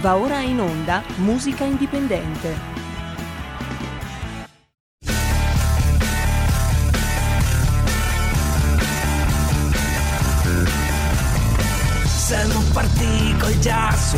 Va 0.00 0.16
ora 0.16 0.40
in 0.40 0.58
onda 0.58 1.02
Musica 1.16 1.64
Indipendente. 1.64 2.56
Siamo 12.06 12.62
partiti 12.72 13.36
col 13.38 13.58
giasso, 13.58 14.16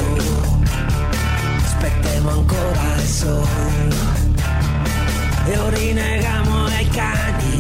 aspettiamo 1.65 2.31
ancora 2.31 2.95
il 2.95 3.09
sole 3.09 3.97
e 5.47 5.59
ora 5.59 5.77
rinegamo 5.77 6.65
ai 6.67 6.89
cani, 6.91 7.59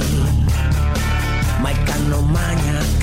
ma 1.58 1.70
il 1.70 1.82
can 1.82 2.08
non 2.08 2.28
magna 2.28 3.01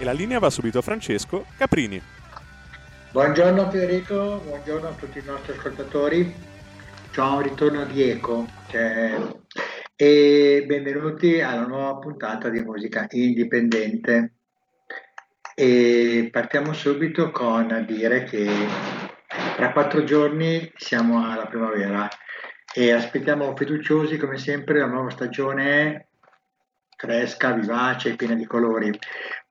E 0.00 0.04
la 0.04 0.12
linea 0.12 0.38
va 0.38 0.48
subito 0.48 0.78
a 0.78 0.80
Francesco 0.80 1.44
Caprini. 1.58 2.00
Buongiorno 3.12 3.70
Federico, 3.70 4.40
buongiorno 4.42 4.88
a 4.88 4.92
tutti 4.92 5.18
i 5.18 5.22
nostri 5.22 5.52
ascoltatori. 5.52 6.34
C'è 7.10 7.20
un 7.20 7.42
ritorno 7.42 7.84
di 7.84 8.08
eco 8.08 8.46
cioè, 8.70 9.14
e 9.94 10.64
benvenuti 10.66 11.42
alla 11.42 11.66
nuova 11.66 11.98
puntata 11.98 12.48
di 12.48 12.60
musica 12.60 13.08
indipendente. 13.10 14.36
E 15.54 16.30
partiamo 16.32 16.72
subito 16.72 17.30
con 17.30 17.84
dire 17.86 18.24
che 18.24 18.48
tra 19.56 19.70
quattro 19.70 20.02
giorni 20.04 20.72
siamo 20.76 21.30
alla 21.30 21.44
primavera 21.44 22.08
e 22.74 22.90
aspettiamo 22.90 23.54
fiduciosi 23.54 24.16
come 24.16 24.38
sempre 24.38 24.78
la 24.78 24.86
nuova 24.86 25.10
stagione 25.10 26.06
fresca, 27.00 27.52
vivace, 27.52 28.14
piena 28.14 28.34
di 28.34 28.44
colori. 28.46 28.96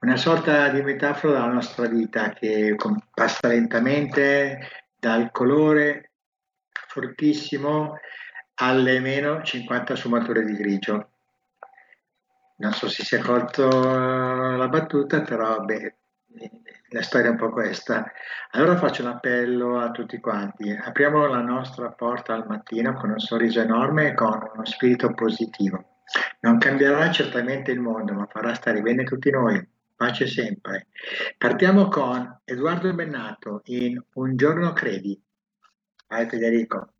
Una 0.02 0.16
sorta 0.16 0.70
di 0.70 0.82
metafora 0.82 1.34
della 1.34 1.52
nostra 1.52 1.86
vita 1.88 2.30
che 2.30 2.74
passa 3.14 3.50
lentamente 3.50 4.60
dal 4.98 5.30
colore 5.30 6.12
fortissimo 6.88 8.00
alle 8.56 9.02
meno 9.02 9.42
50 9.42 9.98
sfumature 9.98 10.46
di 10.46 10.54
grigio. 10.54 11.10
Non 12.60 12.72
so 12.72 12.88
se 12.88 13.04
si 13.04 13.16
è 13.16 13.20
colto 13.20 13.68
la 13.68 14.70
battuta, 14.70 15.22
però 15.22 15.60
beh, 15.60 15.96
la 16.92 17.02
storia 17.02 17.28
è 17.28 17.32
un 17.32 17.38
po' 17.38 17.50
questa. 17.50 18.10
Allora 18.52 18.78
faccio 18.78 19.02
un 19.02 19.10
appello 19.10 19.80
a 19.80 19.92
tutti 19.92 20.18
quanti. 20.22 20.72
Apriamo 20.72 21.28
la 21.28 21.42
nostra 21.42 21.92
porta 21.92 22.34
al 22.34 22.48
mattino 22.48 22.94
con 22.94 23.10
un 23.10 23.20
sorriso 23.20 23.60
enorme 23.60 24.08
e 24.08 24.14
con 24.14 24.50
uno 24.54 24.66
spirito 24.66 25.14
positivo. 25.14 26.04
Non 26.40 26.58
cambierà 26.58 27.12
certamente 27.12 27.72
il 27.72 27.82
mondo, 27.82 28.14
ma 28.14 28.26
farà 28.28 28.54
stare 28.54 28.82
bene 28.82 29.04
tutti 29.04 29.30
noi. 29.30 29.78
Pace 30.00 30.28
sempre. 30.28 30.88
Partiamo 31.38 31.90
con 31.90 32.40
Edoardo 32.46 32.94
Bennato 32.94 33.60
in 33.66 34.02
Un 34.14 34.38
giorno 34.38 34.72
credi. 34.72 35.22
Vai 36.08 36.26
Federico. 36.30 36.94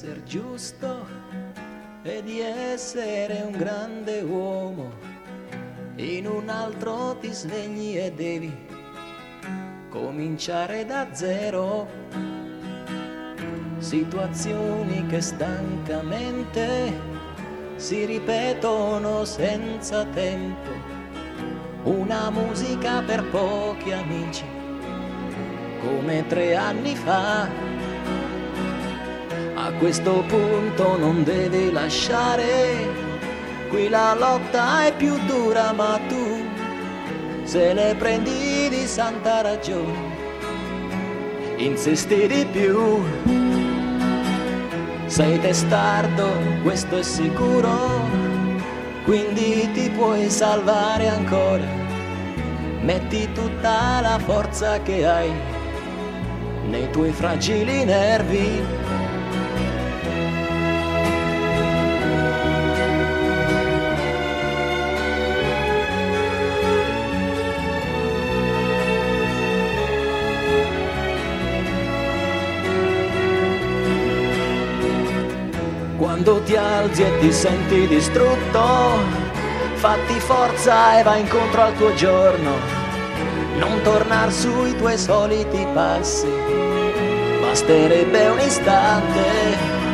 Essere 0.00 0.22
giusto 0.24 1.06
e 2.02 2.22
di 2.22 2.40
essere 2.40 3.42
un 3.44 3.52
grande 3.52 4.22
uomo, 4.22 4.92
in 5.96 6.26
un 6.26 6.48
altro 6.48 7.18
ti 7.20 7.30
svegli 7.30 7.98
e 7.98 8.10
devi 8.10 8.50
cominciare 9.90 10.86
da 10.86 11.08
zero. 11.12 11.86
Situazioni 13.76 15.06
che 15.06 15.20
stancamente 15.20 16.98
si 17.76 18.06
ripetono 18.06 19.26
senza 19.26 20.06
tempo, 20.06 20.70
una 21.82 22.30
musica 22.30 23.02
per 23.02 23.22
pochi 23.26 23.92
amici 23.92 24.44
come 25.82 26.26
tre 26.26 26.56
anni 26.56 26.96
fa. 26.96 27.69
A 29.70 29.72
questo 29.74 30.24
punto 30.26 30.98
non 30.98 31.22
devi 31.22 31.70
lasciare, 31.70 32.88
qui 33.68 33.88
la 33.88 34.16
lotta 34.18 34.84
è 34.86 34.94
più 34.94 35.16
dura, 35.26 35.72
ma 35.72 35.98
tu 36.08 36.44
se 37.44 37.72
ne 37.72 37.94
prendi 37.94 38.68
di 38.68 38.84
santa 38.84 39.42
ragione, 39.42 39.96
insisti 41.56 42.26
di 42.26 42.44
più. 42.50 43.00
Sei 45.06 45.38
testardo, 45.38 46.28
questo 46.62 46.98
è 46.98 47.02
sicuro, 47.02 47.70
quindi 49.04 49.70
ti 49.72 49.88
puoi 49.90 50.28
salvare 50.30 51.08
ancora. 51.08 51.64
Metti 52.80 53.30
tutta 53.32 54.00
la 54.00 54.18
forza 54.18 54.82
che 54.82 55.06
hai 55.06 55.32
nei 56.68 56.90
tuoi 56.90 57.12
fragili 57.12 57.84
nervi. 57.84 58.79
Quando 76.22 76.42
ti 76.42 76.54
alzi 76.54 77.02
e 77.02 77.18
ti 77.18 77.32
senti 77.32 77.86
distrutto, 77.86 78.60
fatti 79.76 80.20
forza 80.20 81.00
e 81.00 81.02
vai 81.02 81.20
incontro 81.20 81.62
al 81.62 81.74
tuo 81.76 81.94
giorno 81.94 82.56
non 83.56 83.80
tornar 83.80 84.30
sui 84.30 84.76
tuoi 84.76 84.98
soliti 84.98 85.66
passi, 85.72 86.28
basterebbe 87.40 88.26
un 88.26 88.38
istante. 88.38 89.89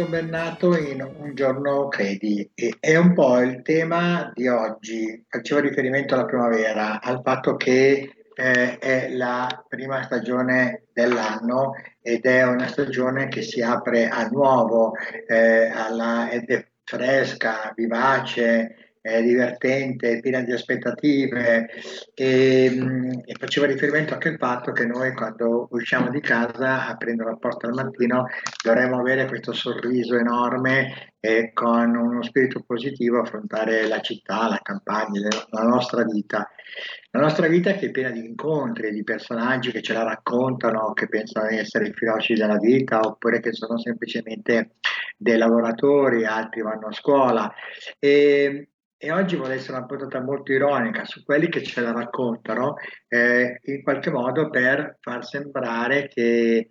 Edoardo 0.00 0.08
Bennato 0.08 0.76
in 0.76 1.02
Un 1.02 1.34
giorno 1.34 1.88
credi 1.88 2.50
e 2.54 2.76
è 2.80 2.96
un 2.96 3.12
po' 3.12 3.38
il 3.40 3.60
tema 3.62 4.30
di 4.34 4.48
oggi. 4.48 5.24
Faceva 5.28 5.60
riferimento 5.60 6.14
alla 6.14 6.24
primavera, 6.24 7.02
al 7.02 7.20
fatto 7.22 7.56
che 7.56 8.24
eh, 8.34 8.78
è 8.78 9.10
la 9.10 9.64
prima 9.68 10.02
stagione 10.02 10.84
dell'anno 10.92 11.74
ed 12.00 12.24
è 12.24 12.44
una 12.44 12.66
stagione 12.66 13.28
che 13.28 13.42
si 13.42 13.60
apre 13.60 14.08
al 14.08 14.30
nuovo, 14.30 14.94
eh, 15.26 15.66
alla, 15.66 16.30
ed 16.30 16.48
è 16.48 16.66
fresca, 16.82 17.72
vivace, 17.74 18.89
è 19.02 19.22
divertente, 19.22 20.20
piena 20.20 20.40
di 20.40 20.52
aspettative 20.52 21.68
e, 22.14 22.70
mm, 22.70 23.10
e, 23.24 23.34
faceva 23.38 23.66
riferimento 23.66 24.12
anche 24.12 24.28
al 24.28 24.36
fatto 24.36 24.72
che 24.72 24.84
noi 24.84 25.14
quando 25.14 25.68
usciamo 25.70 26.10
di 26.10 26.20
casa 26.20 26.86
aprendo 26.86 27.24
la 27.24 27.36
porta 27.36 27.66
al 27.66 27.72
mattino 27.72 28.26
dovremmo 28.62 28.98
avere 28.98 29.26
questo 29.26 29.52
sorriso 29.52 30.16
enorme 30.16 31.14
e 31.18 31.52
con 31.52 31.94
uno 31.96 32.22
spirito 32.22 32.62
positivo 32.66 33.20
affrontare 33.20 33.86
la 33.86 34.00
città, 34.00 34.48
la 34.48 34.60
campagna, 34.62 35.28
la 35.50 35.62
nostra 35.62 36.02
vita. 36.04 36.50
La 37.10 37.20
nostra 37.20 37.46
vita 37.48 37.72
che 37.72 37.86
è 37.86 37.90
piena 37.90 38.10
di 38.10 38.20
incontri, 38.20 38.90
di 38.90 39.02
personaggi 39.02 39.70
che 39.70 39.82
ce 39.82 39.92
la 39.92 40.04
raccontano, 40.04 40.92
che 40.92 41.08
pensano 41.08 41.48
di 41.48 41.58
essere 41.58 41.88
i 41.88 41.92
filosci 41.92 42.34
della 42.34 42.56
vita 42.56 43.00
oppure 43.00 43.40
che 43.40 43.52
sono 43.52 43.78
semplicemente 43.78 44.76
dei 45.16 45.36
lavoratori, 45.36 46.24
altri 46.24 46.62
vanno 46.62 46.86
a 46.86 46.92
scuola. 46.92 47.52
E, 47.98 48.68
e 49.02 49.10
oggi 49.10 49.36
vuole 49.36 49.54
essere 49.54 49.78
una 49.78 49.86
puntata 49.86 50.20
molto 50.20 50.52
ironica 50.52 51.06
su 51.06 51.24
quelli 51.24 51.48
che 51.48 51.62
ce 51.62 51.80
la 51.80 51.90
raccontano, 51.90 52.74
eh, 53.08 53.58
in 53.62 53.82
qualche 53.82 54.10
modo 54.10 54.50
per 54.50 54.98
far 55.00 55.24
sembrare 55.24 56.06
che 56.06 56.68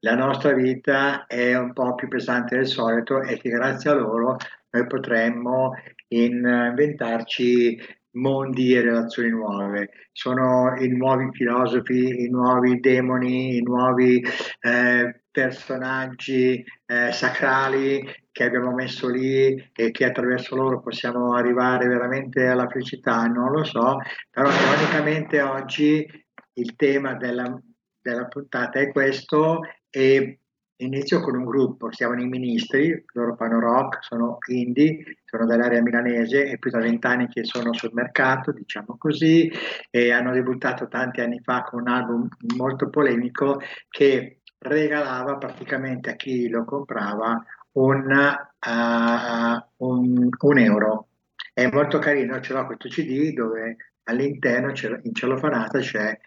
la 0.00 0.14
nostra 0.14 0.52
vita 0.52 1.24
è 1.24 1.56
un 1.56 1.72
po' 1.72 1.94
più 1.94 2.06
pesante 2.08 2.56
del 2.56 2.66
solito 2.66 3.22
e 3.22 3.38
che 3.38 3.48
grazie 3.48 3.90
a 3.90 3.94
loro 3.94 4.36
noi 4.68 4.86
potremmo 4.86 5.72
inventarci 6.08 7.80
mondi 8.12 8.74
e 8.74 8.82
relazioni 8.82 9.30
nuove. 9.30 9.88
Sono 10.12 10.74
i 10.78 10.88
nuovi 10.88 11.30
filosofi, 11.32 12.24
i 12.24 12.28
nuovi 12.28 12.78
demoni, 12.78 13.56
i 13.56 13.62
nuovi 13.62 14.22
eh, 14.60 15.22
personaggi 15.30 16.62
eh, 16.84 17.10
sacrali 17.10 18.04
che 18.32 18.44
abbiamo 18.44 18.72
messo 18.72 19.08
lì 19.08 19.70
e 19.74 19.90
che 19.90 20.04
attraverso 20.04 20.56
loro 20.56 20.80
possiamo 20.80 21.34
arrivare 21.34 21.86
veramente 21.86 22.46
alla 22.46 22.68
felicità, 22.68 23.24
non 23.26 23.50
lo 23.50 23.64
so, 23.64 23.98
però 24.30 24.48
ironicamente 24.48 25.40
oggi 25.40 26.06
il 26.54 26.76
tema 26.76 27.14
della, 27.14 27.60
della 28.00 28.26
puntata 28.26 28.78
è 28.78 28.90
questo 28.90 29.60
e 29.88 30.40
inizio 30.80 31.20
con 31.20 31.36
un 31.36 31.44
gruppo, 31.44 31.92
siamo 31.92 32.18
i 32.20 32.26
ministri, 32.26 33.04
loro 33.12 33.34
fanno 33.36 33.58
rock, 33.58 34.02
sono 34.02 34.38
indie, 34.48 35.18
sono 35.24 35.46
dell'area 35.46 35.82
milanese 35.82 36.46
e 36.46 36.58
più 36.58 36.70
da 36.70 36.78
vent'anni 36.78 37.28
che 37.28 37.44
sono 37.44 37.72
sul 37.72 37.90
mercato, 37.92 38.52
diciamo 38.52 38.96
così, 38.98 39.50
e 39.90 40.12
hanno 40.12 40.32
debuttato 40.32 40.88
tanti 40.88 41.20
anni 41.20 41.40
fa 41.40 41.62
con 41.62 41.80
un 41.80 41.88
album 41.88 42.28
molto 42.56 42.88
polemico 42.88 43.60
che 43.88 44.40
regalava 44.58 45.36
praticamente 45.36 46.10
a 46.10 46.16
chi 46.16 46.48
lo 46.48 46.64
comprava 46.64 47.42
un, 47.72 48.36
uh, 48.66 49.84
un, 49.84 50.28
un 50.38 50.58
euro. 50.58 51.08
È 51.52 51.68
molto 51.70 51.98
carino, 51.98 52.40
ce 52.40 52.52
l'ho 52.52 52.66
questo 52.66 52.88
CD 52.88 53.32
dove 53.32 53.76
all'interno 54.04 54.72
in 55.02 55.14
cellofanata 55.14 55.78
c'è 55.78 56.18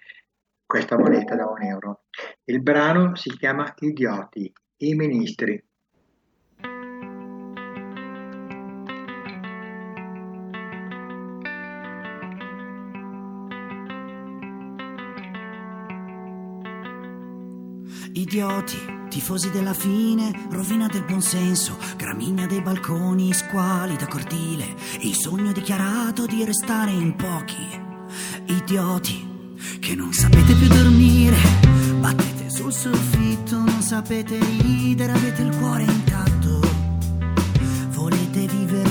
questa 0.65 0.97
moneta 0.97 1.35
da 1.35 1.47
un 1.47 1.63
euro. 1.63 2.03
Il 2.45 2.61
brano 2.61 3.15
si 3.15 3.29
chiama 3.37 3.73
Idioti, 3.79 4.51
i 4.77 4.93
ministri. 4.95 5.63
Idioti 18.15 19.02
Tifosi 19.13 19.51
della 19.51 19.75
fine, 19.75 20.31
rovina 20.49 20.87
del 20.87 21.03
buonsenso, 21.03 21.77
gramigna 21.97 22.47
dei 22.47 22.63
balconi, 22.63 23.31
squali 23.31 23.95
da 23.95 24.07
cortile, 24.07 24.65
il 25.01 25.13
sogno 25.13 25.51
dichiarato 25.51 26.25
di 26.25 26.43
restare 26.43 26.89
in 26.89 27.15
pochi. 27.15 27.79
Idioti, 28.47 29.55
che 29.79 29.93
non 29.93 30.11
sapete 30.13 30.55
più 30.55 30.67
dormire, 30.67 31.37
battete 31.99 32.49
sul 32.49 32.73
soffitto, 32.73 33.59
non 33.59 33.81
sapete 33.83 34.39
ridere, 34.39 35.11
avete 35.11 35.43
il 35.43 35.55
cuore 35.57 35.83
intatto. 35.83 36.59
Volete 37.89 38.47
vivere 38.47 38.82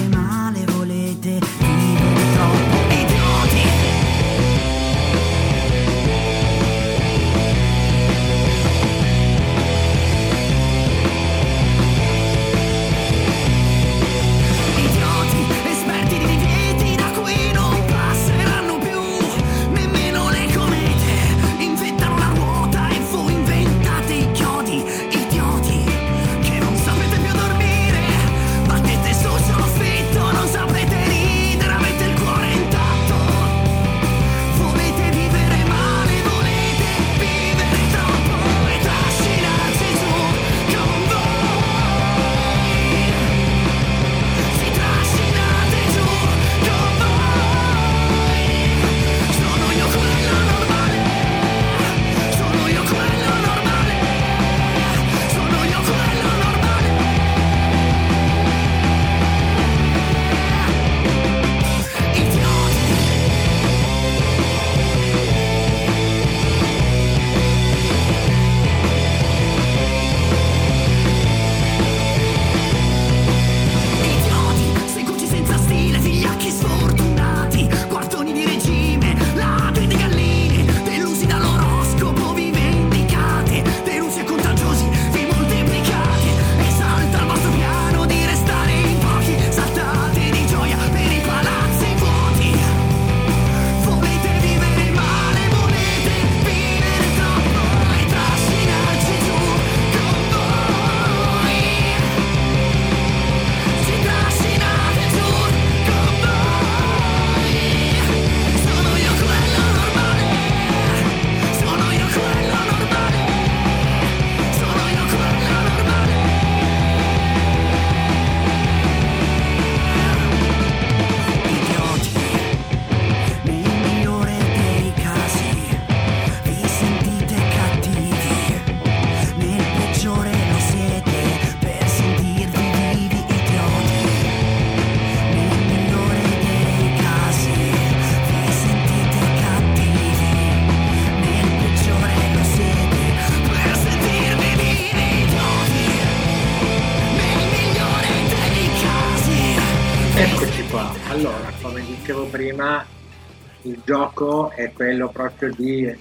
proprio 155.42 155.54
di 155.54 155.98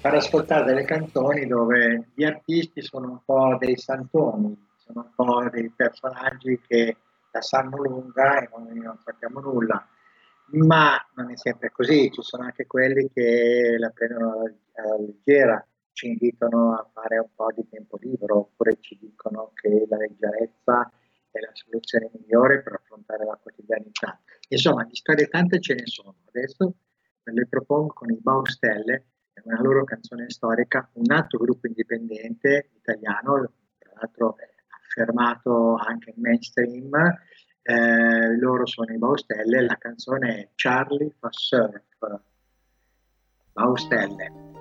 far 0.00 0.14
ascoltare 0.14 0.64
delle 0.66 0.84
canzoni 0.84 1.46
dove 1.46 2.10
gli 2.14 2.24
artisti 2.24 2.82
sono 2.82 3.10
un 3.10 3.20
po' 3.24 3.56
dei 3.58 3.78
santoni, 3.78 4.68
sono 4.76 5.06
un 5.06 5.10
po' 5.14 5.48
dei 5.48 5.70
personaggi 5.70 6.60
che 6.66 6.96
la 7.30 7.40
sanno 7.40 7.78
lunga 7.78 8.40
e 8.40 8.48
noi 8.54 8.78
non 8.80 8.98
sappiamo 9.02 9.40
nulla. 9.40 9.86
Ma 10.50 10.96
non 11.14 11.30
è 11.30 11.36
sempre 11.36 11.70
così, 11.70 12.10
ci 12.10 12.22
sono 12.22 12.44
anche 12.44 12.66
quelli 12.66 13.10
che 13.10 13.76
la 13.78 13.90
prendono 13.90 14.42
alla 14.74 14.96
leggera, 14.98 15.66
ci 15.92 16.08
invitano 16.08 16.74
a 16.74 16.88
fare 16.92 17.18
un 17.18 17.28
po' 17.34 17.50
di 17.54 17.66
tempo 17.68 17.98
libero 18.00 18.38
oppure 18.38 18.76
ci 18.80 18.98
dicono 19.00 19.52
che 19.54 19.86
la 19.88 19.96
leggerezza 19.96 20.90
è 21.30 21.40
la 21.40 21.50
soluzione 21.52 22.10
migliore 22.12 22.62
per 22.62 22.74
affrontare 22.74 23.24
la 23.24 23.38
quotidianità. 23.42 24.18
Insomma, 24.48 24.84
di 24.84 24.94
storie 24.94 25.26
tante 25.26 25.60
ce 25.60 25.74
ne 25.74 25.86
sono. 25.86 26.14
Adesso 26.28 26.74
le 27.32 27.46
propongo 27.46 27.92
con 27.92 28.10
i 28.10 28.18
Baustelle, 28.20 29.04
una 29.44 29.60
loro 29.60 29.84
canzone 29.84 30.28
storica, 30.30 30.88
un 30.94 31.10
altro 31.10 31.38
gruppo 31.38 31.66
indipendente 31.66 32.70
italiano, 32.76 33.52
tra 33.78 33.92
l'altro 33.94 34.36
affermato 34.68 35.74
anche 35.76 36.12
in 36.14 36.20
mainstream. 36.20 36.90
Eh, 37.62 38.36
loro 38.38 38.66
sono 38.66 38.92
i 38.92 38.98
Baustelle, 38.98 39.62
la 39.62 39.76
canzone 39.76 40.36
è 40.36 40.48
Charlie 40.54 41.14
fa 41.18 41.28
surf. 41.30 42.20
Baustelle. 43.52 44.57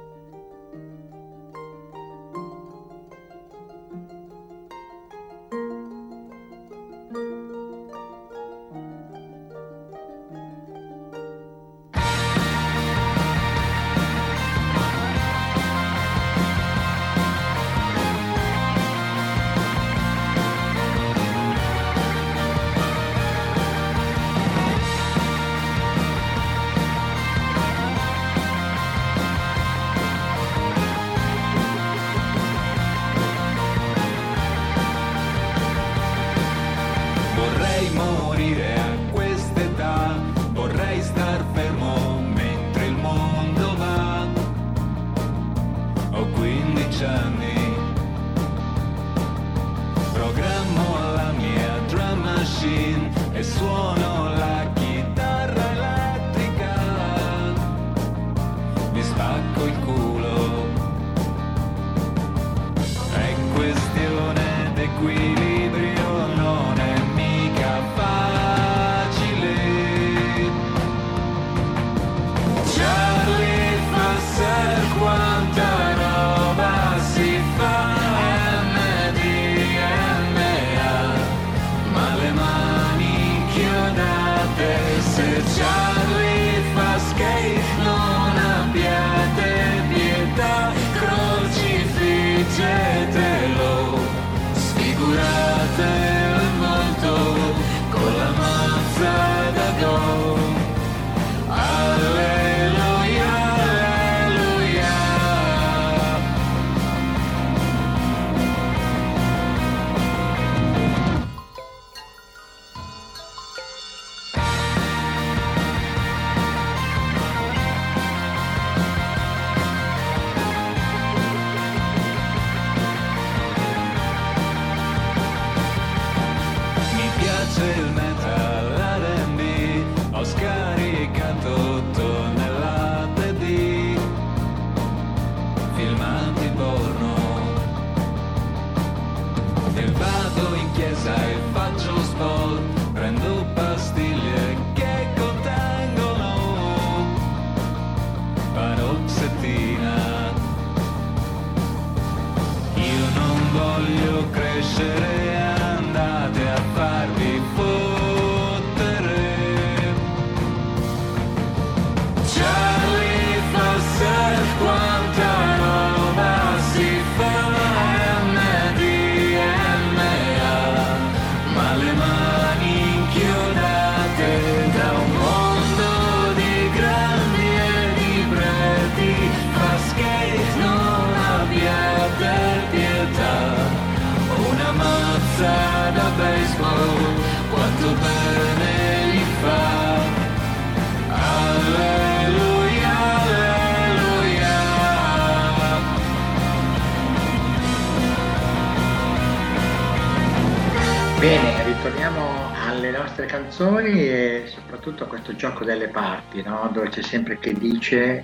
Canzoni 203.25 204.07
e 204.07 204.43
soprattutto 204.46 205.03
a 205.03 205.07
questo 205.07 205.36
gioco 205.36 205.63
delle 205.63 205.88
parti, 205.88 206.41
no? 206.41 206.69
dove 206.72 206.89
c'è 206.89 207.01
sempre 207.01 207.39
chi 207.39 207.53
dice 207.53 208.24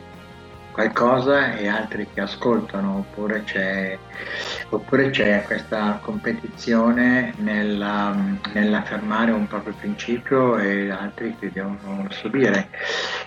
qualcosa 0.72 1.56
e 1.56 1.68
altri 1.68 2.08
che 2.14 2.22
ascoltano, 2.22 2.98
oppure 2.98 3.44
c'è, 3.44 3.98
oppure 4.76 5.10
c'è 5.10 5.44
questa 5.44 6.00
competizione 6.02 7.34
nella, 7.38 8.16
nell'affermare 8.54 9.32
un 9.32 9.48
proprio 9.48 9.74
principio 9.74 10.58
e 10.58 10.90
altri 10.90 11.36
che 11.38 11.52
devono 11.52 12.08
subire. 12.10 12.70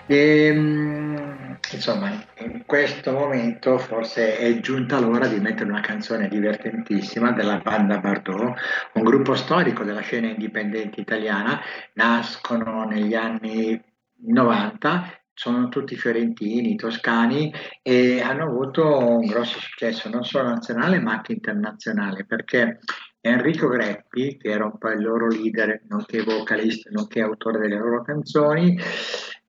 E, 0.05 0.45
ehm, 0.47 1.57
insomma, 1.71 2.11
in 2.39 2.63
questo 2.65 3.11
momento 3.11 3.77
forse 3.77 4.37
è 4.37 4.59
giunta 4.59 4.99
l'ora 4.99 5.27
di 5.27 5.39
mettere 5.39 5.69
una 5.69 5.81
canzone 5.81 6.27
divertentissima 6.27 7.31
della 7.31 7.57
banda 7.57 7.97
Bardot, 7.97 8.53
un 8.93 9.03
gruppo 9.03 9.35
storico 9.35 9.83
della 9.83 10.01
scena 10.01 10.27
indipendente 10.27 10.99
italiana, 10.99 11.59
nascono 11.93 12.85
negli 12.85 13.15
anni 13.15 13.81
90 14.25 15.26
sono 15.37 15.69
tutti 15.69 15.95
fiorentini, 15.95 16.75
toscani 16.75 17.53
e 17.83 18.21
hanno 18.21 18.45
avuto 18.45 18.97
un 18.97 19.27
grosso 19.27 19.59
successo 19.59 20.09
non 20.09 20.23
solo 20.23 20.47
nazionale 20.47 20.99
ma 20.99 21.11
anche 21.11 21.33
internazionale 21.33 22.25
perché 22.25 22.79
Enrico 23.21 23.67
Greppi, 23.67 24.37
che 24.37 24.49
era 24.49 24.65
un 24.65 24.79
po' 24.79 24.89
il 24.89 25.03
loro 25.03 25.27
leader, 25.27 25.83
nonché 25.89 26.23
vocalista, 26.23 26.89
nonché 26.91 27.21
autore 27.21 27.59
delle 27.59 27.77
loro 27.77 28.01
canzoni, 28.01 28.79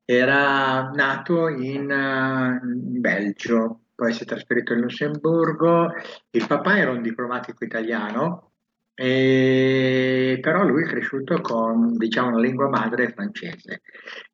era 0.05 0.91
nato 0.91 1.49
in, 1.49 1.91
uh, 1.91 2.67
in 2.67 3.01
Belgio, 3.01 3.85
poi 3.95 4.13
si 4.13 4.25
è 4.25 4.27
trasferito 4.27 4.75
in 4.75 4.81
Lussemburgo. 4.81 5.93
Il 6.31 6.47
papà 6.47 6.79
era 6.79 6.91
un 6.91 7.03
diplomatico 7.03 7.65
italiano, 7.65 8.48
e, 9.01 10.41
però 10.41 10.65
lui 10.65 10.83
è 10.83 10.87
cresciuto 10.87 11.41
con 11.41 11.97
diciamo, 11.97 12.31
una 12.31 12.41
lingua 12.41 12.69
madre 12.69 13.13
francese 13.13 13.83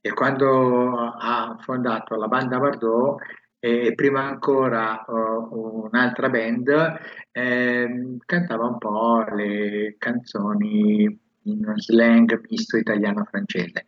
e 0.00 0.12
quando 0.14 0.96
ha 0.96 1.54
fondato 1.60 2.14
la 2.16 2.28
banda 2.28 2.58
Bardot 2.58 3.20
e 3.58 3.92
prima 3.94 4.22
ancora 4.22 5.04
uh, 5.06 5.84
un'altra 5.84 6.30
band 6.30 6.98
eh, 7.30 8.16
cantava 8.24 8.64
un 8.64 8.78
po' 8.78 9.24
le 9.34 9.96
canzoni 9.98 11.20
in 11.46 11.72
slang 11.76 12.40
misto 12.48 12.78
italiano-francese. 12.78 13.84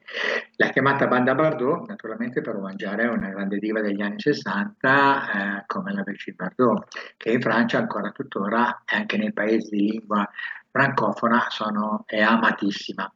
L'ha 0.57 0.69
chiamata 0.69 1.07
Banda 1.07 1.35
Bardot, 1.35 1.89
naturalmente 1.89 2.43
per 2.43 2.57
mangiare 2.59 3.07
una 3.07 3.31
grande 3.31 3.57
diva 3.59 3.81
degli 3.81 4.03
anni 4.03 4.21
60 4.21 5.61
eh, 5.61 5.65
come 5.67 5.95
la 5.95 6.03
Brigitte 6.03 6.37
Bardot, 6.37 6.87
che 7.17 7.31
in 7.31 7.41
Francia 7.41 7.79
ancora 7.79 8.11
tuttora, 8.11 8.83
anche 8.85 9.17
nei 9.17 9.33
paesi 9.33 9.71
di 9.71 9.91
lingua 9.93 10.29
francofona, 10.77 11.47
sono, 11.49 12.03
è 12.05 12.21
amatissima. 12.21 13.11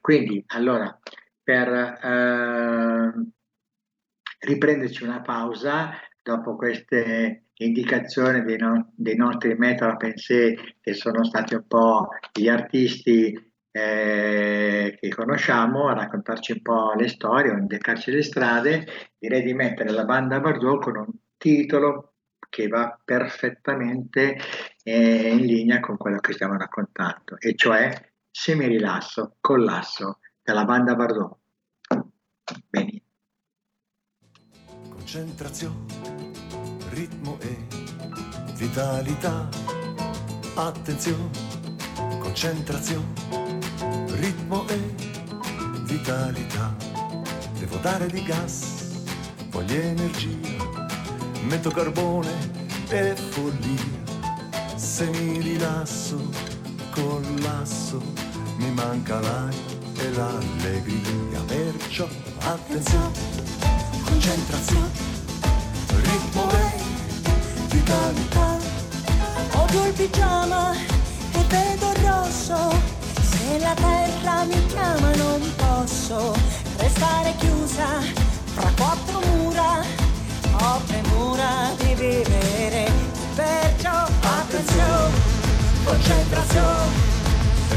Quindi, 0.00 0.44
allora, 0.48 0.96
per 1.42 1.68
eh, 1.68 3.12
riprenderci 4.40 5.04
una 5.04 5.22
pausa, 5.22 5.92
dopo 6.22 6.56
queste 6.56 7.44
indicazioni 7.54 8.42
dei, 8.42 8.58
no, 8.58 8.92
dei 8.94 9.16
nostri 9.16 9.54
metal 9.54 9.96
pensée 9.96 10.76
che 10.80 10.92
sono 10.92 11.24
stati 11.24 11.54
un 11.54 11.66
po' 11.66 12.08
gli 12.32 12.48
artisti 12.48 13.34
eh, 13.70 14.96
che 15.00 15.08
conosciamo, 15.08 15.88
a 15.88 15.94
raccontarci 15.94 16.52
un 16.52 16.62
po' 16.62 16.92
le 16.94 17.08
storie, 17.08 17.52
a 17.52 17.58
indicarci 17.58 18.10
le 18.10 18.22
strade, 18.22 18.86
direi 19.18 19.42
di 19.42 19.54
mettere 19.54 19.90
la 19.90 20.04
banda 20.04 20.40
Bardot 20.40 20.82
con 20.82 20.96
un 20.96 21.06
titolo 21.38 22.17
che 22.48 22.68
va 22.68 22.98
perfettamente 23.04 24.38
eh, 24.82 25.28
in 25.30 25.44
linea 25.44 25.80
con 25.80 25.96
quello 25.96 26.18
che 26.18 26.32
stiamo 26.32 26.56
raccontando, 26.56 27.38
e 27.38 27.54
cioè 27.54 28.06
Se 28.30 28.54
mi 28.54 28.66
rilasso, 28.66 29.36
collasso, 29.40 30.20
della 30.42 30.64
banda 30.64 30.94
Bardot. 30.94 31.38
Bene. 32.68 33.02
Concentrazione, 34.90 35.86
ritmo 36.90 37.38
e 37.40 37.56
vitalità, 38.54 39.48
attenzione, 40.54 41.30
concentrazione 42.20 43.48
ritmo 44.20 44.66
e 44.68 44.94
vitalità. 45.84 46.74
Devo 47.58 47.76
dare 47.76 48.06
di 48.08 48.22
gas, 48.24 49.04
voglio 49.50 49.74
energia, 49.74 50.67
metto 51.42 51.70
carbone 51.70 52.30
e 52.88 53.14
follia. 53.14 53.96
Se 54.74 55.06
mi 55.06 55.40
rilasso, 55.40 56.18
collasso, 56.90 58.00
mi 58.56 58.70
manca 58.70 59.20
l'aria 59.20 59.58
e 59.98 60.10
l'allegria. 60.10 61.40
Perciò 61.46 62.06
attenzione, 62.40 63.12
concentrazione, 64.04 64.90
ritmo 66.02 66.50
e 66.50 66.82
vitalità. 67.68 68.56
Odio 69.52 69.86
il 69.86 69.92
pigiama 69.92 70.72
e 70.72 71.44
vedo 71.48 71.90
il 71.92 72.06
rosso 72.06 72.70
se 73.20 73.58
la 73.58 73.74
terra 73.74 74.44
mi 74.44 74.66
chiama 74.66 75.14
non 75.16 75.40
posso 75.56 76.34
restare 76.78 77.34
chiusa 77.38 78.00
fra 78.54 78.70
quattro 78.76 79.20
mura. 79.20 79.97
Ho 80.60 80.80
premura 80.86 81.72
di 81.78 81.94
vivere, 81.94 82.90
perciò 83.34 84.06
attenzione, 84.20 85.14
concentrazione, 85.84 86.92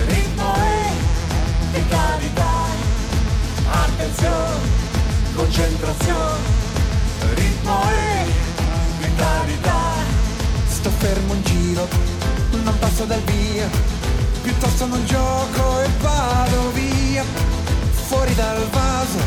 ritmo 0.08 0.56
e 0.56 1.80
vitalità. 1.80 2.54
Attenzione, 3.70 4.60
concentrazione, 5.36 6.40
ritmo 7.36 7.82
e 7.90 8.26
vitalità. 9.00 9.80
Sto 10.68 10.90
fermo 10.90 11.34
in 11.34 11.44
giro, 11.44 11.88
non 12.64 12.78
passo 12.80 13.06
dal 13.06 13.22
via 13.22 13.92
piuttosto 14.42 14.86
non 14.88 15.06
gioco 15.06 15.82
e 15.82 15.88
vado 16.02 16.72
via, 16.72 17.24
fuori 18.08 18.34
dal 18.36 18.68
vaso, 18.70 19.20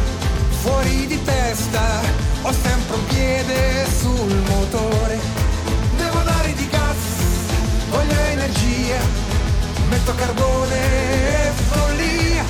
fuori 0.62 1.07
di 1.07 1.23
testa, 1.23 2.01
ho 2.47 2.53
sempre 2.53 2.97
un 2.97 3.07
piede 3.07 3.87
sul 3.99 4.43
motore, 4.49 5.19
devo 5.97 6.21
dare 6.25 6.53
di 6.53 6.69
gas, 6.69 6.97
voglio 7.89 8.21
energia, 8.33 8.99
metto 9.89 10.15
carbone 10.15 10.77
e 11.47 11.53
follia, 11.71 12.45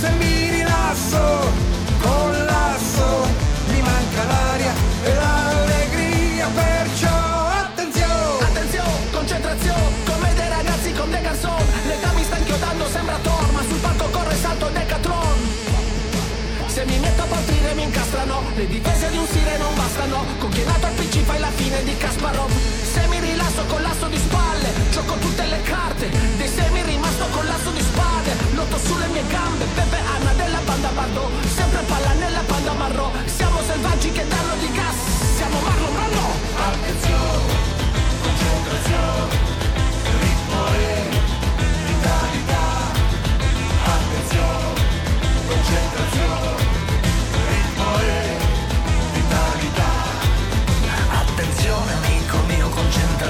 se 0.00 0.10
mi 0.10 0.50
rilasso, 0.50 1.50
collasso, 2.00 3.26
mi 3.70 3.80
manca 3.80 4.24
l'aria 4.24 4.72
e 5.02 5.14
l'allegria, 5.14 6.46
perciò 6.54 6.79
partire 17.70 17.74
mi 17.74 17.82
incastrano. 17.82 18.42
Le 18.54 18.66
difese 18.66 19.10
di 19.10 19.16
un 19.16 19.26
sire 19.26 19.56
non 19.58 19.74
bastano. 19.74 20.24
Con 20.38 20.50
chi 20.50 20.64
nato 20.64 20.86
al 20.86 20.92
PC 20.92 21.22
fai 21.22 21.38
la 21.38 21.50
fine 21.50 21.82
di 21.84 21.96
Kasparov. 21.96 22.50
Se 22.82 23.06
mi 23.08 23.20
rilasso 23.20 23.64
con 23.66 23.82
l'asso 23.82 24.06
di 24.08 24.16
spalle 24.16 24.68
Gioco 24.90 25.14
tutte 25.14 25.44
le 25.44 25.60
carte. 25.62 26.08
Dei 26.36 26.48
semi 26.48 26.82
rimasto 26.82 27.26
con 27.30 27.44
l'asso 27.46 27.70
di 27.70 27.80
spade 27.80 28.32
Lotto 28.54 28.78
sulle 28.78 29.06
mie 29.08 29.24
gambe. 29.28 29.64
Pepe 29.74 29.98
Anna 30.16 30.32
della 30.32 30.60
banda 30.64 30.88
Bardot 30.88 31.30
Sempre 31.54 31.82
palla 31.86 32.12
nella 32.14 32.42
banda 32.46 32.72
marrò 32.72 33.12
Siamo 33.26 33.60
selvaggi 33.62 34.10
che 34.10 34.26
danno 34.26 34.54
di 34.58 34.70
gas 34.72 34.96
Siamo 35.36 35.60
Marlon 35.60 35.92
Brando. 35.94 36.26
Attenzione 36.66 37.68
Concentrazione 38.22 39.38
Ritmo 40.20 40.66
e 40.74 41.10
concentrazione, 45.50 46.69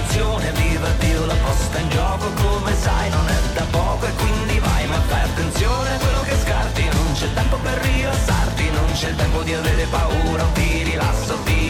concentrazione, 0.00 0.52
viva 0.52 0.88
Dio 0.98 1.26
la 1.26 1.34
posta 1.34 1.78
in 1.78 1.88
gioco, 1.90 2.26
come 2.42 2.74
sai 2.74 3.10
non 3.10 3.28
è 3.28 3.54
da 3.54 3.64
poco 3.70 4.06
e 4.06 4.12
quindi 4.14 4.58
vai, 4.58 4.86
ma 4.86 5.00
fai 5.06 5.22
attenzione 5.22 5.94
a 5.94 5.98
quello 5.98 6.20
che 6.22 6.36
scarti, 6.42 6.84
non 6.84 7.12
c'è 7.12 7.32
tempo 7.34 7.56
per 7.56 7.78
rilassarti, 7.78 8.70
non 8.70 8.92
c'è 8.92 9.14
tempo 9.14 9.42
di 9.42 9.54
avere 9.54 9.84
paura, 9.90 10.44
ti 10.54 10.82
rilasso, 10.82 11.38
tiri 11.44 11.69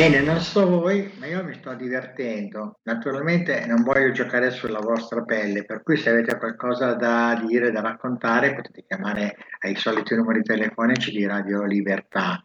Bene, 0.00 0.22
non 0.22 0.40
so 0.40 0.66
voi, 0.66 1.12
ma 1.18 1.26
io 1.26 1.44
mi 1.44 1.52
sto 1.52 1.74
divertendo. 1.74 2.78
Naturalmente 2.84 3.66
non 3.66 3.82
voglio 3.82 4.12
giocare 4.12 4.50
sulla 4.50 4.78
vostra 4.78 5.24
pelle, 5.24 5.66
per 5.66 5.82
cui 5.82 5.98
se 5.98 6.08
avete 6.08 6.38
qualcosa 6.38 6.94
da 6.94 7.38
dire, 7.46 7.70
da 7.70 7.82
raccontare, 7.82 8.54
potete 8.54 8.82
chiamare 8.86 9.36
ai 9.58 9.76
soliti 9.76 10.14
numeri 10.14 10.40
telefonici 10.42 11.10
di 11.10 11.26
Radio 11.26 11.64
Libertà. 11.64 12.42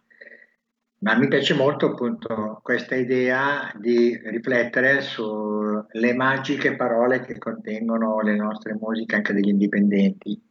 Ma 0.98 1.16
mi 1.16 1.30
piace 1.30 1.54
molto 1.54 1.92
appunto 1.92 2.60
questa 2.62 2.96
idea 2.96 3.72
di 3.80 4.20
riflettere 4.26 5.00
sulle 5.00 6.14
magiche 6.14 6.76
parole 6.76 7.22
che 7.22 7.38
contengono 7.38 8.20
le 8.20 8.36
nostre 8.36 8.76
musiche 8.78 9.16
anche 9.16 9.32
degli 9.32 9.48
indipendenti. 9.48 10.45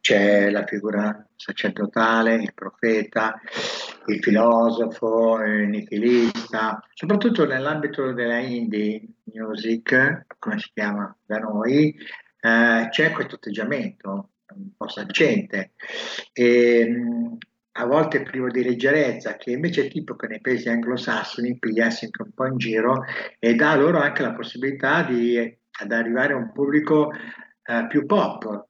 C'è 0.00 0.50
la 0.50 0.64
figura 0.66 1.26
sacerdotale, 1.36 2.36
il 2.36 2.54
profeta, 2.54 3.38
il 4.06 4.18
filosofo, 4.20 5.42
il 5.44 5.68
nichilista, 5.68 6.82
soprattutto 6.94 7.46
nell'ambito 7.46 8.12
della 8.12 8.38
indie 8.38 9.02
music, 9.24 10.26
come 10.38 10.58
si 10.58 10.70
chiama 10.72 11.14
da 11.24 11.38
noi, 11.38 11.94
eh, 12.40 12.88
c'è 12.90 13.12
questo 13.12 13.34
atteggiamento 13.34 14.30
un 14.54 14.70
po' 14.76 14.88
saccente. 14.88 15.72
E, 16.32 16.88
mh, 16.88 17.36
a 17.72 17.86
volte 17.86 18.22
privo 18.22 18.48
di 18.48 18.62
leggerezza, 18.62 19.36
che 19.36 19.52
invece 19.52 19.86
è 19.86 19.90
tipico 19.90 20.26
nei 20.26 20.40
paesi 20.40 20.68
anglosassoni, 20.68 21.58
pigliarsi 21.58 22.06
anche 22.06 22.22
un 22.22 22.32
po' 22.32 22.46
in 22.46 22.56
giro 22.56 23.04
e 23.38 23.54
dà 23.54 23.76
loro 23.76 23.98
anche 23.98 24.22
la 24.22 24.32
possibilità 24.32 25.02
di 25.02 25.58
ad 25.80 25.92
arrivare 25.92 26.34
a 26.34 26.36
un 26.36 26.52
pubblico 26.52 27.10
eh, 27.12 27.86
più 27.88 28.04
pop, 28.06 28.66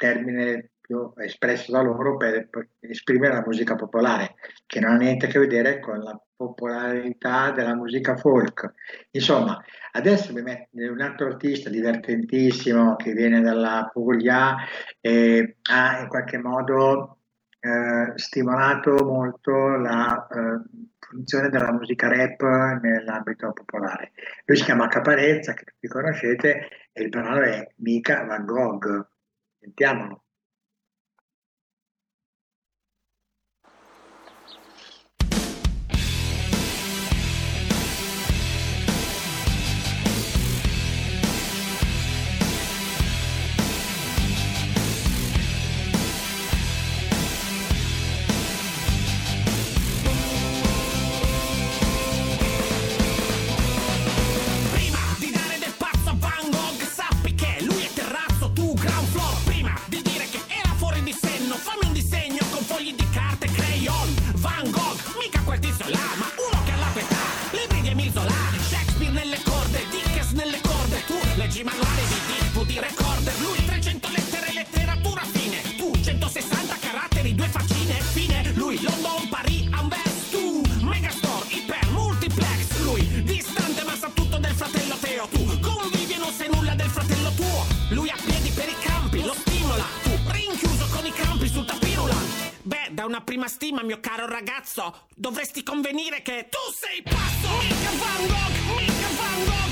termine 0.00 0.70
più 0.80 1.12
espresso 1.18 1.70
da 1.70 1.82
loro 1.82 2.16
per, 2.16 2.48
per, 2.48 2.68
esprimere 2.80 3.34
la 3.34 3.44
musica 3.46 3.76
popolare, 3.76 4.34
che 4.66 4.80
non 4.80 4.92
ha 4.92 4.96
niente 4.96 5.26
a 5.26 5.28
che 5.28 5.38
vedere 5.38 5.78
con 5.78 5.98
la 6.00 6.18
popolarità 6.34 7.50
della 7.50 7.74
musica 7.74 8.16
folk. 8.16 8.72
Insomma, 9.10 9.62
adesso 9.92 10.32
mi 10.32 10.40
mette 10.40 10.88
un 10.88 11.00
altro 11.02 11.26
artista 11.26 11.68
divertentissimo 11.68 12.96
che 12.96 13.12
viene 13.12 13.42
dalla 13.42 13.90
Puglia 13.92 14.56
e 15.00 15.58
ha 15.70 16.00
in 16.00 16.08
qualche 16.08 16.38
modo 16.38 17.18
eh, 17.60 18.12
stimolato 18.16 19.04
molto 19.04 19.76
la 19.76 20.26
eh, 20.26 20.88
funzione 20.98 21.50
della 21.50 21.72
musica 21.72 22.08
rap 22.08 22.40
nell'ambito 22.80 23.52
popolare. 23.52 24.12
Lui 24.46 24.56
si 24.56 24.64
chiama 24.64 24.88
Caparezza, 24.88 25.52
che 25.52 25.64
tutti 25.64 25.88
conoscete, 25.88 26.68
e 26.92 27.02
il 27.02 27.10
brano 27.10 27.42
è 27.42 27.68
Mica 27.76 28.24
Van 28.24 28.44
Gogh. 28.44 29.06
Sentiamolo. 29.60 30.24
Di 72.70 72.78
recorder 72.78 73.34
Lui 73.40 73.64
300 73.64 74.08
lettere, 74.10 74.52
letteratura 74.52 75.22
fine. 75.32 75.60
Tu 75.76 75.90
160 76.00 76.76
caratteri, 76.78 77.34
due 77.34 77.48
faccine 77.48 77.94
Fine, 78.12 78.52
lui 78.54 78.80
London, 78.80 79.28
Paris, 79.28 79.66
Anvers 79.72 80.30
Tu, 80.30 80.62
Megastore, 80.82 81.46
iper, 81.48 81.86
multiplex. 81.90 82.78
Lui 82.82 83.22
distante 83.24 83.82
ma 83.82 83.96
sa 83.96 84.08
tutto 84.14 84.38
del 84.38 84.54
fratello 84.54 84.94
Teo. 85.00 85.26
Tu 85.26 85.58
convivi 85.58 86.12
e 86.12 86.18
non 86.18 86.32
sai 86.32 86.48
nulla 86.48 86.74
del 86.74 86.88
fratello 86.88 87.30
tuo. 87.32 87.66
Lui 87.90 88.08
a 88.08 88.16
piedi 88.24 88.50
per 88.50 88.68
i 88.68 88.76
campi, 88.80 89.24
lo 89.24 89.34
stimola. 89.34 89.84
Tu 90.04 90.10
rinchiuso 90.30 90.86
con 90.94 91.04
i 91.04 91.12
campi 91.12 91.48
sul 91.48 91.64
tapirula 91.64 92.14
Beh, 92.62 92.90
da 92.92 93.04
una 93.04 93.20
prima 93.20 93.48
stima, 93.48 93.82
mio 93.82 93.98
caro 94.00 94.26
ragazzo 94.26 95.08
Dovresti 95.16 95.62
convenire 95.62 96.22
che 96.22 96.46
tu 96.48 96.58
sei 96.72 97.02
pazzo. 97.02 97.48
Mica 97.62 97.90
Van 97.98 98.26
Gogh, 98.26 98.78
mica 98.78 99.08
Van 99.16 99.44
Gogh, 99.44 99.69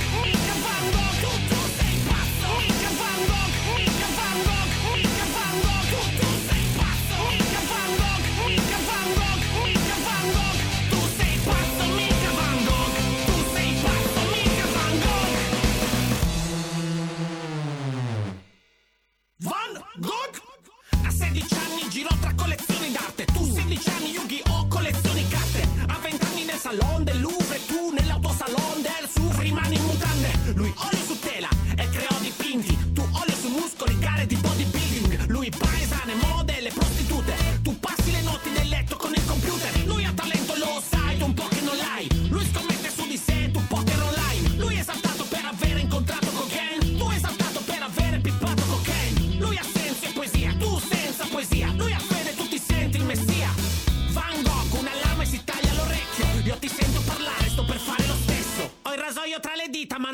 16 23.78 23.96
anni 23.96 24.10
Yu-Gi-Oh! 24.10 24.66
collezioni 24.68 25.26
carte 25.28 25.68
A 25.86 25.98
20 26.02 26.24
anni 26.24 26.44
nel 26.44 26.58
salon 26.58 27.04
del 27.04 27.20
Louvre 27.20 27.60
Tu 27.66 27.92
nell'autosalon 27.92 28.82
del 28.82 29.08
Suvre 29.08 29.42
rimani 29.42 29.76
in 29.76 29.84
mutande 29.84 30.30
Lui 30.54 30.72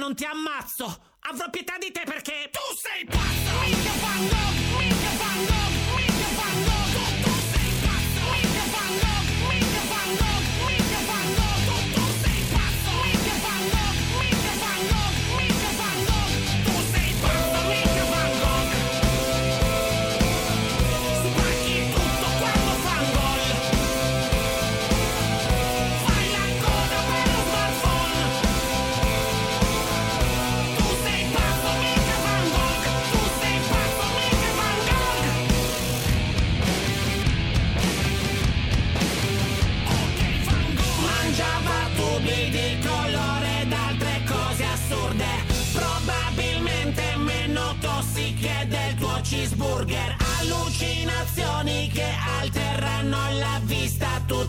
non 0.05 0.15
ti 0.15 0.25
ammazzo. 0.25 0.85
Avrò 1.31 1.49
pietà 1.49 1.79
di 1.79 1.91
te 1.91 2.03
perché 2.05 2.51
tu 2.53 2.77
sei 2.77 3.07
pazzo. 3.07 3.61
Mica 3.65 3.93
Van 4.03 4.34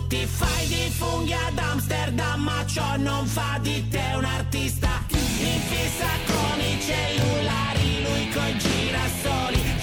Tutti 0.08 0.24
fai 0.24 0.66
di 0.68 0.88
funghi 0.96 1.32
ad 1.32 1.58
Amsterdam 1.58 2.40
Ma 2.40 2.64
ciò 2.64 2.96
non 2.96 3.26
fa 3.26 3.58
di 3.60 3.88
te 3.88 4.12
un 4.14 4.22
artista. 4.22 5.04
In 5.10 5.60
fissa 5.62 6.06
con 6.26 6.60
i 6.60 6.80
cellulari 6.80 8.02
Lui 8.04 8.28
coi 8.28 8.56
girasoli 8.56 9.75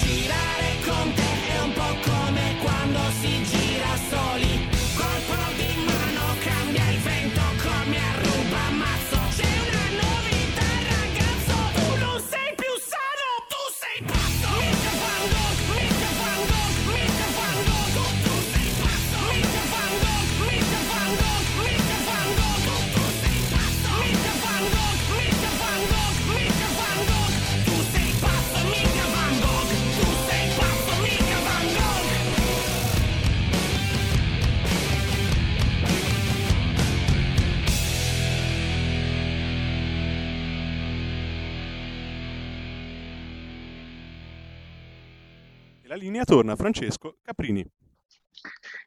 torna 46.34 46.56
Francesco 46.56 47.18
Caprini. 47.22 47.64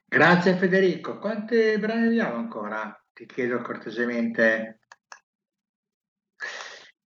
Grazie 0.06 0.58
Federico. 0.58 1.18
Quanti 1.18 1.78
brani 1.80 2.08
abbiamo 2.08 2.36
ancora? 2.36 3.02
Ti 3.14 3.26
chiedo 3.26 3.62
cortesemente. 3.62 4.80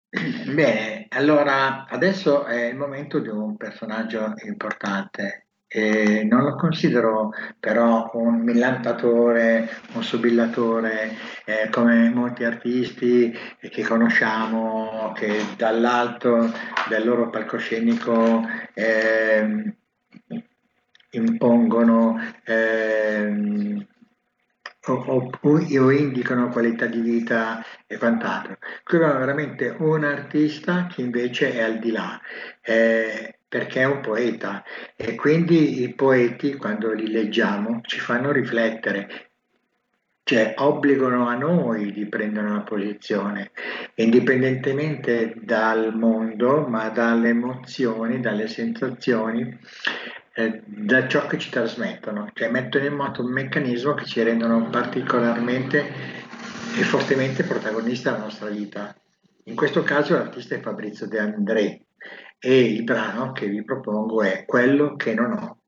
Bene, 0.10 1.06
allora 1.10 1.86
adesso 1.86 2.45
è 2.45 2.65
il 2.65 2.75
momento 2.75 3.19
di 3.19 3.27
un 3.27 3.56
personaggio 3.56 4.34
importante. 4.43 5.49
E 5.67 6.23
non 6.23 6.43
lo 6.43 6.56
considero 6.56 7.30
però 7.60 8.10
un 8.13 8.41
millantatore, 8.41 9.69
un 9.93 10.04
subillatore 10.04 11.15
eh, 11.45 11.69
come 11.69 12.10
molti 12.10 12.43
artisti 12.43 13.32
che 13.60 13.84
conosciamo 13.84 15.13
che 15.13 15.45
dall'alto 15.56 16.51
del 16.89 17.06
loro 17.06 17.30
palcoscenico 17.30 18.41
eh, 18.73 19.75
impongono 21.12 22.19
eh, 22.43 23.88
o, 24.88 24.93
o, 24.93 25.30
o, 25.41 25.91
indicano 25.91 26.50
qualità 26.50 26.86
di 26.88 27.02
vita 27.02 27.63
e 27.86 27.97
quant'altro. 27.97 28.58
Qui 28.84 28.97
abbiamo 28.97 29.19
veramente 29.19 29.76
un 29.80 30.04
artista 30.04 30.88
che 30.88 31.02
invece 31.02 31.54
è 31.54 31.62
al 31.62 31.80
di 31.80 31.91
là, 31.91 32.19
eh, 32.62 33.38
perché 33.47 33.82
è 33.82 33.86
un 33.86 34.00
poeta 34.02 34.63
e 34.95 35.15
quindi 35.15 35.84
i 35.84 35.93
poeti 35.93 36.56
quando 36.56 36.91
li 36.93 37.12
leggiamo 37.12 37.82
ci 37.84 38.00
fanno 38.00 38.32
riflettere, 38.32 39.31
cioè 40.23 40.53
obbligano 40.57 41.27
a 41.27 41.36
noi 41.36 41.91
di 41.91 42.07
prendere 42.07 42.47
una 42.47 42.62
posizione, 42.62 43.51
indipendentemente 43.95 45.34
dal 45.41 45.95
mondo, 45.95 46.67
ma 46.67 46.89
dalle 46.89 47.29
emozioni, 47.29 48.19
dalle 48.19 48.47
sensazioni 48.47 49.60
eh, 50.34 50.62
da 50.65 51.07
ciò 51.07 51.27
che 51.27 51.38
ci 51.38 51.49
trasmettono, 51.49 52.29
cioè 52.34 52.49
mettono 52.49 52.86
in 52.86 52.93
moto 52.93 53.21
un 53.21 53.31
meccanismo 53.31 53.93
che 53.93 54.05
ci 54.05 54.23
rendono 54.23 54.69
particolarmente 54.69 55.79
e 56.77 56.84
fortemente 56.84 57.43
protagonisti 57.43 58.05
della 58.05 58.19
nostra 58.19 58.49
vita. 58.49 58.95
In 59.45 59.55
questo 59.55 59.84
caso 59.84 60.13
l'artista 60.13 60.55
è 60.55 60.62
Fabrizio 60.62 61.07
De 61.07 61.19
André 61.19 61.81
e 62.39 62.60
il 62.60 62.84
brano 62.84 63.31
che 63.34 63.47
vi 63.47 63.63
propongo 63.63 64.21
è 64.23 64.45
Quello 64.45 64.95
che 64.95 65.13
non 65.13 65.34
ho. 65.34 65.61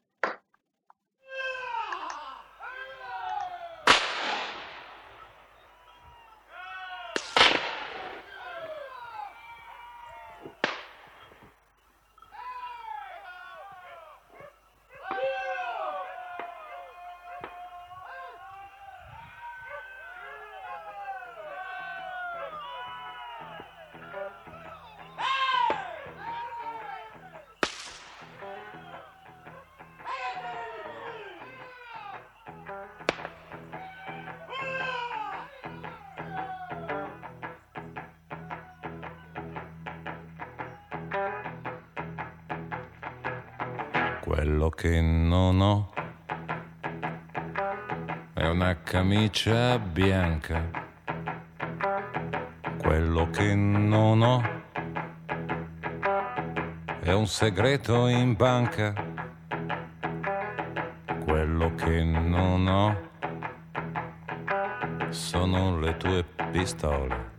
Camicia 49.14 49.78
bianca. 49.78 50.72
Quello 52.82 53.30
che 53.30 53.54
non 53.54 54.22
ho 54.24 54.42
è 57.00 57.14
un 57.14 57.28
segreto 57.28 58.08
in 58.08 58.34
banca. 58.36 58.92
Quello 61.24 61.76
che 61.76 62.04
non 62.04 62.68
ho 62.68 63.10
sono 65.10 65.80
le 65.80 65.96
tue 65.98 66.26
pistole 66.52 67.32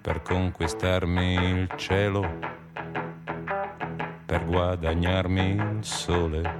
per 0.00 0.22
conquistarmi 0.22 1.34
il 1.34 1.72
cielo 1.74 2.54
per 4.26 4.44
guadagnarmi 4.44 5.54
il 5.54 5.84
sole. 5.84 6.55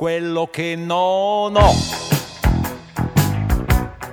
Quello 0.00 0.48
che 0.50 0.76
non 0.76 1.54
ho 1.56 1.74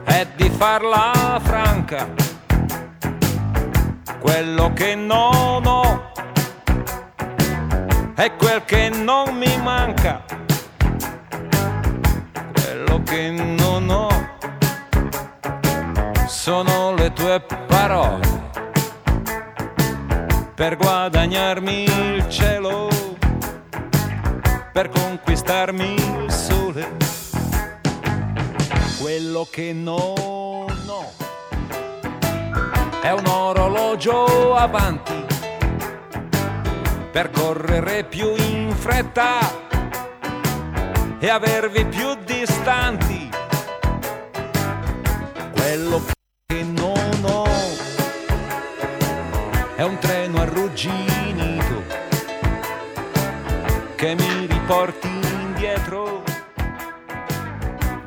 è 0.04 0.28
di 0.36 0.50
farla 0.50 1.40
franca. 1.42 2.10
Quello 4.20 4.74
che 4.74 4.96
non 4.96 5.66
ho 5.66 6.12
è 8.16 8.36
quel 8.36 8.66
che 8.66 8.90
non 8.90 9.38
mi 9.38 9.58
manca. 9.62 10.26
Quello 12.52 13.02
che 13.04 13.30
non 13.32 13.90
ho 13.90 14.10
sono 16.28 16.96
le 16.96 17.14
tue 17.14 17.42
parole 17.66 18.28
per 20.54 20.76
guadagnarmi 20.76 21.84
il 21.86 22.28
cielo, 22.28 22.90
per 24.78 24.90
conquistarmi 24.90 25.96
il 25.96 26.32
sole, 26.32 26.98
quello 29.02 29.48
che 29.50 29.74
non 29.74 30.14
ho 30.86 31.12
è 33.02 33.10
un 33.10 33.26
orologio 33.26 34.54
avanti 34.54 35.26
per 37.12 37.32
correre 37.32 38.04
più 38.04 38.36
in 38.36 38.72
fretta 38.76 39.40
e 41.18 41.28
avervi 41.28 41.84
più 41.86 42.14
distanti. 42.24 43.32
Quello 45.54 46.04
che 46.46 46.62
non 46.62 47.24
ho 47.24 47.48
è 49.76 49.82
un 49.82 49.98
treno 49.98 50.40
arrugginito 50.40 51.96
che 53.96 54.14
mi 54.14 54.37
riporti 54.68 55.08
indietro 55.08 56.24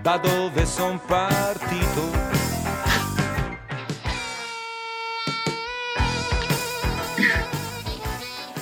da 0.02 0.18
dove 0.18 0.66
son 0.66 1.00
partito. 1.06 2.02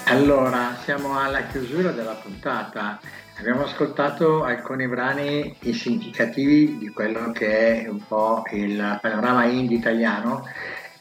Allora, 0.05 0.77
siamo 0.85 1.19
alla 1.19 1.43
chiusura 1.47 1.91
della 1.91 2.13
puntata. 2.13 3.01
Abbiamo 3.41 3.65
ascoltato 3.65 4.45
alcuni 4.45 4.87
brani 4.87 5.57
significativi 5.61 6.79
di 6.79 6.91
quello 6.91 7.33
che 7.33 7.83
è 7.83 7.89
un 7.89 8.07
po' 8.07 8.45
il 8.53 8.99
panorama 9.03 9.45
indie 9.47 9.77
italiano 9.77 10.45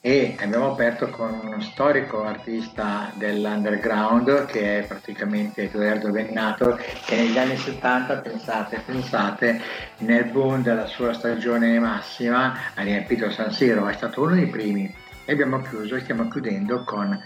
e 0.02 0.36
abbiamo 0.40 0.72
aperto 0.72 1.10
con 1.10 1.40
uno 1.44 1.60
storico 1.62 2.24
artista 2.24 3.12
dell'underground 3.16 4.46
che 4.46 4.80
è 4.80 4.88
praticamente 4.88 5.64
Edoardo 5.64 6.12
Bennato 6.12 6.80
che 7.06 7.16
negli 7.16 7.38
anni 7.38 7.58
70 7.58 8.20
pensate, 8.20 8.82
pensate 8.86 9.60
nel 10.00 10.26
boom 10.26 10.62
della 10.62 10.86
sua 10.86 11.14
stagione 11.14 11.80
massima 11.80 12.54
ha 12.76 12.82
riempito 12.84 13.30
San 13.32 13.52
Siro, 13.52 13.88
è 13.88 13.94
stato 13.94 14.22
uno 14.22 14.36
dei 14.36 14.48
primi. 14.48 14.94
E 15.26 15.34
abbiamo 15.34 15.62
chiuso 15.62 15.96
e 15.96 16.00
stiamo 16.02 16.28
chiudendo 16.30 16.84
con, 16.84 17.20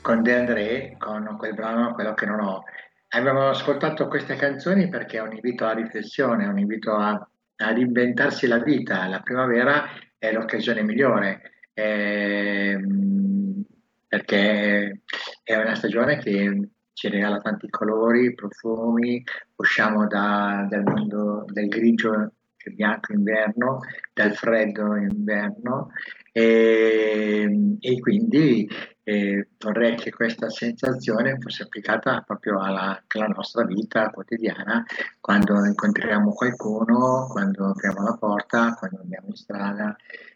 con 0.00 0.22
De 0.22 0.34
André 0.34 0.96
con 0.98 1.36
quel 1.36 1.54
brano 1.54 1.92
Quello 1.92 2.14
che 2.14 2.26
non 2.26 2.40
ho. 2.40 2.64
Abbiamo 3.08 3.48
ascoltato 3.48 4.08
queste 4.08 4.36
canzoni 4.36 4.88
perché 4.88 5.18
è 5.18 5.20
un 5.20 5.32
invito 5.32 5.64
alla 5.64 5.74
riflessione, 5.74 6.44
è 6.44 6.48
un 6.48 6.58
invito 6.58 6.94
a, 6.96 7.28
ad 7.56 7.78
inventarsi 7.78 8.46
la 8.46 8.58
vita, 8.58 9.06
la 9.08 9.20
primavera 9.20 9.90
è 10.16 10.32
l'occasione 10.32 10.82
migliore 10.82 11.53
ehm, 11.74 13.64
perché 14.08 15.00
è 15.42 15.56
una 15.56 15.74
stagione 15.74 16.18
che 16.18 16.68
ci 16.92 17.08
regala 17.08 17.38
tanti 17.40 17.68
colori, 17.68 18.34
profumi, 18.34 19.22
usciamo 19.56 20.06
da, 20.06 20.66
dal 20.70 20.84
mondo 20.84 21.44
del 21.48 21.68
grigio 21.68 22.32
e 22.56 22.70
bianco 22.70 23.12
inverno, 23.12 23.80
dal 24.12 24.34
freddo 24.34 24.96
inverno 24.96 25.90
e, 26.32 27.76
e 27.78 28.00
quindi 28.00 28.68
eh, 29.02 29.48
vorrei 29.58 29.96
che 29.96 30.10
questa 30.10 30.48
sensazione 30.48 31.38
fosse 31.38 31.64
applicata 31.64 32.22
proprio 32.26 32.58
alla, 32.60 33.00
alla, 33.06 33.26
nostra 33.26 33.64
vita 33.64 34.08
quotidiana, 34.08 34.82
quando 35.20 35.64
incontriamo 35.66 36.32
qualcuno, 36.32 37.26
quando 37.30 37.66
apriamo 37.66 38.02
la 38.02 38.16
porta, 38.18 38.74
quando 38.74 39.00
andiamo 39.02 39.28
in 39.28 39.36
strada, 39.36 39.94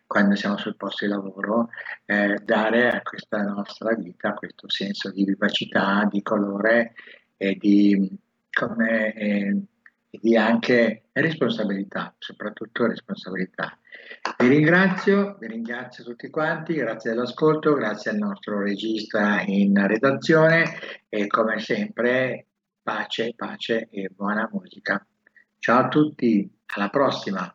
quando 0.09 0.35
siamo 0.37 0.57
sul 0.57 0.75
posto 0.75 1.05
di 1.05 1.13
lavoro, 1.13 1.69
eh, 2.07 2.41
dare 2.43 2.91
a 2.91 3.03
questa 3.03 3.43
nostra 3.43 3.95
vita 3.95 4.33
questo 4.33 4.69
senso 4.69 5.11
di 5.13 5.23
vivacità, 5.23 6.09
di 6.11 6.23
colore 6.23 6.95
e 7.37 7.55
di, 7.57 8.19
come, 8.51 9.13
eh, 9.13 9.63
e 10.11 10.19
di 10.21 10.35
anche 10.35 11.09
responsabilità, 11.13 12.15
soprattutto 12.19 12.87
responsabilità. 12.87 13.79
Vi 14.39 14.49
ringrazio, 14.49 15.37
vi 15.39 15.47
ringrazio 15.47 16.05
tutti 16.05 16.31
quanti, 16.31 16.75
grazie 16.75 17.11
dell'ascolto, 17.11 17.75
grazie 17.75 18.11
al 18.11 18.17
nostro 18.17 18.63
regista 18.63 19.43
in 19.43 19.87
redazione 19.87 21.05
e 21.11 21.27
come 21.27 21.61
sempre 21.61 22.47
pace, 22.83 23.35
pace 23.37 23.89
e 23.91 24.09
buona 24.09 24.49
musica. 24.51 25.07
Ciao 25.59 25.81
a 25.81 25.89
tutti, 25.89 26.51
alla 26.75 26.89
prossima. 26.89 27.55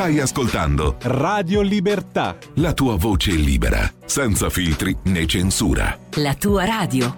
Stai 0.00 0.18
ascoltando 0.18 0.96
Radio 1.02 1.60
Libertà. 1.60 2.34
La 2.54 2.72
tua 2.72 2.96
voce 2.96 3.32
libera, 3.32 3.86
senza 4.06 4.48
filtri 4.48 4.96
né 5.02 5.26
censura. 5.26 5.94
La 6.14 6.34
tua 6.36 6.64
radio. 6.64 7.14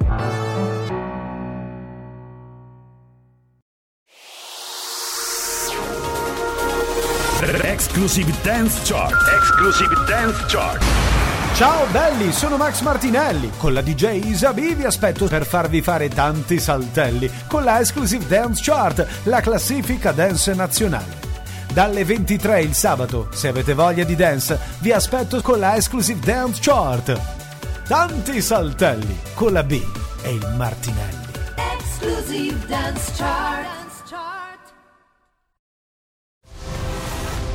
Exclusive 7.63 8.33
Dance 8.43 8.81
Chart. 8.83 9.15
Exclusive 9.33 9.95
Dance 10.09 10.45
Chart. 10.49 10.83
Ciao 11.55 11.87
belli, 11.93 12.33
sono 12.33 12.57
Max 12.57 12.81
Martinelli. 12.81 13.53
Con 13.59 13.75
la 13.75 13.81
DJ 13.81 14.25
Isabi 14.25 14.75
vi 14.75 14.83
aspetto 14.83 15.29
per 15.29 15.47
farvi 15.47 15.83
fare 15.83 16.09
tanti 16.09 16.59
saltelli 16.59 17.31
con 17.47 17.63
la 17.63 17.79
Exclusive 17.79 18.27
Dance 18.27 18.61
Chart, 18.61 19.07
la 19.23 19.41
classifica 19.41 20.11
dance 20.11 20.53
nazionale. 20.53 21.32
Dalle 21.73 22.05
23 22.05 22.61
il 22.61 22.75
sabato, 22.75 23.29
se 23.33 23.49
avete 23.49 23.73
voglia 23.73 24.05
di 24.05 24.15
dance, 24.15 24.59
vi 24.81 24.93
aspetto 24.93 25.41
con 25.41 25.59
la 25.59 25.75
Exclusive 25.75 26.21
Dance 26.21 26.61
Chart. 26.61 27.19
Tanti 27.89 28.43
saltelli 28.43 29.19
con 29.33 29.55
la 29.55 29.63
B 29.63 29.81
e 30.23 30.35
il 30.35 30.55
Martinelli. 30.55 31.31
Exclusive 31.79 32.67
Dance 32.67 33.13
Chart. 33.17 33.71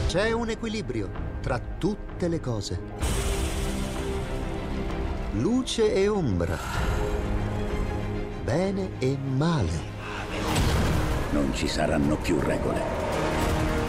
C'è 0.08 0.32
un 0.32 0.50
equilibrio 0.50 1.12
tra 1.40 1.62
tutte 1.78 2.28
le 2.28 2.40
cose. 2.40 2.80
Luce 5.34 5.94
e 5.94 6.08
ombra. 6.08 6.58
Bene 8.44 8.94
e 8.98 9.16
male. 9.16 9.96
Non 11.30 11.54
ci 11.54 11.68
saranno 11.68 12.16
più 12.16 12.40
regole. 12.40 13.07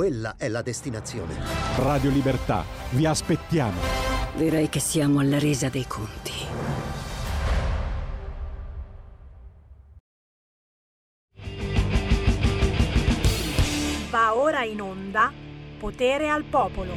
Quella 0.00 0.36
è 0.38 0.48
la 0.48 0.62
destinazione. 0.62 1.34
Radio 1.76 2.08
Libertà, 2.08 2.64
vi 2.92 3.04
aspettiamo. 3.04 3.78
Direi 4.34 4.70
che 4.70 4.80
siamo 4.80 5.20
alla 5.20 5.38
resa 5.38 5.68
dei 5.68 5.86
conti. 5.86 6.32
Va 14.08 14.34
ora 14.34 14.64
in 14.64 14.80
onda 14.80 15.30
Potere 15.78 16.30
al 16.30 16.44
Popolo. 16.44 16.94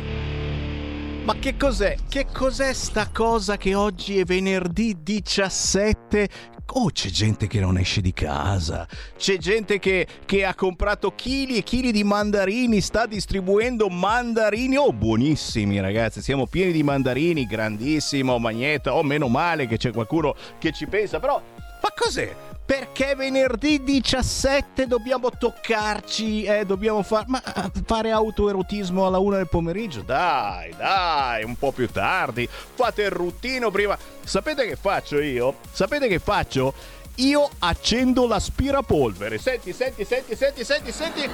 Ma 1.25 1.35
che 1.35 1.57
cos'è? 1.57 1.97
Che 2.07 2.27
cos'è 2.31 2.71
sta 2.71 3.09
cosa 3.11 3.57
che 3.57 3.75
oggi 3.75 4.17
è 4.19 4.23
venerdì 4.23 5.03
17? 5.03 6.29
Oh, 6.75 6.89
c'è 6.89 7.09
gente 7.09 7.45
che 7.45 7.59
non 7.59 7.77
esce 7.77 8.01
di 8.01 8.13
casa, 8.13 8.87
c'è 9.15 9.37
gente 9.37 9.77
che, 9.77 10.07
che 10.25 10.43
ha 10.43 10.55
comprato 10.55 11.13
chili 11.13 11.57
e 11.57 11.63
chili 11.63 11.91
di 11.91 12.03
mandarini, 12.03 12.81
sta 12.81 13.05
distribuendo 13.05 13.89
mandarini, 13.89 14.77
oh 14.77 14.91
buonissimi 14.91 15.79
ragazzi, 15.79 16.21
siamo 16.21 16.47
pieni 16.47 16.71
di 16.71 16.81
mandarini, 16.81 17.45
grandissimo, 17.45 18.39
magneta, 18.39 18.95
oh 18.95 19.03
meno 19.03 19.27
male 19.27 19.67
che 19.67 19.77
c'è 19.77 19.91
qualcuno 19.91 20.35
che 20.57 20.71
ci 20.71 20.87
pensa, 20.87 21.19
però, 21.19 21.39
ma 21.55 21.89
cos'è? 21.95 22.52
Perché 22.65 23.13
venerdì 23.15 23.83
17 23.83 24.87
dobbiamo 24.87 25.29
toccarci, 25.29 26.43
eh, 26.43 26.65
dobbiamo 26.65 27.03
far, 27.03 27.25
ma, 27.27 27.41
fare 27.85 28.11
autoerotismo 28.11 29.05
alla 29.05 29.19
una 29.19 29.35
del 29.37 29.49
pomeriggio? 29.49 30.01
Dai, 30.01 30.73
dai, 30.77 31.43
un 31.43 31.57
po' 31.57 31.73
più 31.73 31.89
tardi. 31.89 32.47
Fate 32.47 33.03
il 33.03 33.11
ruttino 33.11 33.69
prima. 33.69 33.97
Sapete 34.23 34.65
che 34.65 34.77
faccio 34.77 35.19
io? 35.19 35.55
Sapete 35.71 36.07
che 36.07 36.19
faccio? 36.19 36.73
Io 37.15 37.49
accendo 37.59 38.25
l'aspirapolvere. 38.27 39.37
Senti, 39.37 39.73
senti, 39.73 40.05
senti, 40.05 40.35
senti, 40.35 40.63
senti, 40.63 40.91
senti. 40.91 41.29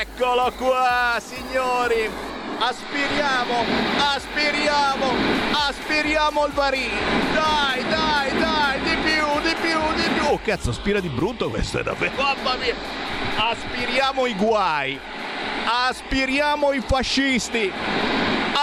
Eccolo 0.00 0.52
qua, 0.56 1.20
signori. 1.20 2.08
Aspiriamo, 2.60 3.64
aspiriamo, 4.14 5.12
aspiriamo 5.68 6.46
il 6.46 6.52
barile. 6.52 6.94
Dai, 7.32 7.84
dai, 7.88 8.36
dai, 8.36 8.80
di 8.80 8.96
più, 8.96 9.40
di 9.42 9.54
più, 9.60 9.78
di 9.94 10.08
più. 10.14 10.24
Oh, 10.24 10.40
cazzo, 10.42 10.70
aspira 10.70 10.98
di 10.98 11.08
brutto 11.08 11.50
questo 11.50 11.78
è 11.78 11.82
davvero. 11.84 12.12
Mamma 12.16 12.56
mia. 12.56 12.74
Aspiriamo 13.36 14.26
i 14.26 14.34
guai. 14.34 14.98
Aspiriamo 15.88 16.72
i 16.72 16.82
fascisti. 16.84 17.70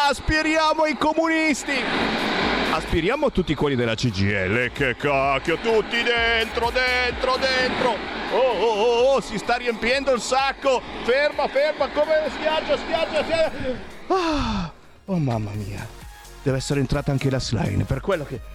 Aspiriamo 0.10 0.86
i 0.88 0.98
comunisti. 0.98 1.82
Aspiriamo 2.72 3.32
tutti 3.32 3.56
quelli 3.56 3.78
della 3.78 3.96
CGL. 3.96 4.74
Che 4.74 4.98
cacchio, 4.98 5.58
tutti 5.60 6.04
dentro, 6.04 6.70
dentro, 6.70 7.38
dentro. 7.38 7.96
Oh, 8.34 8.38
oh, 8.38 8.66
oh, 8.66 9.14
oh, 9.14 9.22
si 9.22 9.38
sta 9.38 9.56
riempiendo 9.56 10.12
il 10.12 10.20
sacco. 10.20 10.82
Ferma, 11.04 11.48
ferma, 11.48 11.88
come 11.88 12.30
schiaccia, 12.36 12.78
schiaccia, 12.78 13.24
schiaccia. 13.24 13.95
Ah, 14.08 14.72
oh 15.06 15.18
mamma 15.18 15.52
mia. 15.52 15.88
Deve 16.44 16.58
essere 16.58 16.80
entrata 16.80 17.12
anche 17.12 17.30
la 17.30 17.40
slime, 17.40 17.84
per 17.84 18.02
quello 18.02 18.24
che... 18.26 18.54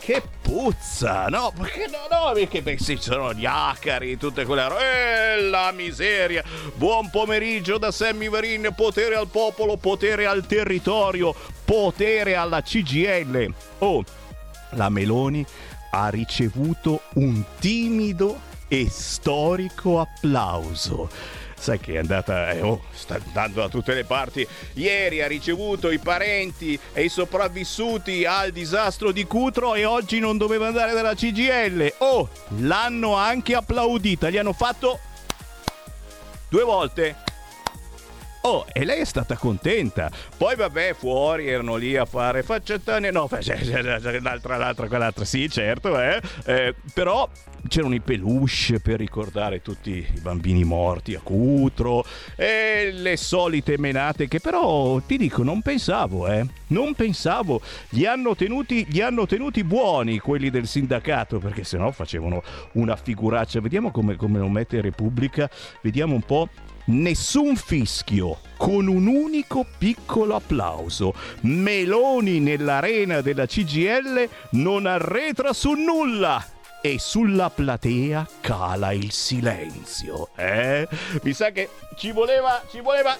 Che 0.00 0.22
puzza, 0.40 1.26
no? 1.26 1.52
Perché 1.54 1.86
no, 1.86 2.06
no, 2.10 2.32
perché 2.32 2.62
beh, 2.62 2.78
sì, 2.78 2.96
ci 2.96 3.02
sono 3.10 3.34
gli 3.34 3.44
acari, 3.44 4.16
tutte 4.16 4.46
quelle 4.46 4.66
robe. 4.66 5.34
Eh, 5.34 5.42
la 5.42 5.72
miseria. 5.72 6.42
Buon 6.74 7.10
pomeriggio 7.10 7.76
da 7.76 7.90
Sammy 7.90 8.30
Varin, 8.30 8.72
potere 8.74 9.14
al 9.16 9.28
popolo, 9.28 9.76
potere 9.76 10.24
al 10.24 10.46
territorio, 10.46 11.34
potere 11.66 12.34
alla 12.34 12.62
CGL. 12.62 13.52
Oh, 13.80 14.02
la 14.70 14.88
Meloni 14.88 15.44
ha 15.90 16.08
ricevuto 16.08 17.02
un 17.14 17.44
timido 17.58 18.40
e 18.68 18.88
storico 18.88 20.00
applauso. 20.00 21.10
Sai 21.60 21.78
che 21.78 21.92
è 21.92 21.98
andata, 21.98 22.52
eh, 22.52 22.62
oh, 22.62 22.84
sta 22.90 23.20
andando 23.22 23.60
da 23.60 23.68
tutte 23.68 23.92
le 23.92 24.04
parti. 24.04 24.46
Ieri 24.74 25.20
ha 25.20 25.26
ricevuto 25.26 25.90
i 25.90 25.98
parenti 25.98 26.78
e 26.94 27.04
i 27.04 27.10
sopravvissuti 27.10 28.24
al 28.24 28.50
disastro 28.50 29.12
di 29.12 29.24
Cutro 29.24 29.74
e 29.74 29.84
oggi 29.84 30.20
non 30.20 30.38
doveva 30.38 30.68
andare 30.68 30.94
dalla 30.94 31.14
CGL. 31.14 31.96
Oh, 31.98 32.30
l'hanno 32.60 33.14
anche 33.14 33.54
applaudita, 33.54 34.30
gli 34.30 34.38
hanno 34.38 34.54
fatto 34.54 35.00
due 36.48 36.62
volte. 36.62 37.29
Oh, 38.42 38.64
e 38.72 38.84
lei 38.84 39.00
è 39.00 39.04
stata 39.04 39.36
contenta. 39.36 40.10
Poi 40.36 40.56
vabbè, 40.56 40.94
fuori 40.94 41.48
erano 41.48 41.76
lì 41.76 41.96
a 41.96 42.06
fare 42.06 42.42
faccettane, 42.42 43.10
no, 43.10 43.28
l'altra, 44.22 44.56
l'altra, 44.56 44.88
quell'altra, 44.88 45.24
sì, 45.24 45.48
certo, 45.50 46.00
eh. 46.00 46.20
Eh, 46.46 46.74
però 46.94 47.28
c'erano 47.68 47.94
i 47.94 48.00
peluche 48.00 48.80
per 48.80 48.98
ricordare 48.98 49.60
tutti 49.60 49.90
i 49.90 50.20
bambini 50.20 50.64
morti 50.64 51.14
a 51.14 51.20
Cutro 51.20 52.04
e 52.34 52.90
le 52.90 53.18
solite 53.18 53.76
menate 53.76 54.28
che 54.28 54.40
però 54.40 54.98
ti 55.00 55.18
dico 55.18 55.42
non 55.42 55.60
pensavo 55.60 56.26
eh. 56.26 56.46
Non 56.70 56.94
pensavo. 56.94 57.60
Li 57.90 58.06
hanno 58.06 58.36
tenuti, 58.36 58.86
li 58.90 59.00
hanno 59.00 59.26
tenuti 59.26 59.64
buoni 59.64 60.18
quelli 60.18 60.50
del 60.50 60.66
sindacato 60.66 61.38
perché 61.38 61.64
sennò 61.64 61.90
facevano 61.90 62.42
una 62.72 62.94
figuraccia. 62.94 63.60
Vediamo 63.60 63.90
come, 63.90 64.14
come 64.14 64.38
lo 64.38 64.48
mette 64.48 64.80
Repubblica. 64.80 65.50
Vediamo 65.82 66.14
un 66.14 66.22
po' 66.22 66.48
Nessun 66.86 67.56
fischio, 67.56 68.38
con 68.56 68.88
un 68.88 69.06
unico 69.06 69.66
piccolo 69.78 70.34
applauso. 70.34 71.14
Meloni 71.42 72.40
nell'arena 72.40 73.20
della 73.20 73.46
CGL 73.46 74.28
non 74.50 74.86
arretra 74.86 75.52
su 75.52 75.72
nulla 75.72 76.44
e 76.82 76.98
sulla 76.98 77.50
platea 77.50 78.26
cala 78.40 78.92
il 78.92 79.12
silenzio. 79.12 80.30
Eh? 80.36 80.88
Mi 81.22 81.32
sa 81.32 81.50
che 81.50 81.68
ci 81.96 82.10
voleva, 82.10 82.62
ci 82.70 82.80
voleva 82.80 83.16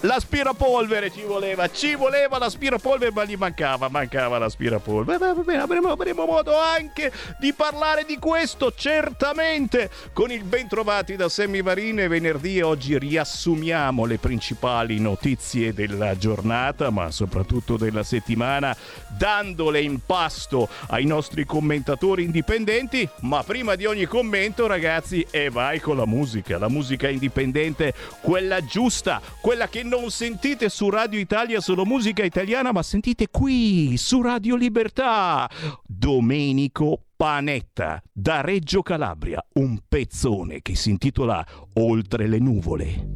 L'aspirapolvere 0.00 1.10
ci 1.10 1.22
voleva, 1.22 1.70
ci 1.70 1.94
voleva 1.94 2.38
l'aspirapolvere, 2.38 3.12
ma 3.12 3.24
gli 3.24 3.34
mancava, 3.36 3.88
mancava 3.88 4.36
l'aspirapolvere. 4.38 5.18
Va 5.18 5.32
bene, 5.34 5.62
avremo, 5.62 5.88
avremo 5.88 6.26
modo 6.26 6.56
anche 6.58 7.10
di 7.38 7.54
parlare 7.54 8.04
di 8.04 8.18
questo, 8.18 8.72
certamente, 8.74 9.90
con 10.12 10.30
il 10.30 10.44
bentrovati 10.44 11.16
da 11.16 11.30
Sammy 11.30 11.62
Marine. 11.62 12.08
Venerdì 12.08 12.60
oggi 12.60 12.98
riassumiamo 12.98 14.04
le 14.04 14.18
principali 14.18 15.00
notizie 15.00 15.72
della 15.72 16.16
giornata, 16.18 16.90
ma 16.90 17.10
soprattutto 17.10 17.78
della 17.78 18.02
settimana, 18.02 18.76
dandole 19.08 19.80
in 19.80 20.00
pasto 20.04 20.68
ai 20.88 21.06
nostri 21.06 21.46
commentatori 21.46 22.22
indipendenti. 22.22 23.08
Ma 23.20 23.42
prima 23.42 23.74
di 23.76 23.86
ogni 23.86 24.04
commento, 24.04 24.66
ragazzi, 24.66 25.26
e 25.30 25.48
vai 25.48 25.80
con 25.80 25.96
la 25.96 26.06
musica, 26.06 26.58
la 26.58 26.68
musica 26.68 27.08
indipendente, 27.08 27.94
quella 28.20 28.62
giusta, 28.64 29.22
quella 29.40 29.68
che 29.68 29.84
non 29.86 30.10
sentite 30.10 30.68
su 30.68 30.90
Radio 30.90 31.18
Italia 31.18 31.60
solo 31.60 31.84
musica 31.84 32.24
italiana, 32.24 32.72
ma 32.72 32.82
sentite 32.82 33.28
qui 33.30 33.96
su 33.96 34.20
Radio 34.20 34.56
Libertà. 34.56 35.48
Domenico 35.84 37.04
Panetta 37.16 38.02
da 38.12 38.40
Reggio 38.40 38.82
Calabria, 38.82 39.42
un 39.54 39.78
pezzone 39.88 40.60
che 40.60 40.74
si 40.74 40.90
intitola 40.90 41.46
Oltre 41.74 42.26
le 42.26 42.38
nuvole. 42.38 43.08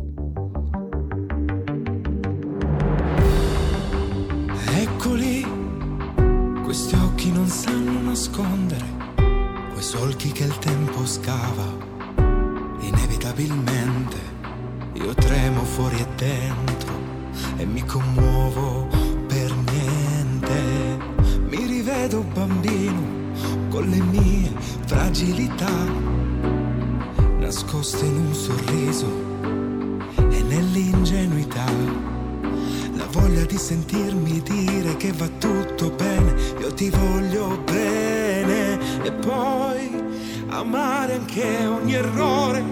Eccoli, 4.72 5.44
questi 6.62 6.94
occhi 6.94 7.32
non 7.32 7.46
sanno 7.48 8.00
nascondere, 8.00 8.86
quei 9.72 9.82
solchi 9.82 10.30
che 10.30 10.44
il 10.44 10.58
tempo 10.58 11.04
scava, 11.04 11.66
inevitabilmente 12.80 14.29
io 14.94 15.14
tremo 15.14 15.62
fuori 15.64 15.98
e 15.98 16.06
dentro 16.16 16.92
e 17.56 17.64
mi 17.64 17.84
commuovo 17.84 18.88
per 19.26 19.52
niente. 19.70 20.98
Mi 21.48 21.64
rivedo 21.66 22.24
bambino 22.32 23.18
con 23.68 23.86
le 23.88 24.00
mie 24.00 24.52
fragilità, 24.86 25.70
nascoste 27.38 28.04
in 28.04 28.16
un 28.16 28.34
sorriso 28.34 29.06
e 30.30 30.42
nell'ingenuità. 30.42 31.64
La 32.94 33.06
voglia 33.10 33.44
di 33.44 33.56
sentirmi 33.56 34.42
dire 34.42 34.96
che 34.96 35.12
va 35.12 35.28
tutto 35.38 35.90
bene, 35.90 36.34
io 36.60 36.72
ti 36.74 36.90
voglio 36.90 37.58
bene 37.64 38.78
e 39.02 39.12
poi 39.12 40.02
amare 40.48 41.14
anche 41.14 41.66
ogni 41.66 41.94
errore 41.94 42.62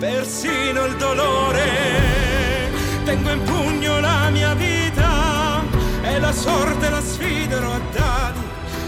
persino 0.00 0.86
il 0.86 0.96
dolore. 0.96 2.72
Tengo 3.04 3.30
in 3.30 3.42
pugno 3.42 4.00
la 4.00 4.30
mia 4.30 4.54
vita 4.54 5.62
e 6.02 6.18
la 6.18 6.32
sorte 6.32 6.88
la 6.88 7.02
sfiderò 7.02 7.70
a 7.70 7.80
dadi. 7.92 8.38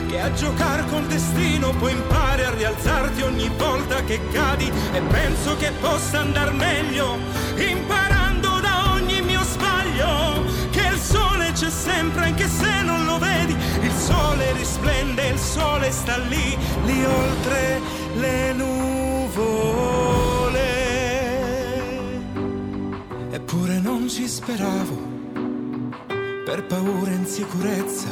Che 0.09 0.21
a 0.21 0.33
giocare 0.33 0.85
col 0.87 1.05
destino 1.05 1.71
puoi 1.75 1.93
impari 1.93 2.43
a 2.45 2.55
rialzarti 2.55 3.23
ogni 3.23 3.51
volta 3.59 4.03
che 4.05 4.21
cadi. 4.33 4.73
E 4.93 5.01
penso 5.03 5.55
che 5.59 5.71
possa 5.81 6.21
andar 6.21 6.55
meglio 6.55 7.19
imparando 7.57 8.61
da 8.61 8.93
ogni 8.95 9.21
mio 9.21 9.43
sbaglio. 9.43 10.45
Che 10.71 10.81
il 10.81 10.99
sole 10.99 11.53
c'è 11.53 11.69
sempre 11.69 12.25
anche 12.25 12.49
se 12.49 12.81
non 12.83 13.05
lo 13.05 13.19
vedi. 13.19 13.55
Il 13.83 13.93
sole 13.93 14.53
risplende, 14.53 15.29
il 15.29 15.39
sole 15.39 15.91
sta 15.91 16.17
lì, 16.17 16.57
lì 16.85 17.05
oltre 17.05 17.81
le 18.15 18.53
nuvole. 18.55 20.42
Eppure 23.55 23.81
non 23.81 24.09
ci 24.09 24.27
speravo, 24.27 24.97
per 26.43 26.65
paura 26.65 27.11
e 27.11 27.17
insicurezza 27.17 28.09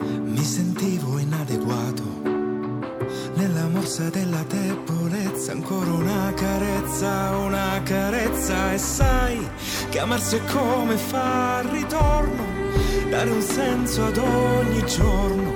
mi 0.00 0.42
sentivo 0.42 1.16
inadeguato. 1.18 2.02
Nella 3.34 3.68
morsa 3.68 4.10
della 4.10 4.42
debolezza 4.42 5.52
ancora 5.52 5.92
una 5.92 6.32
carezza, 6.34 7.36
una 7.36 7.80
carezza. 7.84 8.72
E 8.72 8.78
sai 8.78 9.48
che 9.90 10.00
amarsi 10.00 10.34
è 10.34 10.40
come 10.46 10.96
far 10.96 11.64
ritorno, 11.66 12.44
dare 13.10 13.30
un 13.30 13.42
senso 13.42 14.06
ad 14.06 14.16
ogni 14.16 14.84
giorno, 14.86 15.52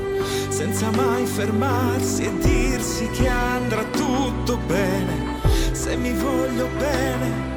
senza 0.49 0.93
mai 0.93 1.27
fermarsi 1.27 2.23
e 2.23 2.39
dirsi 2.39 3.09
che 3.09 3.27
andrà 3.27 3.83
tutto 3.87 4.57
bene, 4.69 5.41
se 5.73 5.97
mi 5.97 6.13
voglio 6.13 6.69
bene 6.79 7.56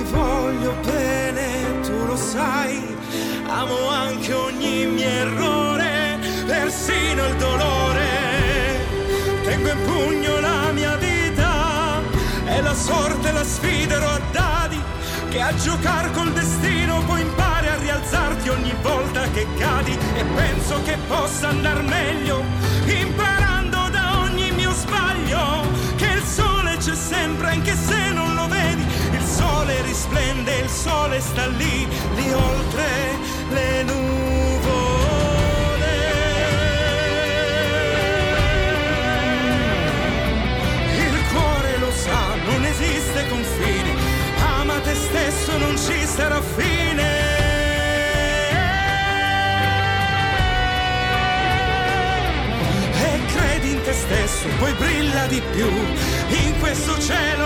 mi 0.00 0.10
voglio 0.10 0.74
bene, 0.82 1.80
tu 1.82 2.06
lo 2.06 2.16
sai, 2.16 2.96
amo 3.46 3.88
anche 3.88 4.32
ogni 4.32 4.86
mio 4.86 5.04
errore, 5.04 6.18
persino 6.46 7.26
il 7.26 7.36
dolore. 7.36 8.08
Tengo 9.44 9.68
in 9.68 9.82
pugno 9.84 10.40
la 10.40 10.72
mia 10.72 10.96
vita 10.96 12.00
e 12.46 12.62
la 12.62 12.74
sorte 12.74 13.32
la 13.32 13.44
sfiderò 13.44 14.08
a 14.08 14.20
dadi, 14.32 14.80
che 15.28 15.40
a 15.40 15.54
giocare 15.56 16.10
col 16.12 16.32
destino 16.32 17.02
puoi 17.04 17.20
impari 17.20 17.68
a 17.68 17.76
rialzarti 17.76 18.48
ogni 18.48 18.74
volta 18.80 19.22
che 19.32 19.46
cadi. 19.58 19.98
E 20.14 20.24
penso 20.34 20.80
che 20.82 20.96
possa 21.08 21.48
andar 21.48 21.82
meglio 21.82 22.42
imparando 22.86 23.88
da 23.90 24.20
ogni 24.20 24.50
mio 24.52 24.72
sbaglio, 24.72 25.68
che 25.96 26.06
il 26.06 26.22
sole 26.22 26.76
c'è 26.78 26.94
sempre 26.94 27.50
anche 27.50 27.74
se 27.76 28.12
non 28.12 28.34
lo 28.34 28.46
vedi 28.46 28.89
sole 29.40 29.82
risplende, 29.82 30.52
il 30.58 30.68
sole 30.68 31.20
sta 31.20 31.46
lì, 31.46 31.86
lì 32.16 32.32
oltre 32.32 32.88
le 33.56 33.82
nuvole. 33.84 34.08
Il 41.06 41.16
cuore 41.32 41.78
lo 41.78 41.90
sa, 42.04 42.22
non 42.48 42.64
esiste 42.64 43.28
confine, 43.28 43.90
ama 44.58 44.78
te 44.80 44.94
stesso, 44.94 45.58
non 45.58 45.76
ci 45.78 46.06
sarà 46.06 46.40
fine. 46.56 47.08
E 53.08 53.20
credi 53.32 53.70
in 53.70 53.82
te 53.82 53.92
stesso, 53.92 54.46
poi 54.58 54.72
brilla 54.74 55.26
di 55.26 55.42
più, 55.52 55.70
in 56.28 56.58
questo 56.58 56.98
cielo 57.00 57.39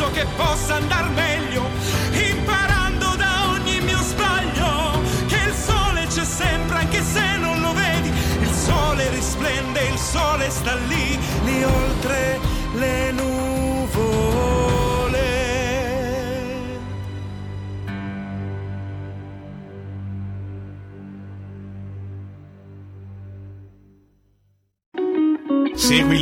penso 0.00 0.10
che 0.12 0.26
possa 0.36 0.76
andar 0.76 1.10
meglio 1.10 1.68
imparando 2.12 3.16
da 3.16 3.50
ogni 3.50 3.80
mio 3.82 3.98
sbaglio 3.98 4.98
che 5.26 5.36
il 5.36 5.54
sole 5.54 6.06
c'è 6.06 6.24
sempre 6.24 6.78
anche 6.78 7.02
se 7.02 7.36
non 7.36 7.60
lo 7.60 7.74
vedi. 7.74 8.08
Il 8.40 8.50
sole 8.50 9.10
risplende 9.10 9.80
il 9.88 9.98
sole 9.98 10.48
sta 10.48 10.74
lì 10.88 11.18
lì 11.44 11.62
oltre 11.62 12.38
le 12.76 13.10
nuvole 13.10 13.19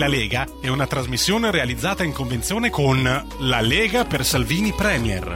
Lega 0.09 0.47
è 0.63 0.69
una 0.69 0.87
trasmissione 0.87 1.51
realizzata 1.51 2.03
in 2.03 2.13
convenzione 2.13 2.71
con 2.71 3.03
La 3.41 3.61
Lega 3.61 4.07
per 4.07 4.25
Salvini 4.25 4.73
Premier. 4.73 5.35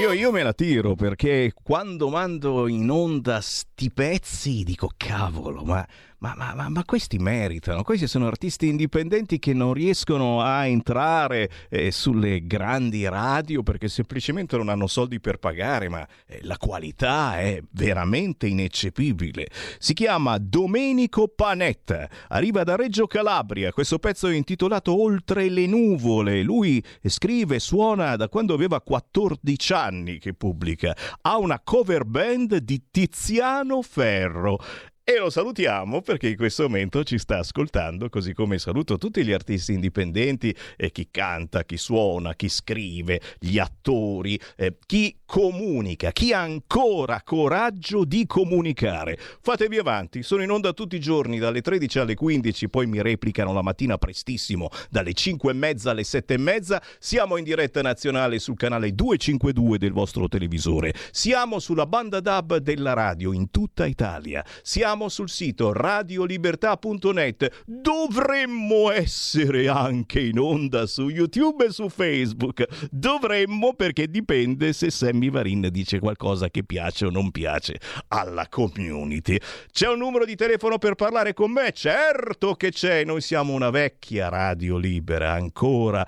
Io, 0.00 0.12
io 0.12 0.32
me 0.32 0.42
la 0.42 0.54
tiro 0.54 0.94
perché 0.94 1.52
quando 1.54 2.08
mando 2.08 2.66
in 2.68 2.90
onda 2.90 3.40
sti 3.40 3.90
pezzi 3.92 4.64
dico 4.64 4.90
cavolo, 4.96 5.62
ma, 5.62 5.86
ma, 6.24 6.32
ma, 6.38 6.54
ma, 6.54 6.70
ma 6.70 6.84
questi 6.86 7.18
meritano, 7.18 7.82
questi 7.82 8.06
sono 8.06 8.26
artisti 8.28 8.66
indipendenti 8.66 9.38
che 9.38 9.52
non 9.52 9.74
riescono 9.74 10.40
a 10.40 10.66
entrare 10.66 11.50
eh, 11.68 11.90
sulle 11.90 12.46
grandi 12.46 13.06
radio 13.06 13.62
perché 13.62 13.88
semplicemente 13.88 14.56
non 14.56 14.70
hanno 14.70 14.86
soldi 14.86 15.20
per 15.20 15.36
pagare, 15.36 15.90
ma 15.90 16.06
eh, 16.26 16.38
la 16.44 16.56
qualità 16.56 17.38
è 17.38 17.62
veramente 17.72 18.46
ineccepibile. 18.46 19.48
Si 19.78 19.92
chiama 19.92 20.38
Domenico 20.38 21.28
Panetta, 21.28 22.08
arriva 22.28 22.64
da 22.64 22.74
Reggio 22.74 23.06
Calabria, 23.06 23.70
questo 23.70 23.98
pezzo 23.98 24.28
è 24.28 24.34
intitolato 24.34 24.98
Oltre 24.98 25.50
le 25.50 25.66
nuvole, 25.66 26.40
lui 26.40 26.82
scrive, 27.02 27.58
suona 27.58 28.16
da 28.16 28.30
quando 28.30 28.54
aveva 28.54 28.80
14 28.80 29.72
anni 29.74 30.18
che 30.18 30.32
pubblica, 30.32 30.96
ha 31.20 31.36
una 31.36 31.60
cover 31.62 32.06
band 32.06 32.56
di 32.56 32.80
Tiziano 32.90 33.82
Ferro. 33.82 34.58
E 35.06 35.18
lo 35.18 35.28
salutiamo 35.28 36.00
perché 36.00 36.30
in 36.30 36.36
questo 36.36 36.62
momento 36.62 37.04
ci 37.04 37.18
sta 37.18 37.36
ascoltando, 37.36 38.08
così 38.08 38.32
come 38.32 38.58
saluto 38.58 38.96
tutti 38.96 39.22
gli 39.22 39.32
artisti 39.32 39.74
indipendenti 39.74 40.56
e 40.78 40.90
chi 40.92 41.08
canta, 41.10 41.64
chi 41.64 41.76
suona, 41.76 42.32
chi 42.32 42.48
scrive, 42.48 43.20
gli 43.38 43.58
attori, 43.58 44.40
eh, 44.56 44.78
chi 44.86 45.14
comunica, 45.26 46.10
chi 46.10 46.32
ha 46.32 46.40
ancora 46.40 47.20
coraggio 47.22 48.06
di 48.06 48.24
comunicare. 48.24 49.18
Fatevi 49.42 49.76
avanti, 49.76 50.22
sono 50.22 50.42
in 50.42 50.50
onda 50.50 50.72
tutti 50.72 50.96
i 50.96 51.00
giorni 51.00 51.38
dalle 51.38 51.60
13 51.60 51.98
alle 51.98 52.14
15, 52.14 52.70
poi 52.70 52.86
mi 52.86 53.02
replicano 53.02 53.52
la 53.52 53.60
mattina 53.60 53.98
prestissimo 53.98 54.70
dalle 54.88 55.12
5 55.12 55.50
e 55.50 55.54
mezza 55.54 55.90
alle 55.90 56.04
7 56.04 56.32
e 56.32 56.38
mezza. 56.38 56.82
Siamo 56.98 57.36
in 57.36 57.44
diretta 57.44 57.82
nazionale 57.82 58.38
sul 58.38 58.56
canale 58.56 58.94
252 58.94 59.76
del 59.76 59.92
vostro 59.92 60.28
televisore. 60.28 60.94
Siamo 61.10 61.58
sulla 61.58 61.84
banda 61.84 62.20
DAB 62.20 62.56
della 62.56 62.94
radio 62.94 63.34
in 63.34 63.50
tutta 63.50 63.84
Italia. 63.84 64.42
Siamo 64.62 64.92
sul 65.08 65.28
sito 65.28 65.72
radiolibertà.net. 65.72 67.64
Dovremmo 67.66 68.90
essere 68.90 69.68
anche 69.68 70.20
in 70.20 70.38
onda 70.38 70.86
su 70.86 71.08
YouTube 71.08 71.66
e 71.66 71.70
su 71.70 71.88
Facebook. 71.88 72.64
Dovremmo 72.90 73.74
perché 73.74 74.08
dipende 74.08 74.72
se 74.72 74.90
Sammy 74.90 75.30
Varin 75.30 75.68
dice 75.70 75.98
qualcosa 75.98 76.48
che 76.48 76.64
piace 76.64 77.06
o 77.06 77.10
non 77.10 77.30
piace 77.30 77.78
alla 78.08 78.48
community. 78.48 79.38
C'è 79.70 79.88
un 79.88 79.98
numero 79.98 80.24
di 80.24 80.36
telefono 80.36 80.78
per 80.78 80.94
parlare 80.94 81.34
con 81.34 81.50
me? 81.50 81.72
Certo 81.72 82.54
che 82.54 82.70
c'è, 82.70 83.04
noi 83.04 83.20
siamo 83.20 83.52
una 83.52 83.70
vecchia 83.70 84.28
radio 84.28 84.76
libera 84.76 85.32
ancora 85.32 86.06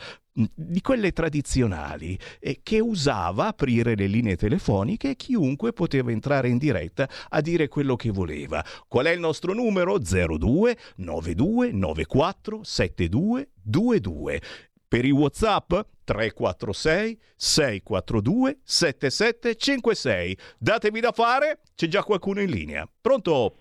di 0.54 0.80
quelle 0.82 1.12
tradizionali 1.12 2.18
eh, 2.38 2.60
che 2.62 2.78
usava 2.80 3.46
aprire 3.46 3.94
le 3.94 4.06
linee 4.06 4.36
telefoniche 4.36 5.10
e 5.10 5.16
chiunque 5.16 5.72
poteva 5.72 6.10
entrare 6.10 6.48
in 6.48 6.58
diretta 6.58 7.08
a 7.30 7.40
dire 7.40 7.68
quello 7.68 7.96
che 7.96 8.10
voleva. 8.10 8.62
Qual 8.86 9.06
è 9.06 9.10
il 9.10 9.20
nostro 9.20 9.54
numero? 9.54 9.98
02 9.98 10.76
92 10.96 11.72
94 11.72 12.60
72 12.62 13.48
22. 13.62 14.40
Per 14.88 15.04
i 15.04 15.10
WhatsApp 15.10 15.72
346 16.04 17.18
642 17.34 18.58
7756. 18.62 20.38
Datemi 20.58 21.00
da 21.00 21.10
fare, 21.12 21.60
c'è 21.74 21.88
già 21.88 22.04
qualcuno 22.04 22.40
in 22.40 22.50
linea. 22.50 22.88
Pronto? 23.00 23.56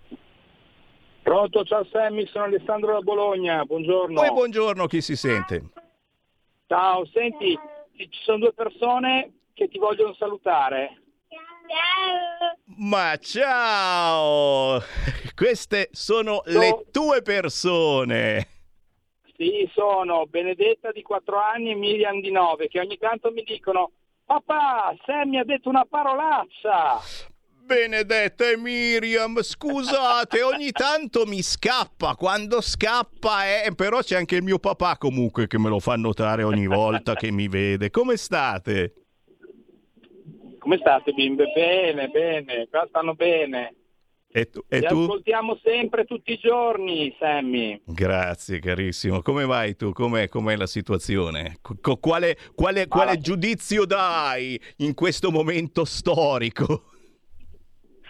Pronto, 1.22 1.64
ciao 1.64 1.84
Sammy, 1.90 2.24
sono 2.28 2.44
Alessandro 2.44 2.92
da 2.92 3.00
Bologna, 3.00 3.64
buongiorno. 3.64 4.14
Poi 4.14 4.30
buongiorno, 4.30 4.86
chi 4.86 5.00
si 5.00 5.16
sente? 5.16 5.70
Ciao, 6.68 7.06
senti, 7.06 7.56
ci 7.96 8.22
sono 8.24 8.38
due 8.38 8.52
persone 8.52 9.32
che 9.54 9.68
ti 9.68 9.78
vogliono 9.78 10.14
salutare. 10.14 11.00
Ma 12.78 13.16
ciao! 13.18 14.80
Queste 15.34 15.88
sono 15.92 16.42
So- 16.44 16.58
le 16.58 16.86
tue 16.90 17.22
persone. 17.22 18.48
Sì, 19.36 19.70
sono 19.74 20.26
Benedetta 20.26 20.90
di 20.90 21.02
4 21.02 21.38
anni 21.38 21.70
e 21.70 21.74
Miriam 21.74 22.20
di 22.20 22.30
9, 22.32 22.68
che 22.68 22.80
ogni 22.80 22.96
tanto 22.98 23.30
mi 23.30 23.42
dicono 23.42 23.92
Papà, 24.24 24.92
Sammy 25.04 25.38
ha 25.38 25.44
detto 25.44 25.68
una 25.68 25.84
parolaccia. 25.84 26.98
Benedetta 27.66 28.48
e 28.48 28.56
Miriam, 28.56 29.42
scusate, 29.42 30.40
ogni 30.42 30.70
tanto 30.70 31.26
mi 31.26 31.42
scappa, 31.42 32.14
quando 32.14 32.60
scappa 32.60 33.44
è... 33.44 33.68
Però 33.74 34.00
c'è 34.02 34.14
anche 34.16 34.36
il 34.36 34.44
mio 34.44 34.60
papà 34.60 34.96
comunque 34.96 35.48
che 35.48 35.58
me 35.58 35.68
lo 35.68 35.80
fa 35.80 35.96
notare 35.96 36.44
ogni 36.44 36.68
volta 36.68 37.14
che 37.14 37.32
mi 37.32 37.48
vede. 37.48 37.90
Come 37.90 38.16
state? 38.16 38.94
Come 40.60 40.78
state 40.78 41.12
bimbe? 41.12 41.50
Bene, 41.52 42.06
bene, 42.08 42.68
qua 42.70 42.86
stanno 42.88 43.14
bene. 43.14 43.74
E 44.30 44.48
tu? 44.48 44.62
E 44.68 44.82
tu? 44.82 45.00
ascoltiamo 45.00 45.58
sempre 45.62 46.04
tutti 46.04 46.32
i 46.32 46.38
giorni, 46.38 47.14
Sammy. 47.18 47.80
Grazie 47.84 48.60
carissimo, 48.60 49.22
come 49.22 49.44
vai 49.44 49.74
tu? 49.74 49.90
Com'è, 49.92 50.28
com'è 50.28 50.54
la 50.56 50.66
situazione? 50.66 51.56
Quale, 51.98 52.36
quale- 52.54 52.86
quale 52.86 53.10
Ah. 53.12 53.18
giudizio 53.18 53.84
dai 53.86 54.60
in 54.78 54.94
questo 54.94 55.32
momento 55.32 55.84
storico? 55.84 56.90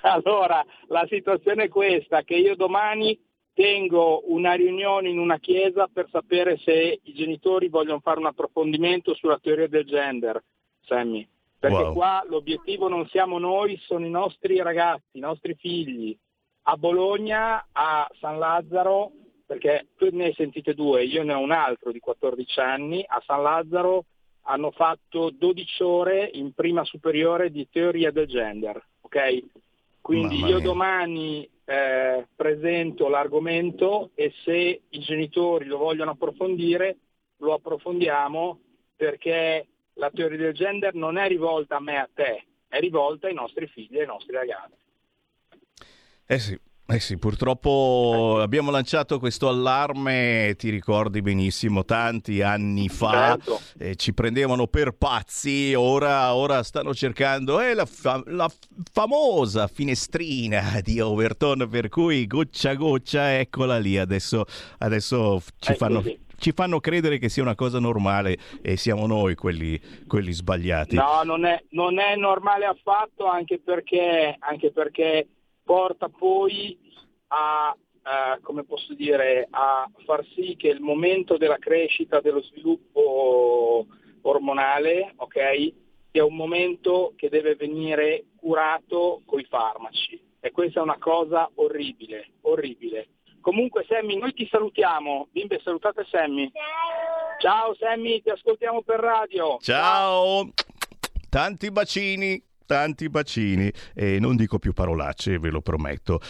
Allora, 0.16 0.64
la 0.88 1.04
situazione 1.08 1.64
è 1.64 1.68
questa, 1.68 2.22
che 2.22 2.36
io 2.36 2.54
domani 2.54 3.18
tengo 3.52 4.22
una 4.30 4.52
riunione 4.52 5.08
in 5.08 5.18
una 5.18 5.38
chiesa 5.38 5.88
per 5.92 6.08
sapere 6.10 6.58
se 6.58 7.00
i 7.02 7.12
genitori 7.14 7.68
vogliono 7.68 8.00
fare 8.00 8.18
un 8.18 8.26
approfondimento 8.26 9.14
sulla 9.14 9.38
teoria 9.38 9.66
del 9.66 9.84
gender, 9.84 10.42
Sammy. 10.84 11.26
Perché 11.58 11.82
Wow. 11.82 11.92
qua 11.94 12.24
l'obiettivo 12.28 12.88
non 12.88 13.06
siamo 13.08 13.38
noi, 13.38 13.78
sono 13.78 14.04
i 14.04 14.10
nostri 14.10 14.60
ragazzi, 14.60 15.16
i 15.16 15.20
nostri 15.20 15.54
figli. 15.54 16.16
A 16.68 16.76
Bologna, 16.76 17.66
a 17.72 18.08
San 18.20 18.38
Lazzaro, 18.38 19.12
perché 19.46 19.88
tu 19.96 20.08
ne 20.12 20.26
hai 20.26 20.34
sentite 20.34 20.74
due, 20.74 21.04
io 21.04 21.22
ne 21.22 21.32
ho 21.32 21.38
un 21.38 21.52
altro 21.52 21.92
di 21.92 21.98
14 21.98 22.60
anni, 22.60 23.04
a 23.06 23.22
San 23.24 23.42
Lazzaro 23.42 24.04
hanno 24.42 24.70
fatto 24.70 25.30
12 25.30 25.82
ore 25.82 26.30
in 26.34 26.52
prima 26.52 26.84
superiore 26.84 27.50
di 27.50 27.68
teoria 27.70 28.10
del 28.10 28.26
gender, 28.26 28.84
ok? 29.00 29.42
Quindi 30.06 30.44
io 30.44 30.60
domani 30.60 31.50
eh, 31.64 32.28
presento 32.36 33.08
l'argomento 33.08 34.12
e 34.14 34.32
se 34.44 34.82
i 34.88 34.98
genitori 35.00 35.64
lo 35.64 35.78
vogliono 35.78 36.12
approfondire, 36.12 36.96
lo 37.38 37.54
approfondiamo 37.54 38.60
perché 38.94 39.66
la 39.94 40.08
teoria 40.14 40.38
del 40.38 40.54
gender 40.54 40.94
non 40.94 41.18
è 41.18 41.26
rivolta 41.26 41.74
a 41.74 41.80
me 41.80 41.94
e 41.94 41.96
a 41.96 42.08
te, 42.14 42.44
è 42.68 42.78
rivolta 42.78 43.26
ai 43.26 43.34
nostri 43.34 43.66
figli 43.66 43.96
e 43.96 44.02
ai 44.02 44.06
nostri 44.06 44.32
ragazzi. 44.32 44.78
Eh 46.24 46.38
sì. 46.38 46.56
Eh 46.88 47.00
sì, 47.00 47.18
purtroppo 47.18 48.38
abbiamo 48.40 48.70
lanciato 48.70 49.18
questo 49.18 49.48
allarme, 49.48 50.54
ti 50.56 50.70
ricordi 50.70 51.20
benissimo, 51.20 51.84
tanti 51.84 52.42
anni 52.42 52.88
fa, 52.88 53.36
Certo. 53.36 53.60
eh, 53.78 53.96
ci 53.96 54.14
prendevano 54.14 54.68
per 54.68 54.92
pazzi, 54.92 55.74
ora, 55.74 56.32
ora 56.36 56.62
stanno 56.62 56.94
cercando 56.94 57.60
eh, 57.60 57.74
la, 57.74 57.86
fa- 57.86 58.22
la 58.26 58.48
famosa 58.92 59.66
finestrina 59.66 60.80
di 60.80 61.00
Overton, 61.00 61.66
per 61.68 61.88
cui 61.88 62.24
goccia 62.28 62.70
a 62.70 62.74
goccia, 62.76 63.36
eccola 63.36 63.78
lì, 63.78 63.98
adesso, 63.98 64.44
adesso 64.78 65.42
ci, 65.58 65.72
È 65.72 65.74
fanno, 65.74 66.04
ci 66.38 66.52
fanno 66.52 66.78
credere 66.78 67.18
che 67.18 67.28
sia 67.28 67.42
una 67.42 67.56
cosa 67.56 67.80
normale 67.80 68.38
e 68.62 68.76
siamo 68.76 69.08
noi 69.08 69.34
quelli, 69.34 69.76
quelli 70.06 70.30
sbagliati. 70.30 70.94
No, 70.94 71.22
non 71.24 71.46
è, 71.46 71.64
non 71.70 71.98
è 71.98 72.14
normale 72.14 72.64
affatto 72.64 73.26
anche 73.26 73.58
perché, 73.58 74.36
anche 74.38 74.70
perché 74.70 75.26
porta 75.66 76.08
poi 76.08 76.78
a, 77.26 77.76
eh, 77.76 78.40
come 78.40 78.62
posso 78.62 78.94
dire, 78.94 79.48
a 79.50 79.90
far 80.04 80.24
sì 80.34 80.54
che 80.56 80.68
il 80.68 80.80
momento 80.80 81.36
della 81.36 81.58
crescita, 81.58 82.20
dello 82.20 82.40
sviluppo 82.40 83.86
ormonale, 84.22 85.12
ok, 85.16 85.72
sia 86.12 86.24
un 86.24 86.36
momento 86.36 87.12
che 87.16 87.28
deve 87.28 87.56
venire 87.56 88.26
curato 88.36 89.22
coi 89.26 89.44
farmaci. 89.44 90.22
E 90.38 90.52
questa 90.52 90.78
è 90.78 90.82
una 90.82 90.98
cosa 90.98 91.50
orribile, 91.56 92.30
orribile. 92.42 93.08
Comunque 93.40 93.84
Sammy, 93.88 94.16
noi 94.16 94.32
ti 94.32 94.46
salutiamo. 94.48 95.28
Bimbe, 95.32 95.60
salutate 95.62 96.06
Sammy. 96.08 96.50
Ciao 97.40 97.74
Sammy, 97.74 98.22
ti 98.22 98.30
ascoltiamo 98.30 98.82
per 98.82 99.00
radio. 99.00 99.58
Ciao! 99.60 100.48
Tanti 101.28 101.70
bacini, 101.70 102.40
tanti 102.66 103.08
bacini. 103.08 103.72
E 103.94 104.18
non 104.18 104.36
dico 104.36 104.58
più 104.58 104.72
parolacce, 104.72 105.38
ve 105.38 105.48
lo 105.48 105.62
prometto. 105.62 106.20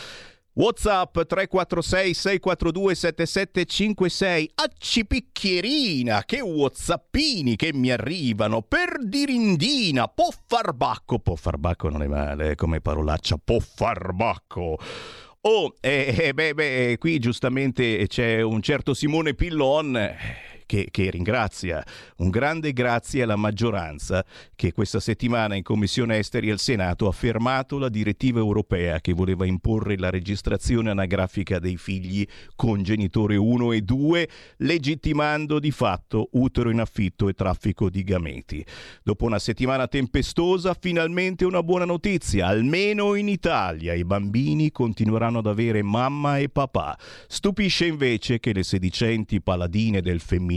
WhatsApp 0.57 1.21
346 1.21 2.15
642 2.15 2.95
7756 2.95 4.51
Accipicchierina, 4.55 6.25
che 6.25 6.41
whatsappini 6.41 7.57
che 7.57 7.75
mi 7.75 7.91
arrivano 7.91 8.63
per 8.63 9.05
dirindina, 9.05 10.09
poffarbacco, 10.09 11.19
poffarbacco 11.19 11.91
non 11.91 12.03
è 12.03 12.07
male 12.07 12.53
eh, 12.53 12.55
come 12.55 12.81
parolaccia, 12.81 13.39
poffarbacco. 13.43 14.79
Oh, 15.43 15.75
eh, 15.81 16.17
eh, 16.19 16.35
beh, 16.35 16.55
beh, 16.55 16.97
qui 16.99 17.19
giustamente 17.19 18.07
c'è 18.09 18.41
un 18.41 18.63
certo 18.63 18.95
Simone 18.95 19.35
Pillon 19.35 19.95
eh, 19.95 20.17
che, 20.67 20.89
che 20.91 21.11
ringrazia. 21.11 21.83
Un 22.19 22.29
grande 22.29 22.73
grazie 22.73 23.23
alla 23.23 23.37
maggioranza 23.37 24.25
che 24.55 24.73
questa 24.73 25.01
settimana 25.01 25.55
in 25.55 25.63
Commissione 25.63 26.19
Esteri 26.19 26.51
al 26.51 26.59
Senato 26.59 27.07
ha 27.07 27.13
fermato 27.13 27.79
la 27.79 27.89
direttiva 27.89 28.41
europea 28.41 29.01
che 29.01 29.13
voleva 29.13 29.47
imporre 29.47 29.97
la 29.97 30.11
registrazione 30.11 30.91
anagrafica 30.91 31.59
dei 31.59 31.77
figli 31.77 32.27
con 32.57 32.83
genitore 32.83 33.37
1 33.37 33.73
e 33.73 33.81
2, 33.83 34.29
legittimando 34.59 35.61
di 35.61 35.71
fatto 35.71 36.29
utero 36.33 36.71
in 36.71 36.81
affitto 36.81 37.29
e 37.29 37.33
traffico 37.33 37.89
di 37.89 38.03
gameti. 38.03 38.65
Dopo 39.03 39.25
una 39.25 39.39
settimana 39.39 39.87
tempestosa, 39.87 40.75
finalmente 40.79 41.45
una 41.45 41.63
buona 41.63 41.85
notizia, 41.85 42.49
almeno 42.49 43.15
in 43.15 43.29
Italia 43.29 43.95
i 43.95 44.05
bambini 44.05 44.73
continueranno 44.73 45.39
ad 45.39 45.47
avere 45.47 45.83
mamma 45.83 46.39
e 46.39 46.49
papà. 46.49 46.99
Stupisce 47.29 47.87
invece 47.87 48.41
che 48.41 48.53
le 48.53 48.65
sedicenti 48.65 49.41
paladine 49.41 50.01
del 50.01 50.21
femminismo 50.21 50.56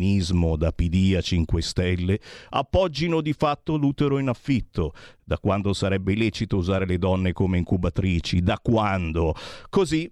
da 0.57 0.71
PD 0.71 1.15
a 1.15 1.21
5 1.21 1.61
Stelle 1.61 2.19
appoggino 2.49 3.21
di 3.21 3.33
fatto 3.33 3.75
l'utero 3.75 4.17
in 4.19 4.29
affitto. 4.29 4.93
Da 5.23 5.37
quando 5.37 5.73
sarebbe 5.73 6.13
illecito 6.13 6.57
usare 6.57 6.85
le 6.85 6.97
donne 6.97 7.33
come 7.33 7.57
incubatrici? 7.57 8.41
Da 8.41 8.59
quando? 8.61 9.35
Così 9.69 10.11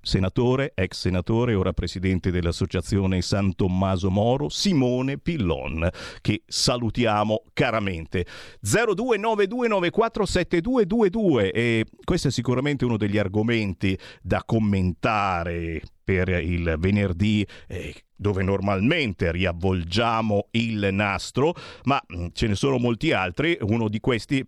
senatore, 0.00 0.72
ex 0.74 0.98
senatore, 0.98 1.54
ora 1.54 1.72
presidente 1.72 2.30
dell'associazione 2.30 3.22
San 3.22 3.54
Tommaso 3.54 4.10
Moro, 4.10 4.48
Simone 4.48 5.18
Pillon, 5.18 5.88
che 6.20 6.42
salutiamo 6.46 7.44
caramente. 7.52 8.26
0292947222 8.64 11.50
e 11.52 11.84
questo 12.02 12.28
è 12.28 12.30
sicuramente 12.30 12.84
uno 12.84 12.96
degli 12.96 13.18
argomenti 13.18 13.98
da 14.22 14.42
commentare 14.44 15.82
per 16.02 16.28
il 16.28 16.76
venerdì 16.78 17.46
eh, 17.68 17.94
dove 18.16 18.42
normalmente 18.42 19.30
riavvolgiamo 19.30 20.48
il 20.52 20.88
nastro, 20.92 21.54
ma 21.84 22.02
mh, 22.04 22.26
ce 22.32 22.48
ne 22.48 22.54
sono 22.54 22.78
molti 22.78 23.12
altri, 23.12 23.56
uno 23.60 23.88
di 23.88 24.00
questi 24.00 24.44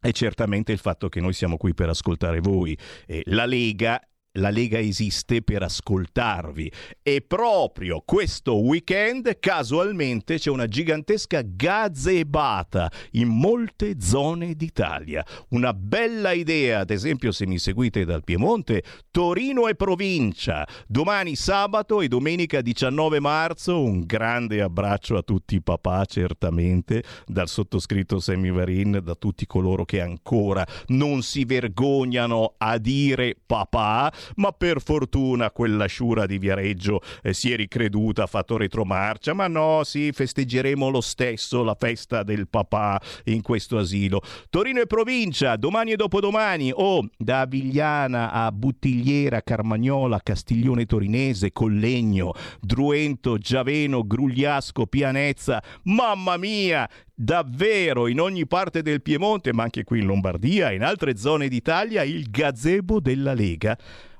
è 0.00 0.12
certamente 0.12 0.72
il 0.72 0.78
fatto 0.78 1.08
che 1.08 1.20
noi 1.20 1.32
siamo 1.32 1.56
qui 1.56 1.74
per 1.74 1.88
ascoltare 1.88 2.40
voi. 2.40 2.78
Eh, 3.06 3.22
la 3.26 3.44
Lega 3.44 4.00
la 4.36 4.50
Lega 4.50 4.78
esiste 4.78 5.42
per 5.42 5.62
ascoltarvi 5.62 6.70
e 7.02 7.22
proprio 7.22 8.02
questo 8.04 8.56
weekend 8.56 9.38
casualmente 9.38 10.38
c'è 10.38 10.50
una 10.50 10.66
gigantesca 10.66 11.42
gazebata 11.44 12.90
in 13.12 13.28
molte 13.28 13.96
zone 14.00 14.54
d'Italia. 14.54 15.24
Una 15.50 15.72
bella 15.72 16.32
idea, 16.32 16.80
ad 16.80 16.90
esempio 16.90 17.32
se 17.32 17.46
mi 17.46 17.58
seguite 17.58 18.04
dal 18.04 18.24
Piemonte, 18.24 18.82
Torino 19.10 19.68
e 19.68 19.74
provincia. 19.74 20.66
Domani 20.86 21.36
sabato 21.36 22.00
e 22.00 22.08
domenica 22.08 22.60
19 22.60 23.20
marzo 23.20 23.82
un 23.82 24.04
grande 24.04 24.60
abbraccio 24.60 25.16
a 25.16 25.22
tutti 25.22 25.56
i 25.56 25.62
papà 25.62 26.04
certamente, 26.04 27.02
dal 27.26 27.48
sottoscritto 27.48 28.18
Semivarin, 28.18 29.00
da 29.02 29.14
tutti 29.14 29.46
coloro 29.46 29.84
che 29.84 30.00
ancora 30.00 30.66
non 30.88 31.22
si 31.22 31.44
vergognano 31.44 32.54
a 32.58 32.78
dire 32.78 33.36
papà 33.44 34.12
ma 34.36 34.52
per 34.52 34.80
fortuna 34.82 35.50
quella 35.50 35.86
sciura 35.86 36.26
di 36.26 36.38
Viareggio 36.38 37.00
eh, 37.22 37.32
si 37.32 37.52
è 37.52 37.56
ricreduta, 37.56 38.24
ha 38.24 38.26
fatto 38.26 38.56
retromarcia, 38.56 39.32
ma 39.32 39.48
no, 39.48 39.82
sì, 39.84 40.10
festeggeremo 40.12 40.88
lo 40.88 41.00
stesso 41.00 41.62
la 41.62 41.76
festa 41.78 42.22
del 42.22 42.48
papà 42.48 43.00
in 43.24 43.42
questo 43.42 43.78
asilo. 43.78 44.20
Torino 44.50 44.80
e 44.80 44.86
provincia, 44.86 45.56
domani 45.56 45.92
e 45.92 45.96
dopodomani, 45.96 46.70
o 46.72 46.98
oh, 46.98 47.08
da 47.16 47.40
Avigliana 47.40 48.32
a 48.32 48.50
Buttigliera, 48.52 49.42
Carmagnola, 49.42 50.20
Castiglione 50.22 50.86
Torinese, 50.86 51.52
Collegno, 51.52 52.32
Druento, 52.60 53.38
Giaveno, 53.38 54.06
Grugliasco, 54.06 54.86
Pianezza, 54.86 55.62
mamma 55.84 56.36
mia, 56.36 56.88
davvero 57.14 58.06
in 58.06 58.20
ogni 58.20 58.46
parte 58.46 58.82
del 58.82 59.02
Piemonte, 59.02 59.52
ma 59.52 59.62
anche 59.64 59.84
qui 59.84 60.00
in 60.00 60.06
Lombardia 60.06 60.70
e 60.70 60.74
in 60.74 60.82
altre 60.82 61.16
zone 61.16 61.48
d'Italia, 61.48 62.02
il 62.02 62.28
gazebo 62.30 63.00
della 63.00 63.32
Lega 63.32 63.76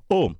o 0.08 0.36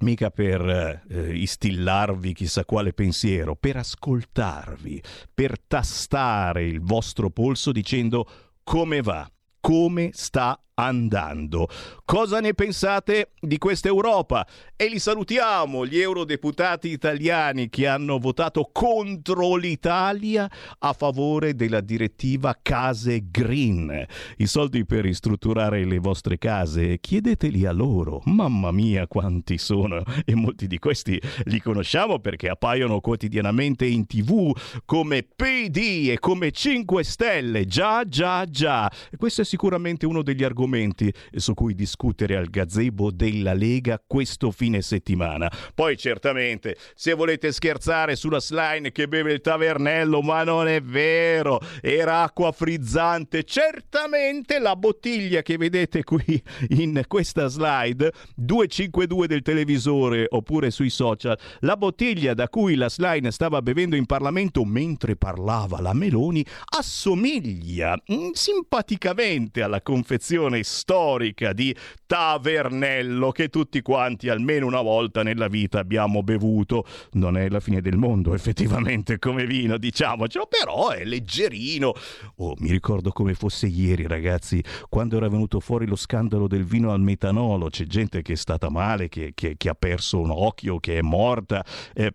mica 0.00 0.30
per 0.30 1.02
eh, 1.08 1.36
istillarvi 1.36 2.32
chissà 2.32 2.64
quale 2.64 2.92
pensiero, 2.92 3.54
per 3.56 3.76
ascoltarvi, 3.76 5.02
per 5.32 5.60
tastare 5.60 6.64
il 6.64 6.80
vostro 6.80 7.30
polso 7.30 7.72
dicendo 7.72 8.26
come 8.62 9.02
va, 9.02 9.30
come 9.60 10.10
sta 10.12 10.62
andando. 10.84 11.68
Cosa 12.04 12.40
ne 12.40 12.54
pensate 12.54 13.32
di 13.40 13.58
questa 13.58 13.88
Europa? 13.88 14.46
E 14.76 14.88
li 14.88 14.98
salutiamo, 14.98 15.84
gli 15.84 15.98
eurodeputati 15.98 16.88
italiani 16.88 17.68
che 17.68 17.86
hanno 17.86 18.18
votato 18.18 18.70
contro 18.72 19.56
l'Italia 19.56 20.50
a 20.78 20.92
favore 20.92 21.54
della 21.54 21.80
direttiva 21.80 22.58
Case 22.60 23.26
Green. 23.30 24.06
I 24.38 24.46
soldi 24.46 24.86
per 24.86 25.02
ristrutturare 25.02 25.84
le 25.84 25.98
vostre 25.98 26.38
case, 26.38 26.98
chiedeteli 26.98 27.66
a 27.66 27.72
loro. 27.72 28.22
Mamma 28.24 28.70
mia 28.70 29.06
quanti 29.06 29.58
sono 29.58 30.02
e 30.24 30.34
molti 30.34 30.66
di 30.66 30.78
questi 30.78 31.20
li 31.44 31.60
conosciamo 31.60 32.18
perché 32.20 32.48
appaiono 32.48 33.00
quotidianamente 33.00 33.84
in 33.84 34.06
tv 34.06 34.50
come 34.84 35.22
PD 35.22 36.08
e 36.10 36.18
come 36.18 36.50
5 36.50 37.04
Stelle. 37.04 37.66
Già, 37.66 38.04
già, 38.04 38.46
già. 38.46 38.90
Questo 39.16 39.42
è 39.42 39.44
sicuramente 39.44 40.06
uno 40.06 40.22
degli 40.22 40.42
argomenti 40.42 40.68
argomenti 40.70 41.12
su 41.34 41.54
cui 41.54 41.74
discutere 41.74 42.36
al 42.36 42.48
gazebo 42.48 43.10
della 43.10 43.52
Lega 43.52 44.02
questo 44.04 44.50
fine 44.50 44.80
settimana. 44.82 45.50
Poi 45.74 45.96
certamente, 45.96 46.76
se 46.94 47.12
volete 47.12 47.52
scherzare 47.52 48.14
sulla 48.16 48.40
slime 48.40 48.92
che 48.92 49.08
beve 49.08 49.32
il 49.32 49.40
tavernello, 49.40 50.22
ma 50.22 50.44
non 50.44 50.68
è 50.68 50.80
vero, 50.80 51.60
era 51.80 52.22
acqua 52.22 52.52
frizzante. 52.52 53.44
Certamente 53.44 54.58
la 54.58 54.76
bottiglia 54.76 55.42
che 55.42 55.56
vedete 55.56 56.04
qui 56.04 56.40
in 56.68 57.02
questa 57.06 57.48
slide, 57.48 58.12
252 58.36 59.26
del 59.26 59.42
televisore 59.42 60.26
oppure 60.28 60.70
sui 60.70 60.90
social, 60.90 61.38
la 61.60 61.76
bottiglia 61.76 62.34
da 62.34 62.48
cui 62.48 62.76
la 62.76 62.88
slime 62.88 63.30
stava 63.30 63.60
bevendo 63.60 63.96
in 63.96 64.06
Parlamento 64.06 64.64
mentre 64.64 65.16
parlava 65.16 65.80
la 65.80 65.92
Meloni 65.92 66.44
assomiglia 66.76 68.00
mm, 68.12 68.30
simpaticamente 68.32 69.62
alla 69.62 69.80
confezione 69.82 70.59
storica 70.62 71.52
di 71.52 71.74
Tavernello 72.06 73.30
che 73.30 73.48
tutti 73.48 73.82
quanti 73.82 74.28
almeno 74.28 74.66
una 74.66 74.80
volta 74.80 75.22
nella 75.22 75.48
vita 75.48 75.78
abbiamo 75.78 76.22
bevuto. 76.22 76.84
Non 77.12 77.36
è 77.36 77.48
la 77.48 77.60
fine 77.60 77.80
del 77.80 77.96
mondo 77.96 78.34
effettivamente 78.34 79.18
come 79.18 79.46
vino, 79.46 79.78
diciamocelo, 79.78 80.46
però 80.46 80.90
è 80.90 81.04
leggerino. 81.04 81.92
Oh, 82.36 82.54
mi 82.58 82.70
ricordo 82.70 83.10
come 83.10 83.34
fosse 83.34 83.66
ieri, 83.66 84.06
ragazzi, 84.06 84.62
quando 84.88 85.16
era 85.16 85.28
venuto 85.28 85.60
fuori 85.60 85.86
lo 85.86 85.96
scandalo 85.96 86.46
del 86.46 86.64
vino 86.64 86.92
al 86.92 87.00
metanolo. 87.00 87.68
C'è 87.68 87.84
gente 87.84 88.22
che 88.22 88.32
è 88.32 88.36
stata 88.36 88.70
male, 88.70 89.08
che, 89.08 89.32
che, 89.34 89.54
che 89.56 89.68
ha 89.68 89.74
perso 89.74 90.20
un 90.20 90.30
occhio, 90.30 90.78
che 90.78 90.98
è 90.98 91.02
morta. 91.02 91.64
Eh, 91.94 92.14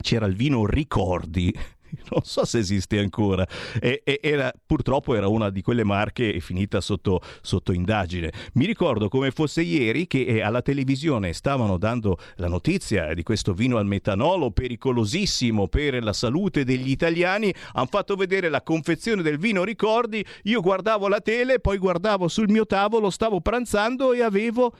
c'era 0.00 0.26
il 0.26 0.34
vino 0.34 0.66
Ricordi 0.66 1.54
non 2.10 2.22
so 2.22 2.44
se 2.44 2.58
esiste 2.58 2.98
ancora, 2.98 3.46
e, 3.80 4.02
e 4.04 4.20
era, 4.22 4.52
purtroppo 4.64 5.14
era 5.14 5.28
una 5.28 5.50
di 5.50 5.62
quelle 5.62 5.84
marche 5.84 6.38
finita 6.40 6.80
sotto, 6.80 7.20
sotto, 7.40 7.72
indagine. 7.72 8.32
Mi 8.54 8.66
ricordo 8.66 9.08
come 9.08 9.30
fosse 9.30 9.62
ieri 9.62 10.06
che 10.06 10.24
eh, 10.24 10.40
alla 10.40 10.62
televisione 10.62 11.32
stavano 11.32 11.78
dando 11.78 12.18
la 12.36 12.48
notizia 12.48 13.14
di 13.14 13.22
questo 13.22 13.52
vino 13.52 13.78
al 13.78 13.86
metanolo 13.86 14.50
pericolosissimo 14.50 15.68
per 15.68 16.02
la 16.02 16.12
salute 16.12 16.64
degli 16.64 16.90
italiani, 16.90 17.52
hanno 17.72 17.86
fatto 17.86 18.14
vedere 18.16 18.48
la 18.48 18.62
confezione 18.62 19.22
del 19.22 19.38
vino 19.38 19.64
ricordi, 19.64 20.24
io 20.44 20.60
guardavo 20.60 21.08
la 21.08 21.20
tele, 21.20 21.60
poi 21.60 21.78
guardavo 21.78 22.28
sul 22.28 22.50
mio 22.50 22.66
tavolo, 22.66 23.10
stavo 23.10 23.40
pranzando 23.40 24.12
e 24.12 24.22
avevo 24.22 24.72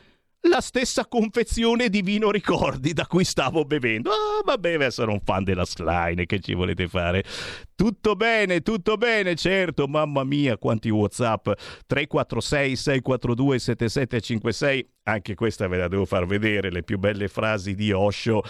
la 0.49 0.61
stessa 0.61 1.07
confezione 1.07 1.88
di 1.88 2.03
vino 2.03 2.30
ricordi 2.30 2.92
da 2.92 3.07
cui 3.07 3.24
stavo 3.24 3.64
bevendo. 3.64 4.11
Ah, 4.11 4.42
vabbè, 4.45 4.70
deve 4.70 4.86
essere 4.86 5.11
un 5.11 5.20
fan 5.22 5.45
della 5.45 5.64
Slime, 5.64 6.26
che 6.26 6.40
ci 6.40 6.55
volete 6.55 6.88
fare? 6.88 7.24
Tutto 7.74 8.14
bene, 8.14 8.61
tutto 8.61 8.97
bene, 8.97 9.34
certo, 9.34 9.86
mamma 9.86 10.24
mia, 10.24 10.59
quanti 10.59 10.90
WhatsApp 10.90 11.51
346 11.86 12.76
642 12.76 13.59
7756. 13.59 14.88
Anche 15.05 15.34
questa 15.34 15.66
ve 15.68 15.76
la 15.78 15.88
devo 15.88 16.05
far 16.05 16.26
vedere, 16.26 16.70
le 16.70 16.82
più 16.82 16.99
belle 16.99 17.28
frasi 17.28 17.74
di 17.74 17.92
Osho. 17.92 18.42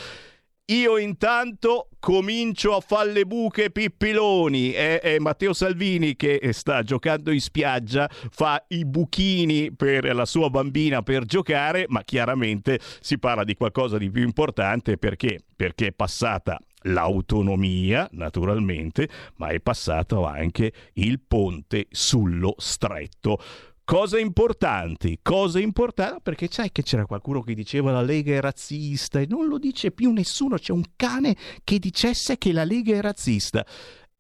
Io 0.68 0.96
intanto 0.96 1.88
comincio 1.98 2.74
a 2.74 2.80
fare 2.80 3.12
le 3.12 3.26
buche 3.26 3.70
pippiloni. 3.70 4.70
È, 4.70 4.98
è, 4.98 5.18
Matteo 5.18 5.52
Salvini 5.52 6.16
che 6.16 6.40
sta 6.54 6.82
giocando 6.82 7.30
in 7.30 7.40
spiaggia, 7.42 8.08
fa 8.30 8.64
i 8.68 8.86
buchini 8.86 9.74
per 9.74 10.14
la 10.14 10.24
sua 10.24 10.48
bambina 10.48 11.02
per 11.02 11.26
giocare, 11.26 11.84
ma 11.88 12.02
chiaramente 12.02 12.80
si 13.00 13.18
parla 13.18 13.44
di 13.44 13.54
qualcosa 13.56 13.98
di 13.98 14.10
più 14.10 14.22
importante 14.22 14.96
perché? 14.96 15.40
Perché 15.54 15.88
è 15.88 15.92
passata 15.92 16.58
l'autonomia, 16.84 18.08
naturalmente, 18.12 19.06
ma 19.36 19.48
è 19.48 19.60
passato 19.60 20.24
anche 20.24 20.72
il 20.94 21.20
ponte 21.20 21.88
sullo 21.90 22.54
stretto. 22.56 23.38
Cose 23.86 24.18
importanti, 24.18 25.18
cose 25.20 25.60
importanti, 25.60 26.20
perché 26.22 26.48
sai 26.50 26.72
che 26.72 26.82
c'era 26.82 27.04
qualcuno 27.04 27.42
che 27.42 27.52
diceva 27.52 27.92
la 27.92 28.00
Lega 28.00 28.34
è 28.34 28.40
razzista 28.40 29.20
e 29.20 29.26
non 29.28 29.46
lo 29.46 29.58
dice 29.58 29.90
più 29.90 30.10
nessuno, 30.10 30.56
c'è 30.56 30.72
un 30.72 30.84
cane 30.96 31.36
che 31.62 31.78
dicesse 31.78 32.38
che 32.38 32.54
la 32.54 32.64
Lega 32.64 32.96
è 32.96 33.02
razzista. 33.02 33.64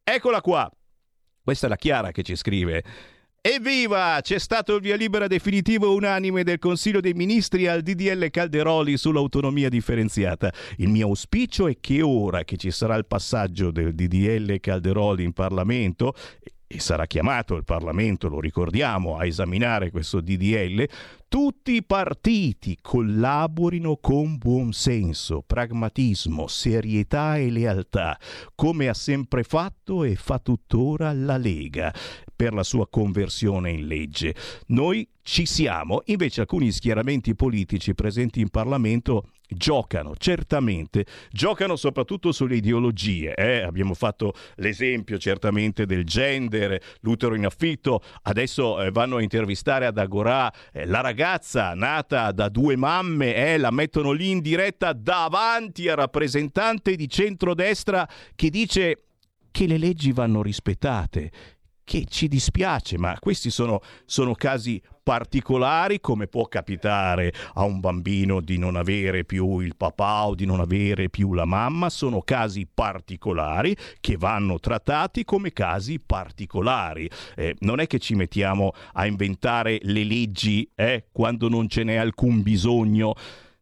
Eccola 0.02 0.42
qua, 0.42 0.70
questa 1.42 1.64
è 1.64 1.70
la 1.70 1.76
Chiara 1.76 2.10
che 2.10 2.22
ci 2.22 2.36
scrive. 2.36 2.84
Evviva! 3.40 4.18
C'è 4.22 4.38
stato 4.38 4.74
il 4.74 4.82
via 4.82 4.96
libera 4.96 5.26
definitivo 5.26 5.94
unanime 5.94 6.44
del 6.44 6.58
Consiglio 6.58 7.00
dei 7.00 7.14
Ministri 7.14 7.66
al 7.66 7.80
DDL 7.80 8.28
Calderoli 8.28 8.98
sull'autonomia 8.98 9.70
differenziata. 9.70 10.52
Il 10.76 10.88
mio 10.88 11.06
auspicio 11.08 11.68
è 11.68 11.78
che 11.80 12.02
ora 12.02 12.44
che 12.44 12.58
ci 12.58 12.70
sarà 12.70 12.96
il 12.96 13.06
passaggio 13.06 13.70
del 13.70 13.94
DDL 13.94 14.60
Calderoli 14.60 15.24
in 15.24 15.32
Parlamento, 15.32 16.14
e 16.74 16.80
sarà 16.80 17.06
chiamato 17.06 17.54
il 17.54 17.62
Parlamento, 17.62 18.28
lo 18.28 18.40
ricordiamo, 18.40 19.16
a 19.16 19.24
esaminare 19.24 19.92
questo 19.92 20.20
DDL, 20.20 20.88
tutti 21.28 21.74
i 21.74 21.84
partiti 21.84 22.76
collaborino 22.80 23.98
con 23.98 24.36
buonsenso, 24.36 25.44
pragmatismo, 25.46 26.48
serietà 26.48 27.36
e 27.36 27.50
lealtà, 27.50 28.18
come 28.56 28.88
ha 28.88 28.94
sempre 28.94 29.44
fatto 29.44 30.02
e 30.02 30.16
fa 30.16 30.40
tuttora 30.40 31.12
la 31.12 31.36
Lega 31.36 31.94
per 32.34 32.52
la 32.52 32.62
sua 32.62 32.88
conversione 32.88 33.70
in 33.70 33.86
legge. 33.86 34.34
Noi 34.68 35.08
ci 35.22 35.46
siamo, 35.46 36.02
invece 36.06 36.42
alcuni 36.42 36.70
schieramenti 36.70 37.34
politici 37.34 37.94
presenti 37.94 38.40
in 38.40 38.50
Parlamento 38.50 39.30
giocano, 39.48 40.14
certamente, 40.16 41.06
giocano 41.30 41.76
soprattutto 41.76 42.32
sulle 42.32 42.56
ideologie. 42.56 43.34
Eh? 43.34 43.62
Abbiamo 43.62 43.94
fatto 43.94 44.34
l'esempio 44.56 45.18
certamente 45.18 45.86
del 45.86 46.04
gender, 46.04 46.80
l'utero 47.00 47.34
in 47.34 47.46
affitto, 47.46 48.02
adesso 48.22 48.82
eh, 48.82 48.90
vanno 48.90 49.16
a 49.16 49.22
intervistare 49.22 49.86
ad 49.86 49.98
Agorà 49.98 50.52
eh, 50.72 50.86
la 50.86 51.00
ragazza 51.00 51.74
nata 51.74 52.32
da 52.32 52.48
due 52.48 52.76
mamme, 52.76 53.34
eh, 53.34 53.58
la 53.58 53.70
mettono 53.70 54.12
lì 54.12 54.30
in 54.30 54.40
diretta 54.40 54.92
davanti 54.92 55.88
a 55.88 55.94
rappresentante 55.94 56.96
di 56.96 57.08
centrodestra 57.08 58.08
che 58.34 58.50
dice 58.50 58.98
che 59.50 59.66
le 59.66 59.78
leggi 59.78 60.12
vanno 60.12 60.42
rispettate 60.42 61.30
che 61.84 62.06
ci 62.08 62.28
dispiace, 62.28 62.98
ma 62.98 63.16
questi 63.20 63.50
sono, 63.50 63.80
sono, 64.06 64.34
casi 64.34 64.82
particolari 65.02 66.00
come 66.00 66.26
può 66.26 66.46
capitare 66.46 67.32
a 67.54 67.64
un 67.64 67.78
bambino 67.78 68.40
di 68.40 68.56
non 68.56 68.74
avere 68.74 69.24
più 69.24 69.60
il 69.60 69.76
papà 69.76 70.26
o 70.26 70.34
di 70.34 70.46
non 70.46 70.60
avere 70.60 71.10
più 71.10 71.34
la 71.34 71.44
mamma, 71.44 71.90
sono 71.90 72.22
casi 72.22 72.66
particolari 72.72 73.76
che 74.00 74.16
vanno 74.16 74.58
trattati 74.58 75.24
come 75.24 75.52
casi 75.52 76.00
particolari. 76.00 77.08
Eh, 77.36 77.54
non 77.60 77.80
è 77.80 77.86
che 77.86 77.98
ci 77.98 78.14
mettiamo 78.14 78.72
a 78.94 79.06
inventare 79.06 79.78
le 79.82 80.04
leggi 80.04 80.68
eh, 80.74 81.04
quando 81.12 81.50
non 81.50 81.68
ce 81.68 81.84
n'è 81.84 81.96
alcun 81.96 82.42
bisogno. 82.42 83.14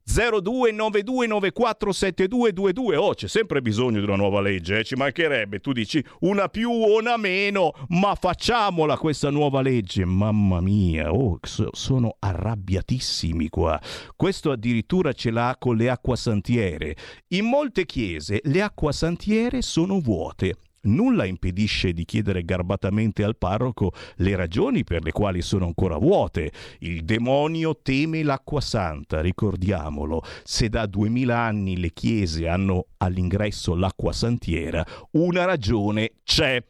0292947222. 0.09 2.97
Oh, 2.97 3.13
c'è 3.15 3.29
sempre 3.29 3.63
bisogno 3.63 4.01
di 4.01 4.05
una 4.05 4.17
nuova 4.17 4.41
legge, 4.41 4.79
eh? 4.79 4.85
ci 4.85 4.95
mancherebbe. 4.95 5.61
Tu 5.61 5.73
dici 5.73 6.05
una 6.21 6.49
più 6.49 6.71
o 6.71 6.99
una 6.99 7.17
meno, 7.17 7.73
ma 7.89 8.15
facciamola 8.15 8.97
questa 8.97 9.31
nuova 9.31 9.61
legge. 9.63 10.05
Mamma 10.05 10.61
mia, 10.61 11.13
oh, 11.13 11.39
sono 11.43 12.17
arrabbiatissimi 12.19 13.49
qua. 13.49 13.81
Questo 14.17 14.51
addirittura 14.51 15.13
ce 15.13 15.31
l'ha 15.31 15.57
con 15.59 15.77
le 15.77 15.91
acquasantiere. 15.91 16.97
In 17.29 17.47
molte 17.47 17.87
chiese 17.87 18.41
le 18.45 18.63
acquasantiere 18.63 19.63
sono 19.63 20.01
vuote 20.01 20.57
nulla 20.83 21.25
impedisce 21.25 21.93
di 21.93 22.05
chiedere 22.05 22.45
garbatamente 22.45 23.23
al 23.25 23.37
parroco 23.37 23.93
le 24.17 24.37
ragioni 24.37 24.85
per 24.85 25.03
le 25.03 25.13
quali 25.13 25.43
sono 25.43 25.67
ancora 25.67 25.97
vuote. 25.97 26.53
Il 26.81 27.05
demonio 27.05 27.79
teme 27.83 28.23
l'acqua 28.23 28.61
santa, 28.61 29.21
ricordiamolo. 29.21 30.23
Se 30.43 30.69
da 30.69 30.87
duemila 30.87 31.39
anni 31.39 31.79
le 31.79 31.93
chiese 31.93 32.49
hanno 32.49 32.87
all'ingresso 32.99 33.75
l'acqua 33.75 34.13
santiera, 34.13 34.85
una 35.13 35.45
ragione 35.45 36.13
c'è. 36.25 36.63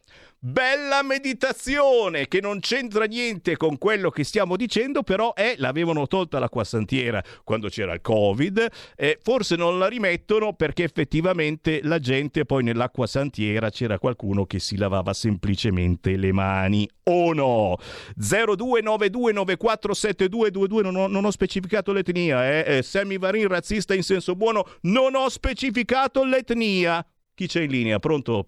Bella 0.45 1.05
meditazione 1.05 2.27
che 2.27 2.41
non 2.41 2.59
c'entra 2.59 3.05
niente 3.05 3.57
con 3.57 3.79
quello 3.79 4.11
che 4.11 4.25
stiamo 4.25 4.57
dicendo, 4.57 5.05
però 5.05 5.35
è, 5.35 5.55
l'avevano 5.59 6.09
tolta 6.09 6.41
l'acqua 6.41 6.65
santiera 6.65 7.23
quando 7.45 7.69
c'era 7.69 7.95
il 7.95 8.01
Covid, 8.01 8.67
eh, 8.97 9.21
forse 9.23 9.55
non 9.55 9.79
la 9.79 9.87
rimettono 9.87 10.55
perché 10.55 10.83
effettivamente 10.83 11.79
la 11.85 12.01
gente 12.01 12.45
poi 12.45 12.65
nell'acqua 12.65 13.07
santiera 13.07 13.71
c'era 13.71 14.01
qualcuno 14.01 14.45
che 14.45 14.59
si 14.59 14.77
lavava 14.77 15.13
semplicemente 15.13 16.17
le 16.17 16.33
mani 16.33 16.91
o 17.05 17.33
no? 17.33 17.77
0292947222 18.19 20.83
non 20.83 20.97
ho, 20.97 21.07
non 21.07 21.25
ho 21.25 21.31
specificato 21.31 21.93
l'etnia, 21.93 22.51
eh? 22.51 22.79
eh 22.79 22.83
Sammy 22.83 23.17
Varin 23.17 23.47
razzista 23.47 23.95
in 23.95 24.03
senso 24.03 24.35
buono, 24.35 24.67
non 24.81 25.15
ho 25.15 25.29
specificato 25.29 26.25
l'etnia. 26.25 27.07
Chi 27.33 27.47
c'è 27.47 27.61
in 27.61 27.71
linea? 27.71 28.01
Pronto? 28.01 28.47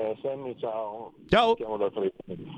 Eh, 0.00 0.16
Sammy, 0.22 0.56
ciao. 0.56 1.12
Ciao. 1.28 1.54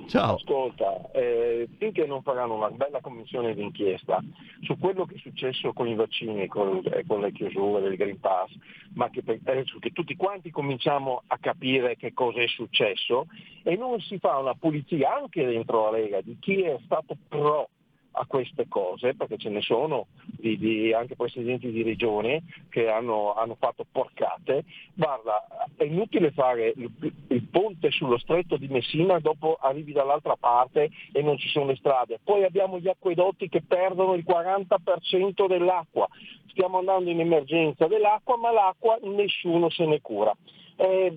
Ciao. 0.07 0.34
Ascolta, 0.34 1.11
eh, 1.11 1.68
finché 1.76 2.07
non 2.07 2.22
faranno 2.22 2.55
una 2.55 2.70
bella 2.70 3.01
commissione 3.01 3.53
d'inchiesta 3.53 4.22
su 4.61 4.78
quello 4.78 5.07
che 5.07 5.16
è 5.16 5.18
successo 5.18 5.72
con 5.72 5.88
i 5.88 5.97
vaccini, 5.97 6.47
con, 6.47 6.80
eh, 6.84 7.05
con 7.05 7.20
le 7.20 7.32
chiusure 7.32 7.82
del 7.82 7.97
Green 7.97 8.20
Pass, 8.20 8.53
ma 8.95 9.11
che, 9.11 9.22
eh, 9.26 9.64
che 9.80 9.90
tutti 9.90 10.14
quanti 10.14 10.51
cominciamo 10.51 11.22
a 11.26 11.38
capire 11.38 11.97
che 11.97 12.12
cosa 12.12 12.40
è 12.40 12.47
successo 12.47 13.26
e 13.64 13.74
non 13.76 13.99
si 14.01 14.18
fa 14.18 14.38
una 14.38 14.55
pulizia 14.55 15.16
anche 15.16 15.45
dentro 15.45 15.90
la 15.90 15.99
Lega 15.99 16.20
di 16.20 16.36
chi 16.38 16.62
è 16.62 16.78
stato 16.84 17.16
pro 17.28 17.68
a 18.12 18.26
queste 18.26 18.66
cose, 18.68 19.14
perché 19.14 19.38
ce 19.38 19.49
ne 19.49 19.61
sono 19.61 20.09
di, 20.24 20.59
di 20.59 20.93
anche 20.93 21.16
presidenti 21.16 21.70
di 21.70 21.82
regione 21.82 22.43
che 22.68 22.88
hanno, 22.88 23.34
hanno, 23.34 23.57
fatto 23.59 23.86
porcate. 23.90 24.64
Guarda, 24.95 25.47
è 25.82 25.86
inutile 25.86 26.30
fare 26.30 26.72
il, 26.76 26.90
il, 27.28 27.42
ponte 27.48 27.90
sullo 27.90 28.18
stretto 28.18 28.56
di 28.56 28.68
Messina, 28.68 29.18
dopo 29.18 29.58
arrivi 29.60 29.92
dall'altra 29.92 30.36
parte 30.36 30.90
e 31.12 31.22
non 31.22 31.36
ci 31.38 31.48
sono 31.48 31.66
le 31.66 31.76
strade. 31.76 32.20
Poi 32.22 32.44
abbiamo 32.44 32.78
gli 32.78 32.88
acquedotti 32.88 33.48
che 33.48 33.62
perdono 33.62 34.14
il 34.14 34.24
40% 34.26 35.46
dell'acqua. 35.46 36.08
Stiamo 36.48 36.78
andando 36.78 37.10
in 37.10 37.20
emergenza 37.20 37.86
dell'acqua, 37.86 38.36
ma 38.36 38.52
l'acqua 38.52 38.98
nessuno 39.02 39.68
se 39.70 39.84
ne 39.86 40.00
cura. 40.00 40.34
Eh, 40.76 41.16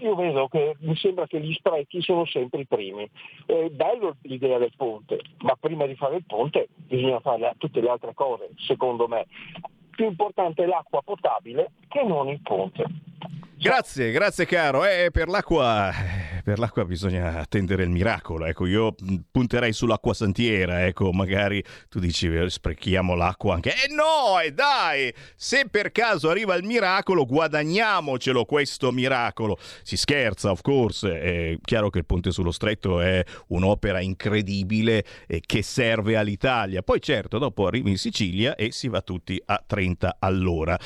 io 0.00 0.14
vedo 0.14 0.48
che 0.48 0.76
mi 0.80 0.96
sembra 0.96 1.26
che 1.26 1.40
gli 1.40 1.52
sprechi 1.52 2.02
sono 2.02 2.26
sempre 2.26 2.60
i 2.60 2.66
primi. 2.66 3.08
È 3.46 3.68
bello 3.70 4.16
l'idea 4.22 4.58
del 4.58 4.72
ponte, 4.76 5.20
ma 5.40 5.56
prima 5.58 5.86
di 5.86 5.94
fare 5.94 6.16
il 6.16 6.24
ponte 6.26 6.68
bisogna 6.74 7.20
fare 7.20 7.54
tutte 7.58 7.80
le 7.80 7.88
altre 7.88 8.12
cose, 8.14 8.50
secondo 8.56 9.06
me. 9.06 9.26
Più 9.90 10.06
importante 10.06 10.64
è 10.64 10.66
l'acqua 10.66 11.02
potabile 11.02 11.72
che 11.88 12.02
non 12.02 12.28
il 12.28 12.40
ponte. 12.42 12.84
Grazie, 13.62 14.10
grazie 14.10 14.44
caro. 14.44 14.84
Eh, 14.84 15.10
per, 15.12 15.28
l'acqua, 15.28 15.92
per 16.42 16.58
l'acqua 16.58 16.84
bisogna 16.84 17.38
attendere 17.38 17.84
il 17.84 17.90
miracolo. 17.90 18.44
Ecco, 18.46 18.66
io 18.66 18.92
punterei 19.30 19.72
sull'acqua 19.72 20.12
santiera. 20.14 20.84
Ecco, 20.84 21.12
magari 21.12 21.62
tu 21.88 22.00
dici 22.00 22.26
eh, 22.26 22.50
sprechiamo 22.50 23.14
l'acqua 23.14 23.54
anche. 23.54 23.70
Eh 23.70 23.94
no, 23.94 24.40
e 24.40 24.46
eh, 24.46 24.52
dai! 24.52 25.14
Se 25.36 25.68
per 25.70 25.92
caso 25.92 26.28
arriva 26.28 26.56
il 26.56 26.64
miracolo, 26.64 27.24
guadagniamocelo 27.24 28.44
questo 28.46 28.90
miracolo. 28.90 29.56
Si 29.84 29.96
scherza, 29.96 30.50
of 30.50 30.60
course. 30.60 31.20
È 31.20 31.56
chiaro 31.62 31.88
che 31.88 31.98
il 31.98 32.04
ponte 32.04 32.32
sullo 32.32 32.50
stretto 32.50 33.00
è 33.00 33.24
un'opera 33.48 34.00
incredibile 34.00 35.04
eh, 35.28 35.40
che 35.40 35.62
serve 35.62 36.16
all'Italia. 36.16 36.82
Poi 36.82 37.00
certo, 37.00 37.38
dopo 37.38 37.68
arrivi 37.68 37.90
in 37.90 37.98
Sicilia 37.98 38.56
e 38.56 38.72
si 38.72 38.88
va 38.88 39.02
tutti 39.02 39.40
a 39.46 39.62
30 39.64 40.16
all'ora. 40.18 40.76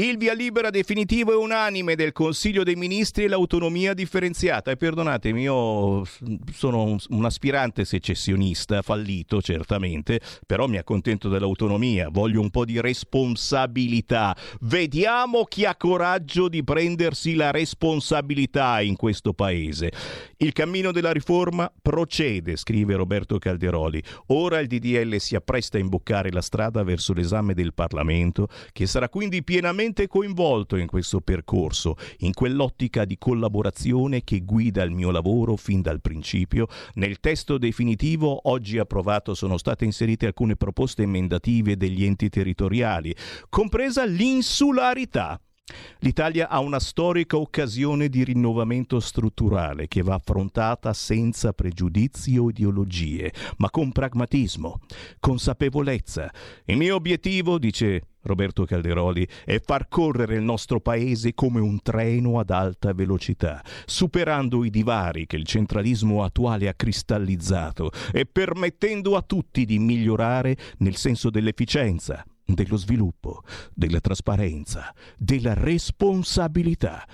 Il 0.00 0.16
via 0.16 0.32
libera 0.32 0.70
definitivo 0.70 1.32
e 1.32 1.34
unanime 1.34 1.94
del 1.94 2.12
Consiglio 2.12 2.62
dei 2.62 2.74
Ministri 2.74 3.24
e 3.24 3.28
l'autonomia 3.28 3.92
differenziata. 3.92 4.70
E 4.70 4.78
perdonatemi, 4.78 5.42
io 5.42 6.06
sono 6.54 6.84
un, 6.84 6.98
un, 7.10 7.24
aspirante 7.26 7.84
secessionista, 7.84 8.80
fallito 8.80 9.42
certamente, 9.42 10.18
però 10.46 10.68
mi 10.68 10.78
accontento 10.78 11.28
dell'autonomia, 11.28 12.08
voglio 12.08 12.40
un 12.40 12.48
po' 12.48 12.64
di 12.64 12.80
responsabilità. 12.80 14.34
Vediamo 14.62 15.44
chi 15.44 15.66
ha 15.66 15.76
coraggio 15.76 16.48
di 16.48 16.64
prendersi 16.64 17.34
la 17.34 17.50
responsabilità 17.50 18.80
in 18.80 18.96
questo 18.96 19.34
paese. 19.34 19.92
Il 20.38 20.54
cammino 20.54 20.92
della 20.92 21.12
riforma 21.12 21.70
procede, 21.82 22.56
scrive 22.56 22.94
Roberto 22.94 23.36
Calderoli. 23.36 24.02
Ora 24.28 24.60
il 24.60 24.66
DDL 24.66 25.18
si 25.18 25.34
appresta 25.34 25.76
a 25.76 25.80
imboccare 25.80 26.32
la 26.32 26.40
strada 26.40 26.82
verso 26.84 27.12
l'esame 27.12 27.52
del 27.52 27.74
Parlamento, 27.74 28.48
che 28.72 28.86
sarà 28.86 29.10
quindi 29.10 29.44
pienamente 29.44 29.88
pienamente 29.90 30.06
coinvolto 30.06 30.76
in 30.76 30.86
questo 30.86 31.20
percorso, 31.20 31.96
in 32.18 32.32
quell'ottica 32.32 33.04
di 33.04 33.18
collaborazione 33.18 34.22
che 34.22 34.40
guida 34.40 34.82
il 34.82 34.90
mio 34.92 35.10
lavoro 35.10 35.56
fin 35.56 35.82
dal 35.82 36.00
principio. 36.00 36.68
Nel 36.94 37.20
testo 37.20 37.58
definitivo 37.58 38.48
oggi 38.48 38.78
approvato 38.78 39.34
sono 39.34 39.58
state 39.58 39.84
inserite 39.84 40.26
alcune 40.26 40.56
proposte 40.56 41.02
emendative 41.02 41.76
degli 41.76 42.04
enti 42.04 42.28
territoriali, 42.28 43.14
compresa 43.48 44.04
l'insularità 44.04 45.40
L'Italia 45.98 46.48
ha 46.48 46.58
una 46.58 46.80
storica 46.80 47.36
occasione 47.36 48.08
di 48.08 48.24
rinnovamento 48.24 48.98
strutturale 48.98 49.86
che 49.86 50.02
va 50.02 50.14
affrontata 50.14 50.92
senza 50.92 51.52
pregiudizi 51.52 52.36
o 52.38 52.48
ideologie, 52.48 53.32
ma 53.58 53.70
con 53.70 53.92
pragmatismo, 53.92 54.80
consapevolezza. 55.20 56.28
Il 56.64 56.76
mio 56.76 56.96
obiettivo, 56.96 57.58
dice 57.58 58.09
Roberto 58.22 58.64
Calderoli, 58.64 59.26
è 59.44 59.60
far 59.60 59.88
correre 59.88 60.36
il 60.36 60.42
nostro 60.42 60.80
paese 60.80 61.34
come 61.34 61.60
un 61.60 61.80
treno 61.82 62.38
ad 62.38 62.50
alta 62.50 62.92
velocità, 62.92 63.62
superando 63.86 64.64
i 64.64 64.70
divari 64.70 65.26
che 65.26 65.36
il 65.36 65.46
centralismo 65.46 66.22
attuale 66.22 66.68
ha 66.68 66.74
cristallizzato 66.74 67.90
e 68.12 68.26
permettendo 68.26 69.16
a 69.16 69.22
tutti 69.22 69.64
di 69.64 69.78
migliorare 69.78 70.56
nel 70.78 70.96
senso 70.96 71.30
dell'efficienza, 71.30 72.24
dello 72.44 72.76
sviluppo, 72.76 73.42
della 73.74 74.00
trasparenza, 74.00 74.92
della 75.16 75.54
responsabilità. 75.54 77.06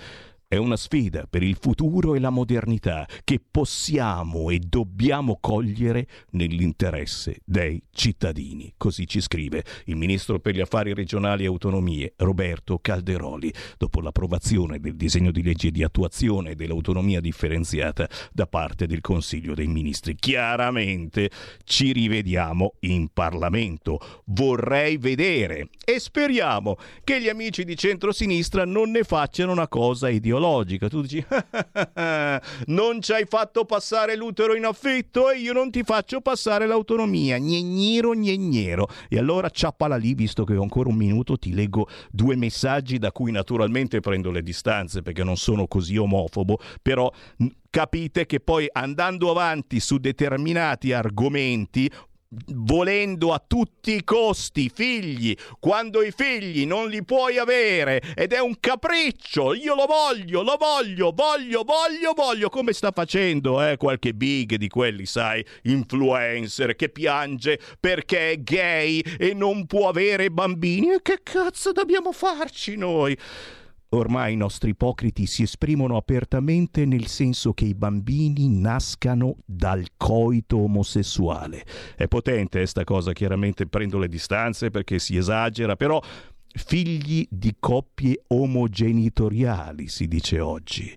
È 0.48 0.54
una 0.54 0.76
sfida 0.76 1.26
per 1.28 1.42
il 1.42 1.56
futuro 1.60 2.14
e 2.14 2.20
la 2.20 2.30
modernità 2.30 3.04
che 3.24 3.40
possiamo 3.50 4.48
e 4.50 4.60
dobbiamo 4.60 5.38
cogliere 5.40 6.06
nell'interesse 6.30 7.40
dei 7.44 7.82
cittadini. 7.90 8.72
Così 8.76 9.08
ci 9.08 9.20
scrive 9.20 9.64
il 9.86 9.96
ministro 9.96 10.38
per 10.38 10.54
gli 10.54 10.60
affari 10.60 10.94
regionali 10.94 11.42
e 11.42 11.48
autonomie 11.48 12.14
Roberto 12.18 12.78
Calderoli, 12.78 13.52
dopo 13.76 14.00
l'approvazione 14.00 14.78
del 14.78 14.94
disegno 14.94 15.32
di 15.32 15.42
legge 15.42 15.72
di 15.72 15.82
attuazione 15.82 16.54
dell'autonomia 16.54 17.20
differenziata 17.20 18.08
da 18.32 18.46
parte 18.46 18.86
del 18.86 19.00
Consiglio 19.00 19.52
dei 19.52 19.66
Ministri. 19.66 20.14
Chiaramente 20.14 21.28
ci 21.64 21.90
rivediamo 21.90 22.74
in 22.82 23.08
Parlamento. 23.12 23.98
Vorrei 24.26 24.96
vedere 24.96 25.70
e 25.84 25.98
speriamo 25.98 26.76
che 27.02 27.20
gli 27.20 27.28
amici 27.28 27.64
di 27.64 27.74
centrosinistra 27.74 28.64
non 28.64 28.92
ne 28.92 29.02
facciano 29.02 29.50
una 29.50 29.66
cosa 29.66 30.08
ideologica. 30.36 30.88
Tu 30.88 31.00
dici, 31.02 31.24
non 32.66 33.00
ci 33.00 33.12
hai 33.12 33.24
fatto 33.26 33.64
passare 33.64 34.16
l'utero 34.16 34.54
in 34.54 34.64
affitto 34.64 35.30
e 35.30 35.38
io 35.38 35.52
non 35.52 35.70
ti 35.70 35.82
faccio 35.82 36.20
passare 36.20 36.66
l'autonomia. 36.66 37.38
Gnegnero, 37.38 38.12
gnegnero. 38.12 38.88
E 39.08 39.18
allora 39.18 39.48
ciappala 39.50 39.96
lì, 39.96 40.14
visto 40.14 40.44
che 40.44 40.56
ho 40.56 40.62
ancora 40.62 40.88
un 40.88 40.96
minuto, 40.96 41.36
ti 41.36 41.52
leggo 41.52 41.88
due 42.10 42.36
messaggi 42.36 42.98
da 42.98 43.12
cui 43.12 43.32
naturalmente 43.32 44.00
prendo 44.00 44.30
le 44.30 44.42
distanze 44.42 45.02
perché 45.02 45.24
non 45.24 45.36
sono 45.36 45.66
così 45.66 45.96
omofobo, 45.96 46.58
però 46.82 47.10
capite 47.70 48.26
che 48.26 48.40
poi 48.40 48.66
andando 48.70 49.30
avanti 49.30 49.80
su 49.80 49.98
determinati 49.98 50.92
argomenti 50.92 51.90
volendo 52.28 53.32
a 53.32 53.42
tutti 53.44 53.94
i 53.94 54.04
costi 54.04 54.70
figli, 54.72 55.34
quando 55.58 56.02
i 56.02 56.10
figli 56.10 56.66
non 56.66 56.88
li 56.88 57.04
puoi 57.04 57.38
avere 57.38 58.02
ed 58.14 58.32
è 58.32 58.40
un 58.40 58.58
capriccio, 58.58 59.54
io 59.54 59.74
lo 59.74 59.86
voglio, 59.86 60.42
lo 60.42 60.56
voglio, 60.58 61.12
voglio, 61.12 61.62
voglio, 61.62 62.12
voglio, 62.14 62.48
come 62.48 62.72
sta 62.72 62.90
facendo 62.90 63.62
eh, 63.62 63.76
qualche 63.76 64.14
big 64.14 64.56
di 64.56 64.68
quelli, 64.68 65.06
sai, 65.06 65.44
influencer 65.62 66.74
che 66.76 66.88
piange 66.88 67.58
perché 67.78 68.32
è 68.32 68.40
gay 68.40 69.00
e 69.00 69.32
non 69.34 69.66
può 69.66 69.88
avere 69.88 70.30
bambini 70.30 70.92
e 70.92 71.02
che 71.02 71.20
cazzo 71.22 71.72
dobbiamo 71.72 72.12
farci 72.12 72.76
noi? 72.76 73.16
Ormai 73.96 74.34
i 74.34 74.36
nostri 74.36 74.70
ipocriti 74.70 75.24
si 75.24 75.42
esprimono 75.42 75.96
apertamente 75.96 76.84
nel 76.84 77.06
senso 77.06 77.54
che 77.54 77.64
i 77.64 77.74
bambini 77.74 78.46
nascano 78.50 79.38
dal 79.46 79.86
coito 79.96 80.58
omosessuale. 80.58 81.64
È 81.96 82.06
potente 82.06 82.58
questa 82.58 82.84
cosa, 82.84 83.14
chiaramente 83.14 83.66
prendo 83.66 83.96
le 83.96 84.08
distanze 84.08 84.70
perché 84.70 84.98
si 84.98 85.16
esagera, 85.16 85.76
però 85.76 85.98
figli 86.46 87.26
di 87.30 87.56
coppie 87.58 88.22
omogenitoriali, 88.26 89.88
si 89.88 90.06
dice 90.06 90.40
oggi. 90.40 90.94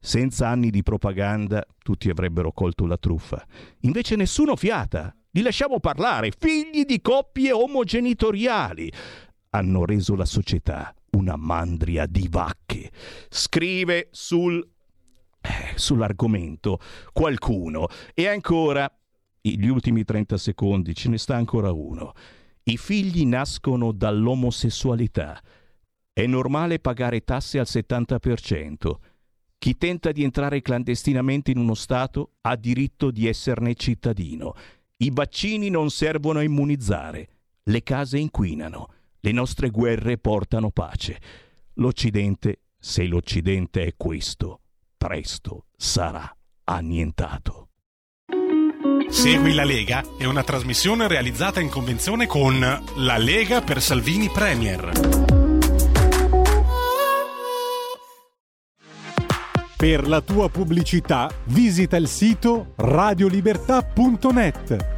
Senza 0.00 0.48
anni 0.48 0.70
di 0.70 0.82
propaganda 0.82 1.62
tutti 1.82 2.08
avrebbero 2.08 2.52
colto 2.52 2.86
la 2.86 2.96
truffa. 2.96 3.44
Invece 3.80 4.16
nessuno 4.16 4.56
fiata. 4.56 5.14
Li 5.32 5.42
lasciamo 5.42 5.80
parlare. 5.80 6.32
Figli 6.36 6.84
di 6.86 7.02
coppie 7.02 7.52
omogenitoriali 7.52 8.90
hanno 9.50 9.84
reso 9.84 10.16
la 10.16 10.24
società 10.24 10.94
una 11.12 11.36
mandria 11.36 12.06
di 12.06 12.28
vacche. 12.30 12.90
Scrive 13.28 14.08
sul, 14.10 14.66
eh, 15.40 15.72
sull'argomento 15.76 16.78
qualcuno. 17.12 17.86
E 18.14 18.26
ancora, 18.26 18.90
gli 19.40 19.68
ultimi 19.68 20.04
30 20.04 20.36
secondi, 20.36 20.94
ce 20.94 21.08
ne 21.08 21.18
sta 21.18 21.36
ancora 21.36 21.72
uno. 21.72 22.12
I 22.64 22.76
figli 22.76 23.24
nascono 23.24 23.92
dall'omosessualità. 23.92 25.40
È 26.12 26.26
normale 26.26 26.80
pagare 26.80 27.20
tasse 27.22 27.58
al 27.58 27.66
70%. 27.66 28.98
Chi 29.56 29.76
tenta 29.76 30.12
di 30.12 30.22
entrare 30.22 30.60
clandestinamente 30.60 31.50
in 31.50 31.58
uno 31.58 31.74
Stato 31.74 32.34
ha 32.42 32.56
diritto 32.56 33.10
di 33.10 33.26
esserne 33.26 33.74
cittadino. 33.74 34.54
I 34.98 35.10
vaccini 35.12 35.70
non 35.70 35.90
servono 35.90 36.40
a 36.40 36.42
immunizzare. 36.42 37.28
Le 37.64 37.82
case 37.82 38.18
inquinano. 38.18 38.88
Le 39.20 39.32
nostre 39.32 39.70
guerre 39.70 40.18
portano 40.18 40.70
pace. 40.70 41.18
L'Occidente, 41.74 42.60
se 42.78 43.06
l'Occidente 43.06 43.84
è 43.84 43.94
questo, 43.96 44.60
presto 44.96 45.66
sarà 45.76 46.32
annientato. 46.64 47.68
Segui 49.08 49.54
la 49.54 49.64
Lega 49.64 50.04
è 50.18 50.26
una 50.26 50.44
trasmissione 50.44 51.08
realizzata 51.08 51.60
in 51.60 51.68
convenzione 51.68 52.26
con 52.26 52.58
La 52.96 53.16
Lega 53.16 53.62
per 53.62 53.80
Salvini 53.80 54.28
Premier. 54.28 54.90
Per 59.76 60.08
la 60.08 60.20
tua 60.20 60.50
pubblicità 60.50 61.30
visita 61.44 61.96
il 61.96 62.08
sito 62.08 62.72
radiolibertà.net. 62.76 64.97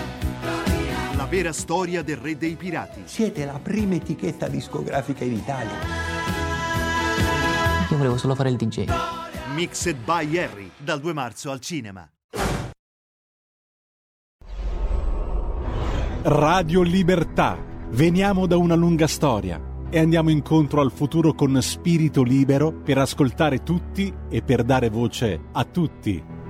La 1.21 1.27
vera 1.27 1.53
storia 1.53 2.01
del 2.01 2.17
re 2.17 2.35
dei 2.35 2.55
pirati. 2.55 3.03
Siete 3.05 3.45
la 3.45 3.59
prima 3.61 3.93
etichetta 3.93 4.47
discografica 4.47 5.23
in 5.23 5.33
Italia. 5.33 5.71
Io 7.91 7.95
volevo 7.95 8.17
solo 8.17 8.33
fare 8.33 8.49
il 8.49 8.55
DJ. 8.55 8.85
Mixed 9.53 9.97
by 10.03 10.35
Harry, 10.39 10.71
dal 10.77 10.99
2 10.99 11.13
marzo 11.13 11.51
al 11.51 11.59
cinema. 11.59 12.09
Radio 16.23 16.81
Libertà. 16.81 17.55
Veniamo 17.89 18.47
da 18.47 18.57
una 18.57 18.73
lunga 18.73 19.05
storia 19.05 19.61
e 19.91 19.99
andiamo 19.99 20.31
incontro 20.31 20.81
al 20.81 20.91
futuro 20.91 21.35
con 21.35 21.55
spirito 21.61 22.23
libero 22.23 22.73
per 22.73 22.97
ascoltare 22.97 23.61
tutti 23.61 24.11
e 24.27 24.41
per 24.41 24.63
dare 24.63 24.89
voce 24.89 25.39
a 25.51 25.63
tutti. 25.65 26.40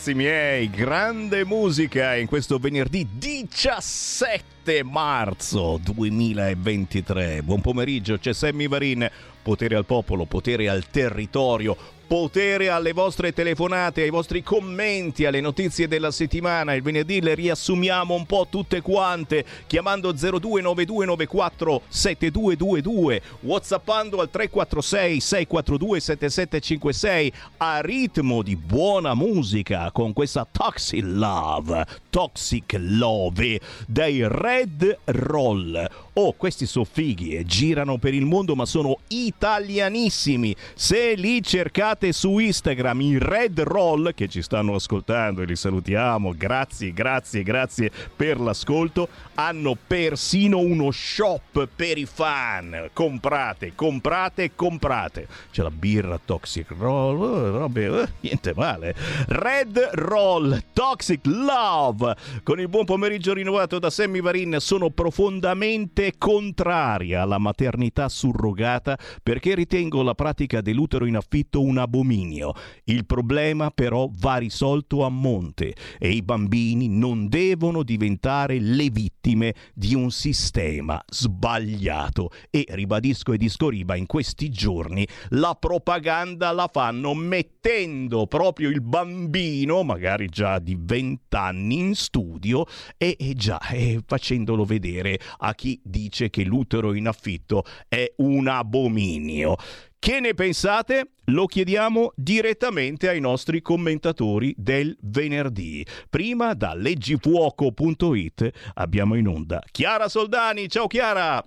Ragazzi 0.00 0.14
miei, 0.14 0.70
grande 0.70 1.44
musica 1.44 2.16
in 2.16 2.26
questo 2.26 2.56
venerdì 2.56 3.06
17 3.18 4.82
marzo 4.82 5.78
2023. 5.82 7.42
Buon 7.42 7.60
pomeriggio, 7.60 8.16
c'è 8.16 8.32
Sammy 8.32 8.66
Varin, 8.66 9.06
potere 9.42 9.76
al 9.76 9.84
popolo, 9.84 10.24
potere 10.24 10.70
al 10.70 10.86
territorio. 10.88 11.76
Potere 12.10 12.70
alle 12.70 12.92
vostre 12.92 13.32
telefonate, 13.32 14.02
ai 14.02 14.10
vostri 14.10 14.42
commenti, 14.42 15.26
alle 15.26 15.40
notizie 15.40 15.86
della 15.86 16.10
settimana. 16.10 16.74
Il 16.74 16.82
venerdì 16.82 17.20
le 17.20 17.36
riassumiamo 17.36 18.14
un 18.14 18.26
po' 18.26 18.48
tutte 18.50 18.80
quante 18.80 19.44
chiamando 19.68 20.10
029294 20.10 21.82
7222, 21.86 23.22
whatsappando 23.42 24.18
al 24.18 24.28
346 24.28 25.20
642 25.20 26.00
7756 26.00 27.32
a 27.58 27.80
ritmo 27.80 28.42
di 28.42 28.56
buona 28.56 29.14
musica 29.14 29.92
con 29.92 30.12
questa 30.12 30.44
Toxic 30.50 31.04
Love, 31.04 31.86
Toxic 32.10 32.76
Love 32.76 33.60
dei 33.86 34.26
Red 34.26 34.98
Roll. 35.04 35.88
Oh, 36.14 36.32
questi 36.32 36.66
sono 36.66 36.84
fighi 36.84 37.36
e 37.36 37.44
girano 37.44 37.98
per 37.98 38.14
il 38.14 38.26
mondo 38.26 38.56
ma 38.56 38.66
sono 38.66 38.98
italianissimi. 39.06 40.56
Se 40.74 41.14
li 41.14 41.40
cercate 41.40 41.99
su 42.08 42.38
Instagram, 42.38 43.00
i 43.02 43.18
Red 43.18 43.60
Roll 43.60 44.14
che 44.14 44.28
ci 44.28 44.40
stanno 44.42 44.74
ascoltando 44.74 45.42
e 45.42 45.44
li 45.44 45.54
salutiamo, 45.54 46.32
grazie, 46.36 46.92
grazie, 46.92 47.42
grazie 47.42 47.90
per 48.16 48.40
l'ascolto, 48.40 49.08
hanno 49.34 49.76
persino 49.86 50.58
uno 50.58 50.90
shop 50.90 51.68
per 51.74 51.98
i 51.98 52.06
fan. 52.06 52.88
Comprate, 52.92 53.72
comprate, 53.74 54.52
comprate. 54.54 55.28
C'è 55.50 55.62
la 55.62 55.70
birra 55.70 56.18
Toxic 56.24 56.70
Roll, 56.76 57.22
eh, 57.22 57.50
robe, 57.50 58.02
eh, 58.02 58.08
niente 58.20 58.52
male. 58.54 58.94
Red 59.28 59.90
Roll, 59.92 60.62
Toxic 60.72 61.20
Love. 61.26 62.16
Con 62.42 62.58
il 62.60 62.68
buon 62.68 62.86
pomeriggio 62.86 63.34
rinnovato 63.34 63.78
da 63.78 63.90
Sammy 63.90 64.20
Varin 64.20 64.56
sono 64.58 64.90
profondamente 64.90 66.14
contraria 66.16 67.22
alla 67.22 67.38
maternità 67.38 68.08
surrogata 68.08 68.98
perché 69.22 69.54
ritengo 69.54 70.02
la 70.02 70.14
pratica 70.14 70.60
dell'utero 70.60 71.06
in 71.06 71.16
affitto 71.16 71.62
un 71.62 71.78
abominio. 71.90 72.54
Il 72.84 73.04
problema 73.04 73.70
però 73.70 74.08
va 74.12 74.36
risolto 74.36 75.04
a 75.04 75.08
monte 75.08 75.74
e 75.98 76.10
i 76.10 76.22
bambini 76.22 76.88
non 76.88 77.28
devono 77.28 77.82
diventare 77.82 78.60
le 78.60 78.88
vittime 78.90 79.54
di 79.74 79.94
un 79.94 80.12
sistema 80.12 81.02
sbagliato. 81.06 82.30
E 82.48 82.64
ribadisco 82.68 83.32
e 83.32 83.38
discoriba 83.38 83.96
in 83.96 84.06
questi 84.06 84.48
giorni 84.50 85.06
la 85.30 85.56
propaganda 85.58 86.52
la 86.52 86.68
fanno 86.72 87.12
mettendo 87.14 88.26
proprio 88.26 88.70
il 88.70 88.80
bambino, 88.80 89.82
magari 89.82 90.28
già 90.28 90.60
di 90.60 90.78
20 90.78 91.18
anni, 91.36 91.78
in 91.80 91.94
studio 91.94 92.66
e, 92.96 93.16
e 93.18 93.34
già 93.34 93.60
e 93.68 94.00
facendolo 94.06 94.64
vedere 94.64 95.18
a 95.38 95.54
chi 95.54 95.80
dice 95.82 96.30
che 96.30 96.44
l'utero 96.44 96.94
in 96.94 97.08
affitto 97.08 97.64
è 97.88 98.12
un 98.18 98.46
abominio. 98.46 99.56
Che 100.02 100.18
ne 100.18 100.32
pensate? 100.32 101.10
Lo 101.24 101.44
chiediamo 101.44 102.12
direttamente 102.16 103.10
ai 103.10 103.20
nostri 103.20 103.60
commentatori 103.60 104.54
del 104.56 104.96
venerdì. 105.02 105.84
Prima 106.08 106.54
da 106.54 106.72
leggifuoco.it 106.74 108.50
abbiamo 108.76 109.14
in 109.16 109.28
onda 109.28 109.62
Chiara 109.70 110.08
Soldani. 110.08 110.70
Ciao 110.70 110.86
Chiara! 110.86 111.44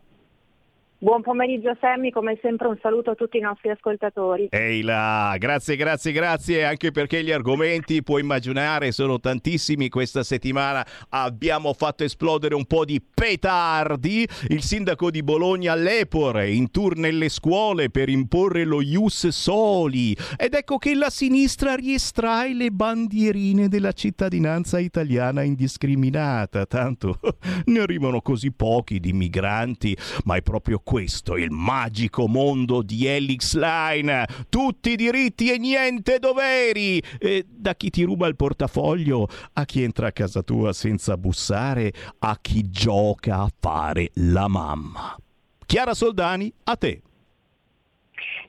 Buon 1.04 1.22
pomeriggio 1.22 1.76
Sammy, 1.82 2.12
come 2.12 2.40
sempre 2.42 2.70
un 2.70 2.78
saluto 2.82 3.12
a 3.12 3.16
tutti 3.16 3.36
i 3.36 3.42
nostri 3.42 3.70
ascoltatori. 3.70 4.48
Ehi 4.50 4.84
là, 4.84 5.36
grazie, 5.38 5.76
grazie, 5.76 6.14
grazie, 6.14 6.64
anche 6.64 6.92
perché 6.92 7.22
gli 7.26 7.32
argomenti, 7.34 8.02
puoi 8.02 8.22
immaginare, 8.22 8.94
sono 8.94 9.20
tantissimi 9.20 9.90
questa 9.90 10.24
settimana. 10.24 10.88
Abbiamo 11.10 11.74
fatto 11.74 12.06
esplodere 12.06 12.56
un 12.56 12.64
po' 12.66 12.86
di 12.86 13.02
petardi. 13.02 14.26
Il 14.48 14.62
sindaco 14.62 15.12
di 15.12 15.24
Bologna 15.24 15.76
Lepore 15.76 16.50
in 16.52 16.72
tour 16.72 16.96
nelle 16.96 17.28
scuole 17.28 17.90
per 17.90 18.08
imporre 18.08 18.64
lo 18.64 18.80
Ius 18.80 19.28
Soli. 19.28 20.16
Ed 20.38 20.54
ecco 20.54 20.78
che 20.78 20.96
la 20.96 21.10
sinistra 21.10 21.76
riestrae 21.76 22.54
le 22.54 22.72
bandierine 22.72 23.68
della 23.68 23.92
cittadinanza 23.92 24.80
italiana 24.80 25.42
indiscriminata. 25.42 26.66
Tanto 26.66 27.20
ne 27.66 27.80
arrivano 27.82 28.22
così 28.22 28.54
pochi 28.54 29.02
di 29.02 29.12
migranti, 29.12 29.98
ma 30.24 30.38
è 30.38 30.42
proprio 30.42 30.80
questo 30.94 31.38
il 31.38 31.50
magico 31.50 32.28
mondo 32.28 32.84
di 32.84 33.08
Helix 33.08 33.56
Line. 33.56 34.28
Tutti 34.48 34.96
diritti 34.96 35.52
e 35.52 35.58
niente 35.58 36.20
doveri. 36.20 37.02
E 37.18 37.48
da 37.50 37.74
chi 37.74 37.90
ti 37.90 38.04
ruba 38.04 38.28
il 38.28 38.36
portafoglio 38.36 39.28
a 39.54 39.66
chi 39.66 39.82
entra 39.82 40.10
a 40.10 40.12
casa 40.12 40.44
tua 40.44 40.72
senza 40.72 41.18
bussare, 41.18 41.92
a 42.20 42.38
chi 42.40 42.70
gioca 42.70 43.40
a 43.40 43.52
fare 43.60 44.12
la 44.18 44.48
mamma. 44.48 45.18
Chiara 45.66 45.96
Soldani, 45.96 46.54
a 46.66 46.76
te. 46.76 47.02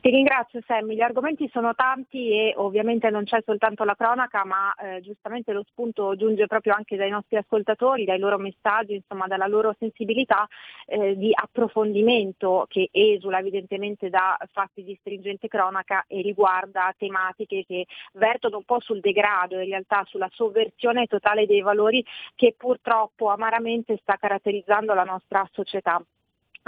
Ti 0.05 0.11
ringrazio 0.11 0.61
Sammy, 0.67 0.97
gli 0.97 1.01
argomenti 1.01 1.49
sono 1.51 1.75
tanti 1.75 2.29
e 2.29 2.53
ovviamente 2.59 3.09
non 3.09 3.25
c'è 3.25 3.41
soltanto 3.43 3.85
la 3.85 3.95
cronaca, 3.95 4.45
ma 4.45 4.75
eh, 4.75 5.01
giustamente 5.01 5.55
lo 5.55 5.65
spunto 5.67 6.15
giunge 6.15 6.47
proprio 6.47 6.75
anche 6.75 6.97
dai 6.97 7.09
nostri 7.09 7.39
ascoltatori, 7.39 8.05
dai 8.05 8.19
loro 8.19 8.37
messaggi, 8.37 8.97
insomma 8.97 9.27
dalla 9.27 9.47
loro 9.47 9.75
sensibilità 9.79 10.47
eh, 10.85 11.17
di 11.17 11.31
approfondimento 11.33 12.67
che 12.69 12.91
esula 12.93 13.39
evidentemente 13.39 14.11
da 14.11 14.37
fatti 14.53 14.85
di 14.85 14.95
stringente 15.01 15.49
cronaca 15.49 16.05
e 16.07 16.21
riguarda 16.21 16.95
tematiche 16.99 17.65
che 17.67 17.87
vertono 18.13 18.59
un 18.59 18.65
po' 18.65 18.81
sul 18.81 19.01
degrado, 19.01 19.59
in 19.59 19.71
realtà 19.71 20.05
sulla 20.05 20.29
sovversione 20.35 21.07
totale 21.07 21.47
dei 21.47 21.63
valori 21.63 22.05
che 22.35 22.55
purtroppo 22.55 23.31
amaramente 23.31 23.97
sta 24.03 24.19
caratterizzando 24.19 24.93
la 24.93 25.05
nostra 25.05 25.49
società 25.51 26.05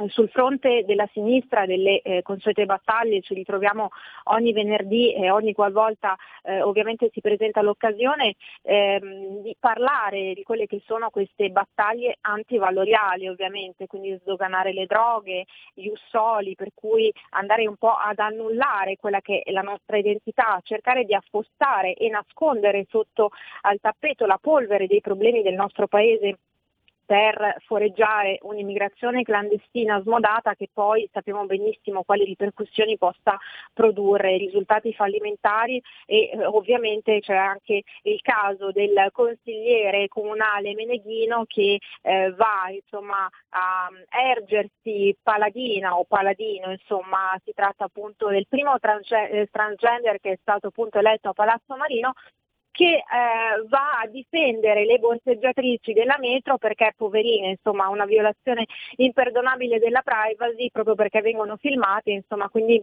sul 0.09 0.29
fronte 0.29 0.85
della 0.85 1.09
sinistra 1.13 1.65
delle 1.65 2.03
eh, 2.03 2.23
consuete 2.23 2.67
battaglie 2.67 3.23
ci 3.23 3.33
ritroviamo 3.33 3.89
ogni 4.25 4.53
venerdì 4.53 5.15
e 5.15 5.31
ogni 5.31 5.55
qualvolta 5.55 6.17
eh, 6.43 6.61
ovviamente 6.61 7.11
si 7.13 7.21
presenta 7.21 7.63
l'occasione 7.63 8.35
ehm, 8.63 9.41
di 9.41 9.57
parlare 9.59 10.35
di 10.35 10.43
quelle 10.43 10.67
che 10.67 10.83
sono 10.85 11.09
queste 11.09 11.49
battaglie 11.49 12.19
antivaloriali 12.21 13.29
ovviamente, 13.29 13.87
quindi 13.87 14.17
sdoganare 14.21 14.73
le 14.73 14.85
droghe, 14.87 15.47
gli 15.73 15.89
ussoli, 15.89 16.55
per 16.55 16.71
cui 16.75 17.13
andare 17.31 17.67
un 17.67 17.77
po' 17.77 17.95
ad 17.95 18.19
annullare 18.19 18.97
quella 18.97 19.21
che 19.21 19.41
è 19.43 19.51
la 19.51 19.63
nostra 19.63 19.97
identità, 19.97 20.61
cercare 20.63 21.05
di 21.05 21.15
affossare 21.15 21.95
e 21.95 22.09
nascondere 22.11 22.87
sotto 22.91 23.31
al 23.63 23.79
tappeto 23.81 24.27
la 24.27 24.39
polvere 24.41 24.87
dei 24.87 25.01
problemi 25.01 25.43
del 25.43 25.55
nostro 25.55 25.87
paese 25.87 26.39
per 27.07 27.57
foreggiare 27.65 28.39
un'immigrazione 28.43 29.23
clandestina 29.23 30.01
smodata 30.03 30.55
che 30.55 30.69
poi 30.73 31.09
sappiamo 31.13 31.47
benissimo 31.47 32.03
quali 32.03 32.25
ripercussioni 32.25 32.99
possa 32.99 33.39
produrre, 33.73 34.37
risultati 34.37 34.93
fallimentari 34.93 35.81
e 36.05 36.31
eh, 36.33 36.45
ovviamente 36.45 37.21
c'è 37.21 37.37
anche 37.37 37.83
il 38.03 38.21
caso 38.21 38.73
del 38.73 39.09
consigliere 39.13 40.09
comunale 40.09 40.75
Meneghino 40.75 41.45
che 41.47 41.79
eh, 42.03 42.33
va 42.33 42.69
insomma, 42.71 43.29
a 43.51 43.89
ergersi 44.11 45.17
paladina 45.23 45.97
o 45.97 46.05
paladino, 46.05 46.73
insomma 46.73 47.41
si 47.45 47.53
tratta 47.55 47.85
appunto 47.85 48.29
del 48.29 48.47
primo 48.49 48.79
transge- 48.81 49.49
transgender 49.53 50.19
che 50.21 50.33
è 50.33 50.39
stato 50.41 50.69
appunto 50.69 50.99
eletto 50.99 51.29
a 51.29 51.33
Palazzo 51.33 51.77
Marino 51.77 52.13
che 52.77 52.97
eh, 52.97 53.03
va 53.69 54.01
a 54.03 54.07
difendere 54.07 54.85
le 54.85 54.99
borseggiatrici 54.99 55.95
della 55.95 56.19
metro 56.19 56.59
perché 56.59 56.93
poverine, 56.95 57.49
insomma, 57.49 57.89
una 57.89 58.05
violazione 58.05 58.67
imperdonabile 58.97 59.79
della 59.79 60.03
privacy 60.03 60.69
proprio 60.71 60.95
perché 60.95 61.23
vengono 61.23 61.57
filmate, 61.57 62.11
insomma, 62.11 62.51
quindi 62.51 62.83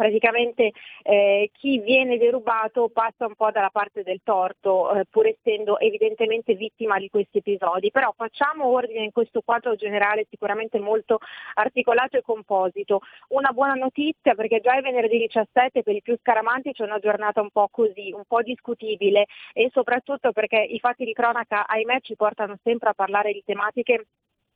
praticamente 0.00 0.72
eh, 1.02 1.50
chi 1.52 1.78
viene 1.80 2.16
derubato 2.16 2.88
passa 2.88 3.26
un 3.26 3.34
po' 3.34 3.50
dalla 3.50 3.68
parte 3.68 4.02
del 4.02 4.22
torto, 4.24 4.94
eh, 4.94 5.04
pur 5.04 5.26
essendo 5.26 5.78
evidentemente 5.78 6.54
vittima 6.54 6.98
di 6.98 7.10
questi 7.10 7.38
episodi. 7.38 7.90
Però 7.90 8.10
facciamo 8.16 8.64
ordine 8.64 9.04
in 9.04 9.12
questo 9.12 9.42
quadro 9.44 9.74
generale 9.74 10.26
sicuramente 10.30 10.78
molto 10.78 11.18
articolato 11.52 12.16
e 12.16 12.22
composito. 12.22 13.00
Una 13.28 13.50
buona 13.50 13.74
notizia 13.74 14.34
perché 14.34 14.60
già 14.60 14.74
è 14.74 14.80
venerdì 14.80 15.18
17 15.18 15.82
per 15.82 15.94
i 15.94 16.00
più 16.00 16.16
scaramanti 16.18 16.72
c'è 16.72 16.84
una 16.84 16.98
giornata 16.98 17.42
un 17.42 17.50
po' 17.50 17.68
così, 17.70 18.10
un 18.14 18.24
po' 18.26 18.40
discutibile 18.40 19.26
e 19.52 19.68
soprattutto 19.70 20.32
perché 20.32 20.56
i 20.62 20.78
fatti 20.78 21.04
di 21.04 21.12
cronaca 21.12 21.66
ahimè 21.66 22.00
ci 22.00 22.16
portano 22.16 22.56
sempre 22.62 22.88
a 22.88 22.94
parlare 22.94 23.34
di 23.34 23.42
tematiche 23.44 24.06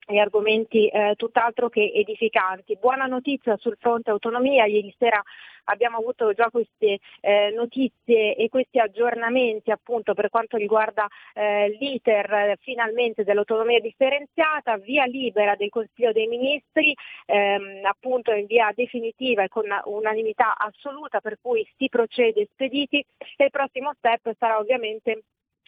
e 0.06 0.18
argomenti 0.18 0.88
eh, 0.88 1.14
tutt'altro 1.16 1.68
che 1.68 1.92
edificanti. 1.94 2.76
Buona 2.80 3.06
notizia 3.06 3.56
sul 3.56 3.76
fronte 3.78 4.10
autonomia, 4.10 4.66
ieri 4.66 4.94
sera 4.98 5.22
abbiamo 5.64 5.98
avuto 5.98 6.32
già 6.32 6.50
queste 6.50 6.98
eh, 7.20 7.52
notizie 7.54 8.34
e 8.36 8.48
questi 8.48 8.78
aggiornamenti 8.78 9.70
appunto 9.70 10.14
per 10.14 10.28
quanto 10.28 10.56
riguarda 10.56 11.06
eh, 11.32 11.68
l'iter 11.80 12.32
eh, 12.32 12.58
finalmente 12.60 13.24
dell'autonomia 13.24 13.80
differenziata, 13.80 14.76
via 14.78 15.04
libera 15.06 15.54
del 15.56 15.70
Consiglio 15.70 16.12
dei 16.12 16.26
Ministri, 16.26 16.94
ehm, 17.26 17.84
appunto 17.84 18.32
in 18.32 18.46
via 18.46 18.72
definitiva 18.74 19.44
e 19.44 19.48
con 19.48 19.66
unanimità 19.84 20.56
assoluta 20.56 21.20
per 21.20 21.38
cui 21.40 21.66
si 21.76 21.88
procede 21.88 22.48
spediti 22.52 23.04
e 23.36 23.44
il 23.44 23.50
prossimo 23.50 23.92
step 23.94 24.34
sarà 24.38 24.58
ovviamente 24.58 25.22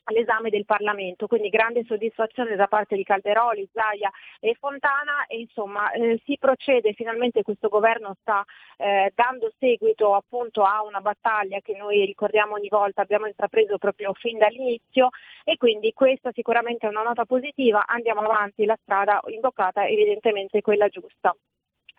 all'esame 0.07 0.51
del 0.51 0.65
Parlamento, 0.65 1.27
quindi 1.27 1.49
grande 1.49 1.85
soddisfazione 1.85 2.57
da 2.57 2.67
parte 2.67 2.97
di 2.97 3.05
Calderoli, 3.05 3.69
Zaia 3.73 4.11
e 4.41 4.57
Fontana. 4.59 5.27
E 5.29 5.39
insomma 5.41 5.91
eh, 5.93 6.21
si 6.25 6.37
procede, 6.39 6.93
finalmente 6.93 7.43
questo 7.43 7.69
governo 7.69 8.17
sta 8.21 8.45
eh, 8.77 9.13
dando 9.15 9.53
seguito 9.59 10.15
appunto 10.15 10.63
a 10.63 10.83
una 10.83 11.01
battaglia 11.01 11.61
che 11.61 11.77
noi 11.77 12.05
ricordiamo 12.05 12.55
ogni 12.55 12.69
volta 12.69 13.03
abbiamo 13.03 13.27
intrapreso 13.27 13.79
proprio 13.79 14.13
fin 14.15 14.39
dall'inizio. 14.39 15.11
E 15.45 15.57
quindi 15.57 15.93
questa 15.93 16.31
sicuramente 16.33 16.87
è 16.87 16.91
una 16.91 17.03
nota 17.03 17.25
positiva, 17.25 17.87
andiamo 17.87 18.21
avanti, 18.21 18.65
la 18.65 18.79
strada 18.83 19.21
imboccata 19.27 19.87
evidentemente 19.87 20.59
è 20.59 20.63
quella 20.63 20.89
giusta 20.89 21.35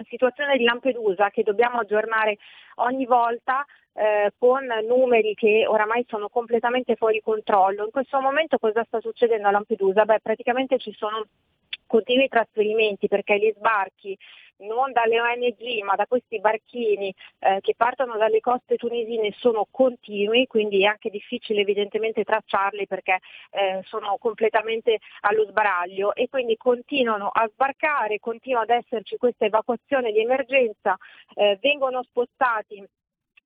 situazione 0.08 0.58
di 0.58 0.64
Lampedusa 0.64 1.30
che 1.30 1.43
dobbiamo 1.43 1.80
aggiornare 1.80 2.38
ogni 2.76 3.06
volta 3.06 3.66
eh, 3.93 4.32
con 4.38 4.66
numeri 4.88 5.34
che 5.34 5.66
oramai 5.68 6.06
sono 6.08 6.30
completamente 6.30 6.95
fuori 6.95 7.22
controllo. 7.22 7.84
In 7.84 7.91
questo 7.91 8.20
momento 8.20 8.58
cosa 8.60 8.84
sta 8.86 9.00
succedendo 9.00 9.48
a 9.48 9.52
Lampedusa? 9.52 10.06
Beh, 10.06 10.20
praticamente 10.22 10.78
ci 10.78 10.93
sono 10.93 11.26
continui 11.88 12.28
trasferimenti 12.28 13.08
perché 13.08 13.38
gli 13.38 13.52
sbarchi 13.56 14.18
non 14.60 14.91
dalle 14.91 15.20
ONG 15.20 15.84
ma 15.84 15.95
da 15.95 16.05
questi 16.08 16.39
barchini 16.39 17.14
eh, 17.39 17.60
che 17.62 17.74
partono 17.76 18.18
dalle 18.18 18.39
coste 18.39 18.76
tunisine 18.76 19.34
sono 19.38 19.68
continui, 19.70 20.47
quindi 20.47 20.84
è 20.84 20.88
anche 20.88 21.10
difficile 21.10 21.62
evidentemente 21.62 22.24
tracciarli 22.24 22.88
perché 22.88 23.20
eh, 23.51 23.82
sono 23.86 24.18
completamente 24.18 24.99
allo 25.22 25.45
sbaraglio 25.45 26.14
e 26.16 26.28
quindi 26.30 26.58
continuano 26.58 27.30
a 27.32 27.47
sbarcare, 27.51 28.20
continua 28.20 28.62
ad 28.62 28.70
esserci 28.70 29.18
questa 29.18 29.45
evacuazione 29.45 30.11
di 30.11 30.19
emergenza, 30.19 30.95
eh, 31.36 31.57
vengono 31.61 32.03
spostati 32.03 32.84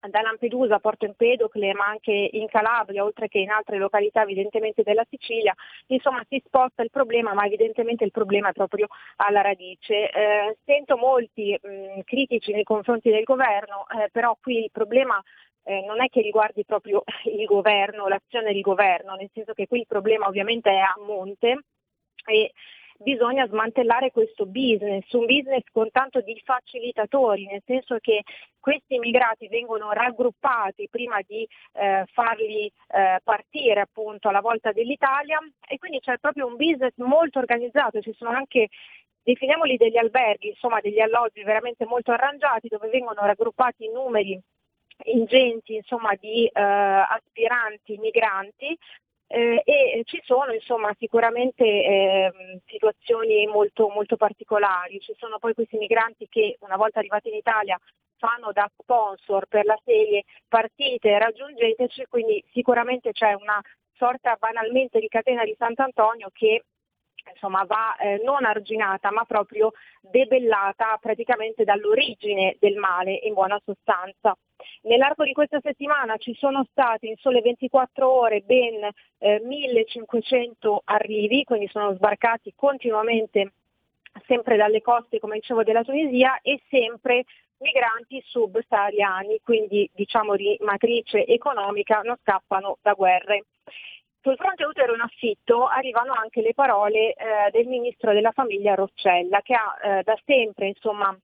da 0.10 0.22
Lampedusa 0.22 0.80
Porto 0.80 1.06
Empedocle 1.06 1.74
ma 1.74 1.86
anche 1.86 2.12
in 2.12 2.48
Calabria 2.48 3.04
oltre 3.04 3.28
che 3.28 3.40
in 3.40 3.50
altre 3.50 3.78
località 3.78 4.24
evidentemente 4.24 4.84
della 4.84 5.06
Sicilia, 5.10 5.54
insomma 5.88 6.24
si 6.28 6.42
sposta 6.46 6.84
il 6.84 6.90
problema 6.90 7.34
ma 7.34 7.46
evidentemente 7.46 8.04
il 8.04 8.12
problema 8.12 8.50
è 8.50 8.54
proprio 8.54 8.88
alla 9.18 9.42
radice. 9.42 10.10
Eh, 10.10 10.58
sento 10.66 10.98
molti 10.98 11.58
mh, 11.62 12.02
critici 12.06 12.52
nei 12.52 12.64
confronti 12.64 13.10
del 13.10 13.24
governo, 13.24 13.86
eh, 13.90 14.10
però 14.12 14.38
qui 14.42 14.64
il 14.64 14.72
problema 14.72 15.22
eh, 15.64 15.84
non 15.86 16.02
è 16.02 16.08
che 16.10 16.22
riguardi 16.22 16.66
proprio 16.66 17.04
il 17.26 17.46
governo, 17.46 18.08
l'azione 18.08 18.54
di 18.54 18.62
governo, 18.62 19.16
nel 19.16 19.30
senso 19.34 19.54
che 19.54 19.68
qui 19.68 19.80
il 19.80 19.88
problema 19.88 20.28
ovviamente 20.28 20.70
è 20.70 20.80
a 20.80 20.96
monte 21.00 21.60
e 22.26 22.52
bisogna 23.02 23.48
smantellare 23.48 24.12
questo 24.12 24.46
business, 24.46 25.12
un 25.12 25.26
business 25.26 25.64
con 25.72 25.90
tanto 25.92 26.22
di 26.22 26.40
facilitatori, 26.44 27.46
nel 27.46 27.62
senso 27.66 27.98
che 28.00 28.24
questi 28.60 28.96
immigrati 28.96 29.48
vengono 29.48 29.92
raggruppati 29.92 30.88
prima 30.90 31.20
di 31.26 31.48
eh, 31.74 32.06
farli 32.12 32.66
eh, 32.66 33.20
partire 33.24 33.82
appunto 33.82 34.30
alla 34.30 34.42
volta 34.42 34.72
dell'Italia 34.72 35.40
e 35.68 35.78
quindi 35.78 36.00
c'è 36.00 36.18
proprio 36.20 36.46
un 36.46 36.56
business 36.56 36.94
molto 36.98 37.40
organizzato, 37.40 38.02
ci 38.02 38.14
sono 38.14 38.32
anche 38.32 38.70
definiamoli 39.24 39.78
degli 39.78 39.98
alberghi, 39.98 40.50
insomma 40.50 40.80
degli 40.80 41.00
alloggi 41.00 41.44
veramente 41.44 41.86
molto 41.86 42.12
arrangiati 42.12 42.68
dove 42.68 42.90
vengono 42.90 43.22
raggruppati 43.26 43.90
numeri 43.90 44.40
ingenti 45.06 45.76
insomma, 45.76 46.14
di 46.20 46.46
eh, 46.46 46.62
aspiranti 46.62 47.98
migranti 47.98 48.78
eh, 49.32 49.62
e 49.66 50.02
ci 50.06 50.22
sono 50.24 50.54
insomma, 50.54 50.94
sicuramente 51.00 51.64
eh, 51.64 52.32
situazioni 52.66 53.48
molto, 53.48 53.90
molto 53.90 54.18
particolari, 54.18 55.00
ci 55.00 55.14
sono 55.18 55.40
poi 55.40 55.54
questi 55.54 55.78
migranti 55.78 56.28
che 56.30 56.58
una 56.62 56.76
volta 56.76 57.00
arrivati 57.00 57.30
in 57.30 57.36
Italia 57.36 57.80
fanno 58.18 58.52
da 58.52 58.70
sponsor 58.78 59.48
per 59.48 59.66
la 59.66 59.80
serie 59.84 60.24
partite 60.48 61.18
raggiungeteci, 61.18 62.06
quindi 62.08 62.44
sicuramente 62.52 63.12
c'è 63.12 63.34
una 63.34 63.60
sorta 63.94 64.36
banalmente 64.40 65.00
di 65.00 65.08
catena 65.08 65.44
di 65.44 65.56
Sant'Antonio 65.58 66.30
che 66.32 66.64
insomma, 67.30 67.64
va 67.66 67.96
eh, 67.98 68.22
non 68.24 68.46
arginata 68.46 69.12
ma 69.12 69.24
proprio 69.26 69.72
debellata 70.02 70.98
praticamente 71.00 71.64
dall'origine 71.64 72.56
del 72.60 72.76
male 72.76 73.14
in 73.24 73.34
buona 73.34 73.60
sostanza. 73.64 74.36
Nell'arco 74.84 75.24
di 75.24 75.34
questa 75.34 75.60
settimana 75.62 76.18
ci 76.18 76.36
sono 76.36 76.66
stati 76.70 77.08
in 77.08 77.16
sole 77.18 77.42
24 77.42 78.10
ore 78.10 78.42
ben 78.42 78.88
eh, 79.18 79.42
1500 79.44 80.82
arrivi, 80.86 81.44
quindi 81.44 81.68
sono 81.68 81.94
sbarcati 81.94 82.54
continuamente 82.56 83.54
sempre 84.26 84.58
dalle 84.58 84.82
coste, 84.82 85.20
come 85.20 85.36
dicevo, 85.36 85.64
della 85.64 85.84
Tunisia 85.84 86.40
e 86.42 86.62
sempre 86.70 87.24
migranti 87.62 88.22
subsahariani, 88.26 89.40
quindi 89.44 89.90
diciamo 89.94 90.36
di 90.36 90.58
matrice 90.62 91.26
economica, 91.26 92.02
non 92.02 92.18
scappano 92.22 92.78
da 92.82 92.94
guerre. 92.94 93.46
Sul 94.22 94.36
fronte 94.36 94.66
utero 94.66 94.94
in 94.94 95.02
affitto 95.02 95.66
arrivano 95.66 96.14
anche 96.14 96.42
le 96.42 96.54
parole 96.54 97.14
eh, 97.14 97.50
del 97.52 97.66
ministro 97.66 98.14
della 98.14 98.32
famiglia 98.32 98.76
Roccella 98.76 99.42
che 99.42 99.56
ha 99.56 99.78
eh, 99.82 100.04
da 100.04 100.16
sempre 100.26 100.68
insomma, 100.68 101.18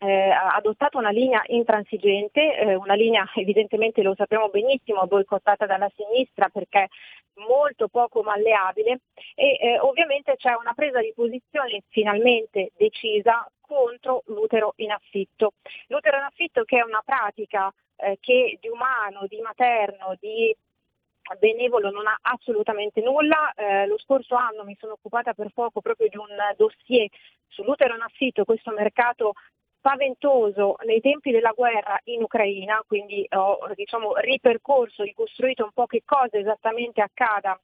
eh, 0.00 0.30
adottato 0.30 0.96
una 0.96 1.10
linea 1.10 1.42
intransigente, 1.48 2.56
eh, 2.56 2.74
una 2.76 2.94
linea 2.94 3.28
evidentemente 3.36 4.02
lo 4.02 4.14
sappiamo 4.14 4.48
benissimo 4.48 5.06
boicottata 5.06 5.66
dalla 5.66 5.90
sinistra 5.94 6.48
perché 6.48 6.88
molto 7.46 7.88
poco 7.88 8.22
malleabile 8.22 9.00
e 9.34 9.58
eh, 9.60 9.78
ovviamente 9.78 10.36
c'è 10.36 10.54
una 10.54 10.72
presa 10.72 11.00
di 11.00 11.12
posizione 11.14 11.82
finalmente 11.88 12.72
decisa 12.78 13.50
contro 13.60 14.22
l'utero 14.26 14.72
in 14.76 14.92
affitto. 14.92 15.52
L'utero 15.88 16.16
in 16.16 16.24
affitto 16.24 16.64
che 16.64 16.78
è 16.78 16.82
una 16.82 17.02
pratica 17.04 17.72
eh, 17.96 18.16
che 18.18 18.58
di 18.60 18.68
umano, 18.68 19.26
di 19.28 19.38
materno, 19.40 20.16
di 20.18 20.56
benevolo 21.38 21.90
non 21.90 22.06
ha 22.06 22.18
assolutamente 22.20 23.00
nulla. 23.00 23.52
Eh, 23.54 23.86
lo 23.86 23.98
scorso 23.98 24.34
anno 24.34 24.64
mi 24.64 24.76
sono 24.78 24.92
occupata 24.92 25.32
per 25.32 25.50
poco 25.54 25.80
proprio 25.80 26.08
di 26.08 26.16
un 26.16 26.28
dossier 26.56 27.08
sull'utero 27.48 27.94
in 27.94 28.02
affitto, 28.02 28.44
questo 28.44 28.70
mercato 28.72 29.32
spaventoso 29.78 30.76
nei 30.84 31.00
tempi 31.00 31.30
della 31.30 31.52
guerra 31.52 31.98
in 32.04 32.22
Ucraina, 32.22 32.82
quindi 32.86 33.26
ho 33.30 33.58
diciamo, 33.74 34.14
ripercorso, 34.16 35.02
ricostruito 35.02 35.64
un 35.64 35.72
po' 35.72 35.86
che 35.86 36.02
cosa 36.04 36.36
esattamente 36.36 37.00
accada 37.00 37.58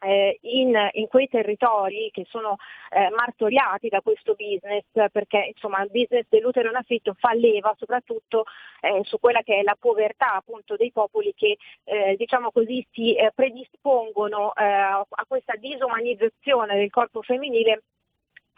eh, 0.00 0.38
in, 0.42 0.74
in, 0.92 1.06
quei 1.08 1.28
territori 1.28 2.10
che 2.12 2.26
sono 2.28 2.56
eh, 2.90 3.10
martoriati 3.10 3.88
da 3.88 4.00
questo 4.00 4.34
business 4.34 4.84
perché 5.10 5.52
insomma 5.54 5.82
il 5.82 5.90
business 5.90 6.26
dell'utero 6.28 6.68
in 6.68 6.76
affitto 6.76 7.14
fa 7.18 7.32
leva 7.34 7.74
soprattutto 7.78 8.44
eh, 8.80 9.00
su 9.04 9.18
quella 9.18 9.42
che 9.42 9.58
è 9.58 9.62
la 9.62 9.76
povertà 9.78 10.34
appunto 10.34 10.76
dei 10.76 10.92
popoli 10.92 11.32
che 11.34 11.56
eh, 11.84 12.14
diciamo 12.16 12.50
così 12.52 12.86
si 12.92 13.14
eh, 13.14 13.32
predispongono 13.34 14.54
eh, 14.54 14.64
a 14.64 15.24
questa 15.26 15.54
disumanizzazione 15.56 16.76
del 16.76 16.90
corpo 16.90 17.22
femminile 17.22 17.82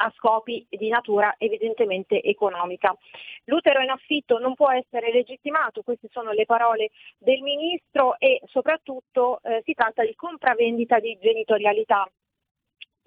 a 0.01 0.13
scopi 0.17 0.67
di 0.69 0.89
natura 0.89 1.35
evidentemente 1.39 2.23
economica. 2.23 2.97
L'utero 3.45 3.81
in 3.81 3.91
affitto 3.91 4.39
non 4.39 4.55
può 4.55 4.71
essere 4.71 5.13
legittimato, 5.13 5.83
queste 5.83 6.09
sono 6.11 6.33
le 6.33 6.45
parole 6.45 6.91
del 7.19 7.41
Ministro 7.41 8.19
e 8.19 8.41
soprattutto 8.47 9.41
eh, 9.43 9.63
si 9.65 9.75
tratta 9.75 10.05
di 10.05 10.15
compravendita 10.15 10.99
di 10.99 11.19
genitorialità 11.21 12.09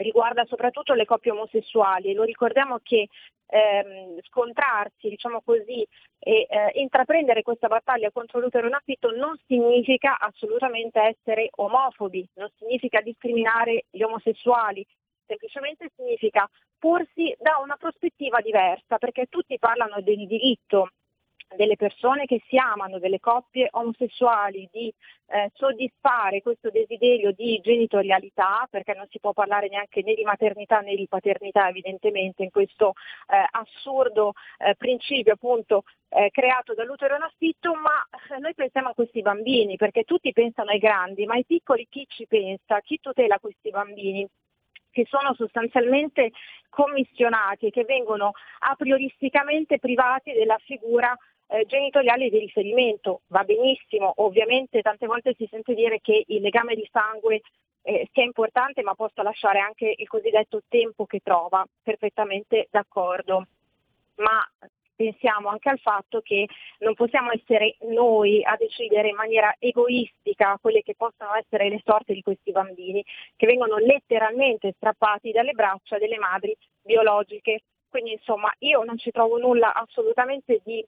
riguarda 0.01 0.45
soprattutto 0.45 0.93
le 0.93 1.05
coppie 1.05 1.31
omosessuali. 1.31 2.13
Lo 2.13 2.23
ricordiamo 2.23 2.80
che 2.81 3.07
ehm, 3.45 4.19
scontrarsi, 4.23 5.09
diciamo 5.09 5.41
così, 5.41 5.85
e 6.19 6.47
eh, 6.49 6.72
intraprendere 6.76 7.41
questa 7.41 7.68
battaglia 7.68 8.11
contro 8.11 8.39
l'utero 8.39 8.68
in 8.68 8.73
affitto 8.73 9.11
non 9.11 9.35
significa 9.47 10.18
assolutamente 10.19 10.99
essere 10.99 11.49
omofobi, 11.51 12.27
non 12.35 12.49
significa 12.57 13.01
discriminare 13.01 13.85
gli 13.89 14.01
omosessuali, 14.01 14.85
semplicemente 15.32 15.90
significa 15.95 16.49
porsi 16.78 17.34
da 17.40 17.60
una 17.64 17.78
prospettiva 17.78 18.41
diversa, 18.41 18.98
perché 18.98 19.28
tutti 19.30 19.58
parlano 19.58 20.02
del 20.02 20.28
diritto 20.28 20.90
delle 21.56 21.76
persone 21.76 22.26
che 22.26 22.41
si 22.48 22.58
amano, 22.58 22.98
delle 22.98 23.20
coppie 23.20 23.68
omosessuali, 23.72 24.70
di 24.72 24.94
eh, 25.28 25.52
soddisfare 25.53 26.41
questo 26.41 26.70
desiderio 26.70 27.34
di 27.34 27.60
genitorialità, 27.62 28.68
perché 28.70 28.94
non 28.94 29.06
si 29.10 29.20
può 29.20 29.34
parlare 29.34 29.68
neanche 29.68 30.02
né 30.02 30.14
di 30.14 30.24
maternità 30.24 30.80
né 30.80 30.95
di 30.95 31.08
paternità 31.08 31.68
evidentemente 31.68 32.44
in 32.44 32.52
questo 32.52 32.94
eh, 33.28 33.45
assurdo 33.52 34.34
eh, 34.60 34.76
principio 34.76 35.34
appunto 35.34 35.84
eh, 36.10 36.30
creato 36.32 36.74
dall'utero 36.74 37.16
in 37.16 37.24
affitto, 37.24 37.74
ma 37.74 38.02
eh, 38.34 38.40
noi 38.40 38.53
pensiamo 38.53 38.90
a 38.90 38.94
questi 38.94 39.22
bambini, 39.22 39.76
perché 39.76 40.03
tutti 40.03 40.32
pensano 40.32 40.72
ai 40.72 40.80
grandi, 40.80 41.26
ma 41.26 41.34
ai 41.34 41.45
piccoli 41.45 41.86
chi 41.90 42.06
ci 42.08 42.26
pensa, 42.28 42.80
chi 42.80 42.98
tutela 43.02 43.40
questi 43.40 43.70
bambini? 43.72 44.26
Che 44.91 45.05
sono 45.09 45.34
sostanzialmente 45.34 46.31
commissionati 46.69 47.68
e 47.68 47.72
che 47.72 47.84
vengono 47.84 48.31
a 48.59 48.76
prioristicamente 48.76 49.80
privati 49.80 50.31
della 50.34 50.57
figura 50.59 51.18
eh, 51.47 51.65
genitoriale 51.65 52.30
di 52.30 52.39
riferimento. 52.39 53.22
Va 53.27 53.43
benissimo, 53.43 54.13
ovviamente 54.18 54.81
tante 54.81 55.05
volte 55.05 55.34
si 55.38 55.47
sente 55.49 55.73
dire 55.73 55.99
che 56.01 56.23
il 56.27 56.41
legame 56.41 56.76
di 56.76 56.88
sangue 56.91 57.41
eh, 57.84 58.07
sia 58.11 58.23
importante 58.23 58.81
ma 58.84 58.93
possa 58.95 59.23
lasciare 59.23 59.59
anche 59.59 59.93
il 59.97 60.07
cosiddetto 60.07 60.61
tempo 60.68 61.05
che 61.05 61.19
trova, 61.23 61.65
perfettamente 61.84 62.68
d'accordo. 62.69 63.47
Ma 64.15 64.47
pensiamo 64.95 65.49
anche 65.49 65.69
al 65.69 65.80
fatto 65.80 66.22
che 66.22 66.47
non 66.80 66.93
possiamo 66.93 67.31
essere 67.31 67.77
noi 67.89 68.43
a 68.43 68.55
decidere 68.57 69.09
in 69.09 69.15
maniera 69.15 69.55
egoistica 69.59 70.57
quelle 70.61 70.81
che 70.84 70.95
possono 70.95 71.34
essere 71.35 71.69
le 71.69 71.81
sorti 71.84 72.13
di 72.13 72.22
questi 72.22 72.51
bambini, 72.51 73.03
che 73.35 73.45
vengono 73.45 73.77
letteralmente 73.77 74.73
strappati 74.76 75.31
dalle 75.31 75.53
braccia 75.53 75.97
delle 75.97 76.18
madri 76.18 76.55
biologiche. 76.81 77.61
Quindi 77.89 78.13
insomma 78.13 78.53
io 78.59 78.84
non 78.84 78.97
ci 78.97 79.11
trovo 79.11 79.38
nulla 79.38 79.73
assolutamente 79.73 80.61
di 80.63 80.85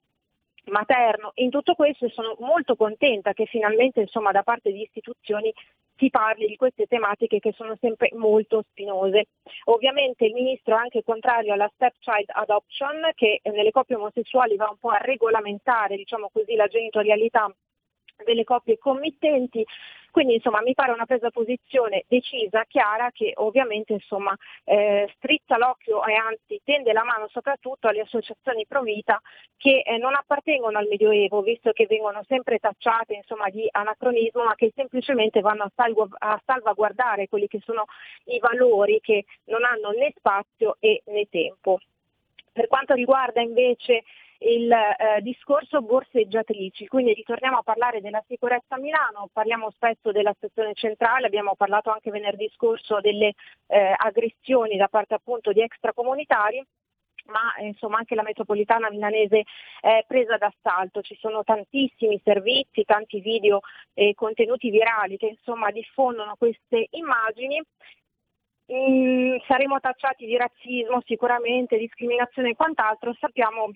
materno 0.65 1.31
in 1.35 1.49
tutto 1.49 1.73
questo 1.73 2.07
sono 2.09 2.35
molto 2.39 2.75
contenta 2.75 3.33
che 3.33 3.45
finalmente 3.45 4.01
insomma, 4.01 4.31
da 4.31 4.43
parte 4.43 4.71
di 4.71 4.81
istituzioni 4.81 5.53
si 5.97 6.09
parli 6.09 6.47
di 6.47 6.55
queste 6.55 6.85
tematiche 6.85 7.39
che 7.39 7.53
sono 7.53 7.77
sempre 7.79 8.09
molto 8.13 8.63
spinose. 8.69 9.27
Ovviamente 9.65 10.25
il 10.25 10.33
ministro 10.33 10.75
è 10.75 10.79
anche 10.79 11.03
contrario 11.03 11.53
alla 11.53 11.71
stepchild 11.73 12.29
adoption 12.33 13.11
che 13.15 13.39
nelle 13.43 13.71
coppie 13.71 13.95
omosessuali 13.95 14.55
va 14.55 14.69
un 14.69 14.77
po' 14.77 14.89
a 14.89 14.97
regolamentare 14.97 15.95
diciamo 15.95 16.29
così, 16.31 16.55
la 16.55 16.67
genitorialità 16.67 17.53
delle 18.23 18.43
coppie 18.43 18.77
committenti. 18.77 19.65
Quindi 20.13 20.35
insomma 20.35 20.61
mi 20.61 20.75
pare 20.75 20.91
una 20.91 21.07
presa 21.07 21.31
posizione 21.31 22.05
decisa, 22.07 22.65
chiara, 22.65 23.09
che 23.11 23.33
ovviamente 23.37 23.93
insomma, 23.93 24.37
eh, 24.63 25.11
strizza 25.15 25.57
l'occhio 25.57 26.05
e 26.05 26.13
anzi 26.13 26.61
tende 26.63 26.93
la 26.93 27.03
mano 27.03 27.27
soprattutto 27.29 27.87
alle 27.87 28.01
associazioni 28.01 28.67
pro 28.67 28.83
vita 28.83 29.19
che 29.57 29.81
eh, 29.83 29.97
non 29.97 30.13
appartengono 30.13 30.77
al 30.77 30.87
Medioevo, 30.87 31.41
visto 31.41 31.71
che 31.71 31.87
vengono 31.87 32.23
sempre 32.27 32.59
tacciate 32.59 33.15
insomma, 33.15 33.49
di 33.49 33.67
anacronismo, 33.71 34.43
ma 34.43 34.53
che 34.53 34.71
semplicemente 34.75 35.41
vanno 35.41 35.63
a, 35.63 35.71
salvo, 35.73 36.07
a 36.15 36.39
salvaguardare 36.45 37.27
quelli 37.27 37.47
che 37.47 37.61
sono 37.63 37.85
i 38.25 38.37
valori 38.37 38.99
che 39.01 39.25
non 39.45 39.63
hanno 39.63 39.89
né 39.89 40.13
spazio 40.15 40.77
né 40.79 41.27
tempo. 41.31 41.79
Per 42.51 42.67
quanto 42.67 42.93
riguarda 42.93 43.41
invece 43.41 44.03
il 44.43 44.71
eh, 44.71 45.21
discorso 45.21 45.81
borseggiatrici, 45.81 46.87
quindi 46.87 47.13
ritorniamo 47.13 47.57
a 47.57 47.63
parlare 47.63 48.01
della 48.01 48.23
sicurezza 48.27 48.75
a 48.75 48.79
Milano, 48.79 49.29
parliamo 49.31 49.71
spesso 49.71 50.11
della 50.11 50.33
stazione 50.37 50.73
centrale, 50.73 51.27
abbiamo 51.27 51.55
parlato 51.55 51.89
anche 51.89 52.11
venerdì 52.11 52.49
scorso 52.53 52.99
delle 52.99 53.33
eh, 53.67 53.93
aggressioni 53.95 54.77
da 54.77 54.87
parte 54.87 55.13
appunto 55.13 55.51
di 55.51 55.61
extracomunitari 55.61 56.63
ma 57.25 57.53
insomma 57.61 57.99
anche 57.99 58.15
la 58.15 58.21
metropolitana 58.21 58.89
milanese 58.89 59.43
è 59.79 60.03
presa 60.05 60.35
d'assalto, 60.35 61.01
ci 61.01 61.15
sono 61.19 61.43
tantissimi 61.43 62.19
servizi, 62.21 62.83
tanti 62.83 63.21
video 63.21 63.61
e 63.93 64.13
contenuti 64.13 64.69
virali 64.69 65.15
che 65.15 65.27
insomma 65.27 65.71
diffondono 65.71 66.35
queste 66.37 66.87
immagini. 66.91 67.61
Mm, 68.73 69.37
saremo 69.47 69.79
tacciati 69.79 70.25
di 70.25 70.35
razzismo 70.35 71.01
sicuramente, 71.05 71.77
discriminazione 71.77 72.49
e 72.49 72.55
quant'altro, 72.55 73.13
sappiamo 73.19 73.71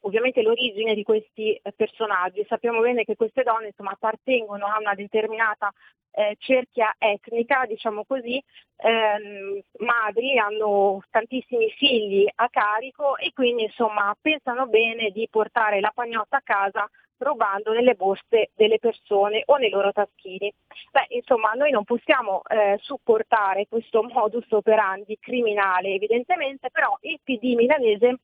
ovviamente 0.00 0.42
l'origine 0.42 0.94
di 0.94 1.02
questi 1.02 1.54
eh, 1.54 1.72
personaggi. 1.72 2.44
Sappiamo 2.48 2.80
bene 2.80 3.04
che 3.04 3.16
queste 3.16 3.42
donne 3.42 3.66
insomma, 3.66 3.92
appartengono 3.92 4.66
a 4.66 4.78
una 4.78 4.94
determinata 4.94 5.72
eh, 6.12 6.36
cerchia 6.38 6.94
etnica, 6.98 7.66
diciamo 7.66 8.04
così, 8.04 8.42
ehm, 8.76 9.60
madri, 9.78 10.38
hanno 10.38 11.02
tantissimi 11.10 11.70
figli 11.70 12.28
a 12.34 12.48
carico 12.48 13.16
e 13.16 13.32
quindi 13.32 13.64
insomma, 13.64 14.14
pensano 14.20 14.66
bene 14.66 15.10
di 15.10 15.28
portare 15.30 15.80
la 15.80 15.92
pagnotta 15.94 16.38
a 16.38 16.42
casa 16.42 16.88
rubando 17.18 17.72
nelle 17.72 17.94
borse 17.94 18.50
delle 18.54 18.78
persone 18.78 19.42
o 19.46 19.56
nei 19.56 19.70
loro 19.70 19.92
taschini. 19.92 20.52
Beh, 20.90 21.06
insomma, 21.10 21.52
noi 21.52 21.70
non 21.70 21.84
possiamo 21.84 22.42
eh, 22.48 22.78
supportare 22.80 23.66
questo 23.68 24.02
modus 24.02 24.50
operandi 24.50 25.18
criminale, 25.20 25.94
evidentemente, 25.94 26.70
però 26.70 26.96
il 27.02 27.20
PD 27.22 27.54
milanese 27.54 28.18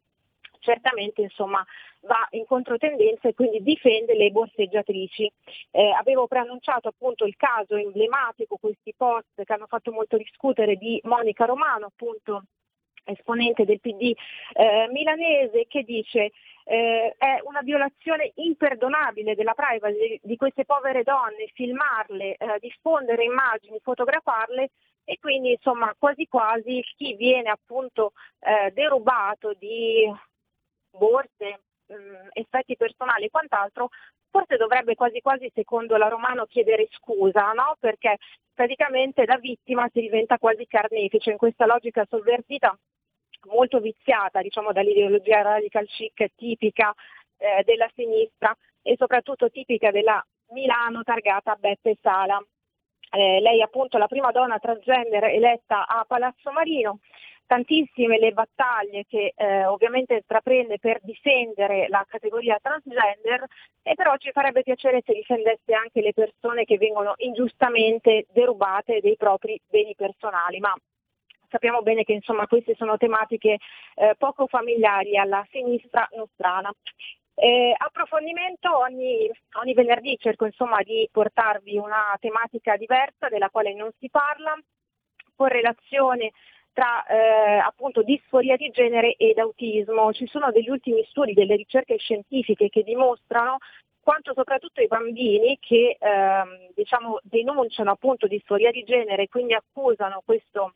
certamente 0.60 1.22
insomma, 1.22 1.64
va 2.00 2.26
in 2.30 2.46
controtendenza 2.46 3.28
e 3.28 3.34
quindi 3.34 3.62
difende 3.62 4.14
le 4.14 4.30
borseggiatrici. 4.30 5.30
Eh, 5.70 5.90
avevo 5.90 6.26
preannunciato 6.26 6.88
appunto 6.88 7.24
il 7.24 7.36
caso 7.36 7.76
emblematico, 7.76 8.56
questi 8.56 8.94
post 8.96 9.42
che 9.42 9.52
hanno 9.52 9.66
fatto 9.66 9.92
molto 9.92 10.16
discutere 10.16 10.76
di 10.76 11.00
Monica 11.04 11.44
Romano, 11.44 11.86
appunto 11.86 12.44
esponente 13.04 13.64
del 13.64 13.80
PD 13.80 14.12
eh, 14.52 14.88
milanese, 14.90 15.66
che 15.68 15.82
dice 15.82 16.32
eh, 16.64 17.14
è 17.16 17.40
una 17.44 17.60
violazione 17.62 18.32
imperdonabile 18.34 19.36
della 19.36 19.54
privacy 19.54 20.18
di 20.22 20.36
queste 20.36 20.64
povere 20.64 21.04
donne, 21.04 21.50
filmarle, 21.54 22.34
eh, 22.36 22.58
diffondere 22.58 23.24
immagini, 23.24 23.78
fotografarle 23.80 24.70
e 25.04 25.18
quindi 25.20 25.52
insomma 25.52 25.94
quasi 25.96 26.26
quasi 26.26 26.82
chi 26.96 27.14
viene 27.14 27.48
appunto 27.48 28.12
eh, 28.40 28.72
derubato 28.72 29.52
di 29.54 30.12
borse, 30.98 31.60
mh, 31.86 31.94
mm, 31.94 32.28
effetti 32.32 32.76
personali 32.76 33.24
e 33.26 33.30
quant'altro, 33.30 33.88
forse 34.30 34.56
dovrebbe 34.56 34.94
quasi 34.94 35.20
quasi, 35.20 35.50
secondo 35.54 35.96
la 35.96 36.08
Romano, 36.08 36.46
chiedere 36.46 36.88
scusa, 36.90 37.52
no? 37.52 37.76
Perché 37.78 38.18
praticamente 38.52 39.24
da 39.24 39.36
vittima 39.36 39.88
si 39.92 40.00
diventa 40.00 40.38
quasi 40.38 40.66
carnefice 40.66 41.30
in 41.30 41.36
questa 41.36 41.66
logica 41.66 42.06
sovvertita 42.08 42.76
molto 43.46 43.80
viziata 43.80 44.42
diciamo, 44.42 44.72
dall'ideologia 44.72 45.42
radical 45.42 45.86
chic 45.86 46.30
tipica 46.34 46.94
eh, 47.36 47.62
della 47.64 47.88
sinistra 47.94 48.56
e 48.82 48.96
soprattutto 48.96 49.50
tipica 49.50 49.90
della 49.90 50.24
Milano 50.50 51.02
targata 51.02 51.56
Beppe 51.56 51.96
Sala. 52.00 52.42
Eh, 53.10 53.40
lei 53.40 53.60
è 53.60 53.62
appunto 53.62 53.98
la 53.98 54.06
prima 54.06 54.30
donna 54.30 54.58
transgender 54.58 55.24
eletta 55.24 55.86
a 55.86 56.04
Palazzo 56.06 56.50
Marino, 56.50 56.98
tantissime 57.46 58.18
le 58.18 58.32
battaglie 58.32 59.04
che 59.08 59.32
eh, 59.36 59.64
ovviamente 59.64 60.14
intraprende 60.14 60.78
per 60.78 61.00
difendere 61.02 61.86
la 61.88 62.04
categoria 62.08 62.58
transgender 62.60 63.44
e 63.82 63.94
però 63.94 64.16
ci 64.16 64.32
farebbe 64.32 64.62
piacere 64.62 65.02
se 65.04 65.12
difendesse 65.12 65.72
anche 65.72 66.00
le 66.00 66.12
persone 66.12 66.64
che 66.64 66.76
vengono 66.76 67.14
ingiustamente 67.18 68.26
derubate 68.32 69.00
dei 69.00 69.16
propri 69.16 69.60
beni 69.68 69.94
personali, 69.94 70.58
ma 70.58 70.74
sappiamo 71.48 71.82
bene 71.82 72.04
che 72.04 72.12
insomma, 72.12 72.46
queste 72.46 72.74
sono 72.74 72.96
tematiche 72.96 73.58
eh, 73.94 74.14
poco 74.18 74.46
familiari 74.46 75.16
alla 75.16 75.46
sinistra 75.50 76.08
nostrana. 76.16 76.72
Eh, 77.38 77.74
approfondimento 77.76 78.76
ogni, 78.78 79.30
ogni, 79.60 79.74
venerdì 79.74 80.16
cerco 80.18 80.46
insomma, 80.46 80.82
di 80.82 81.06
portarvi 81.12 81.76
una 81.76 82.16
tematica 82.18 82.76
diversa 82.76 83.28
della 83.28 83.50
quale 83.50 83.74
non 83.74 83.90
si 83.98 84.08
parla, 84.08 84.58
correlazione 85.34 86.32
tra 86.76 87.06
eh, 87.06 87.56
appunto 87.56 88.02
disforia 88.02 88.54
di 88.54 88.68
genere 88.68 89.14
ed 89.16 89.38
autismo. 89.38 90.12
Ci 90.12 90.26
sono 90.26 90.52
degli 90.52 90.68
ultimi 90.68 91.02
studi, 91.08 91.32
delle 91.32 91.56
ricerche 91.56 91.96
scientifiche 91.96 92.68
che 92.68 92.82
dimostrano 92.82 93.56
quanto 94.02 94.34
soprattutto 94.34 94.82
i 94.82 94.86
bambini 94.86 95.56
che 95.58 95.96
ehm, 95.98 96.72
diciamo, 96.74 97.20
denunciano 97.22 97.92
appunto 97.92 98.26
disforia 98.26 98.70
di 98.70 98.84
genere 98.84 99.22
e 99.22 99.28
quindi 99.28 99.54
accusano 99.54 100.20
questo, 100.22 100.74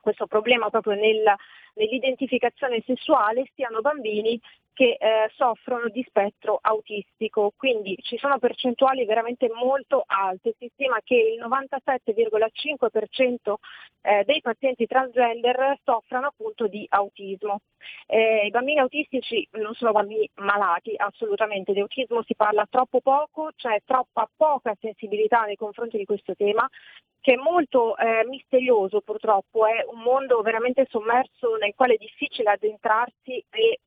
questo 0.00 0.28
problema 0.28 0.70
proprio 0.70 0.94
nel, 0.94 1.24
nell'identificazione 1.74 2.82
sessuale 2.84 3.48
siano 3.54 3.80
bambini 3.80 4.40
che 4.74 4.98
eh, 4.98 5.30
soffrono 5.36 5.88
di 5.88 6.04
spettro 6.06 6.58
autistico, 6.60 7.52
quindi 7.56 7.96
ci 8.02 8.18
sono 8.18 8.38
percentuali 8.38 9.06
veramente 9.06 9.48
molto 9.48 10.02
alte, 10.04 10.54
si 10.58 10.68
stima 10.74 10.98
che 11.02 11.14
il 11.14 11.40
97,5% 11.40 13.54
eh, 14.02 14.24
dei 14.24 14.40
pazienti 14.40 14.86
transgender 14.86 15.78
soffrano 15.84 16.26
appunto 16.26 16.66
di 16.66 16.84
autismo. 16.90 17.60
Eh, 18.06 18.46
I 18.46 18.50
bambini 18.50 18.80
autistici 18.80 19.46
non 19.52 19.74
sono 19.74 19.92
bambini 19.92 20.28
malati, 20.36 20.94
assolutamente, 20.96 21.72
di 21.72 21.80
autismo 21.80 22.22
si 22.24 22.34
parla 22.34 22.66
troppo 22.68 23.00
poco, 23.00 23.50
c'è 23.54 23.80
troppa 23.84 24.28
poca 24.36 24.74
sensibilità 24.80 25.44
nei 25.44 25.56
confronti 25.56 25.96
di 25.96 26.04
questo 26.04 26.34
tema 26.34 26.68
che 27.24 27.32
è 27.32 27.36
molto 27.36 27.96
eh, 27.96 28.22
misterioso 28.26 29.00
purtroppo, 29.00 29.64
è 29.64 29.82
un 29.90 30.02
mondo 30.02 30.42
veramente 30.42 30.86
sommerso 30.90 31.56
nel 31.64 31.74
quale 31.74 31.94
è 31.94 31.98
difficile 31.98 32.50
addentrarsi 32.50 33.44
e 33.50 33.80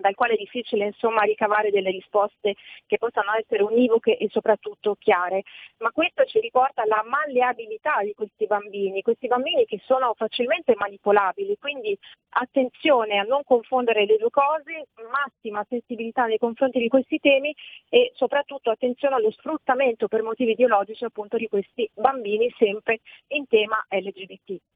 dal 0.00 0.14
quale 0.14 0.34
è 0.34 0.36
difficile 0.36 0.86
insomma, 0.86 1.22
ricavare 1.22 1.70
delle 1.70 1.90
risposte 1.90 2.54
che 2.86 2.98
possano 2.98 3.34
essere 3.34 3.62
univoche 3.62 4.16
e 4.16 4.28
soprattutto 4.30 4.96
chiare. 4.98 5.42
Ma 5.78 5.90
questo 5.90 6.24
ci 6.24 6.40
riporta 6.40 6.82
alla 6.82 7.04
malleabilità 7.04 8.02
di 8.02 8.14
questi 8.14 8.46
bambini, 8.46 9.02
questi 9.02 9.26
bambini 9.26 9.66
che 9.66 9.80
sono 9.84 10.14
facilmente 10.14 10.74
manipolabili, 10.76 11.58
quindi 11.58 11.96
attenzione 12.30 13.18
a 13.18 13.24
non 13.24 13.42
confondere 13.44 14.06
le 14.06 14.16
due 14.16 14.30
cose, 14.30 14.86
massima 15.10 15.64
sensibilità 15.68 16.24
nei 16.24 16.38
confronti 16.38 16.78
di 16.78 16.88
questi 16.88 17.18
temi 17.18 17.54
e 17.88 18.12
soprattutto 18.14 18.70
attenzione 18.70 19.16
allo 19.16 19.30
sfruttamento 19.30 20.08
per 20.08 20.22
motivi 20.22 20.52
ideologici 20.52 21.04
appunto 21.04 21.36
di 21.36 21.48
questi 21.48 21.88
bambini 21.92 22.50
sempre 22.56 23.00
in 23.28 23.46
tema 23.46 23.84
LGBT. 23.90 24.71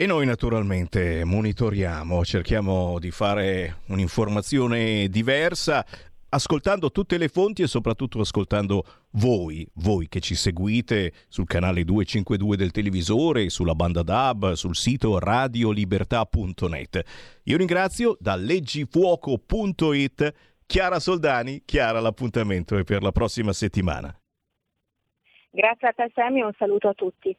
E 0.00 0.06
noi 0.06 0.24
naturalmente 0.24 1.26
monitoriamo, 1.26 2.24
cerchiamo 2.24 2.98
di 2.98 3.10
fare 3.10 3.80
un'informazione 3.88 5.08
diversa, 5.08 5.84
ascoltando 6.30 6.90
tutte 6.90 7.18
le 7.18 7.28
fonti 7.28 7.60
e 7.60 7.66
soprattutto 7.66 8.18
ascoltando 8.18 8.82
voi, 9.10 9.68
voi 9.74 10.08
che 10.08 10.20
ci 10.20 10.34
seguite 10.34 11.12
sul 11.28 11.46
canale 11.46 11.84
252 11.84 12.56
del 12.56 12.70
televisore, 12.70 13.50
sulla 13.50 13.74
banda 13.74 14.02
DAB, 14.02 14.52
sul 14.52 14.74
sito 14.74 15.18
radiolibertà.net. 15.18 17.02
Io 17.42 17.58
ringrazio 17.58 18.16
da 18.18 18.36
leggifuoco.it 18.36 20.34
Chiara 20.64 20.98
Soldani. 20.98 21.60
Chiara, 21.66 22.00
l'appuntamento 22.00 22.78
è 22.78 22.84
per 22.84 23.02
la 23.02 23.12
prossima 23.12 23.52
settimana. 23.52 24.18
Grazie 25.50 25.88
a 25.88 25.92
te 25.92 26.10
Sammy 26.14 26.40
un 26.40 26.54
saluto 26.56 26.88
a 26.88 26.94
tutti. 26.94 27.36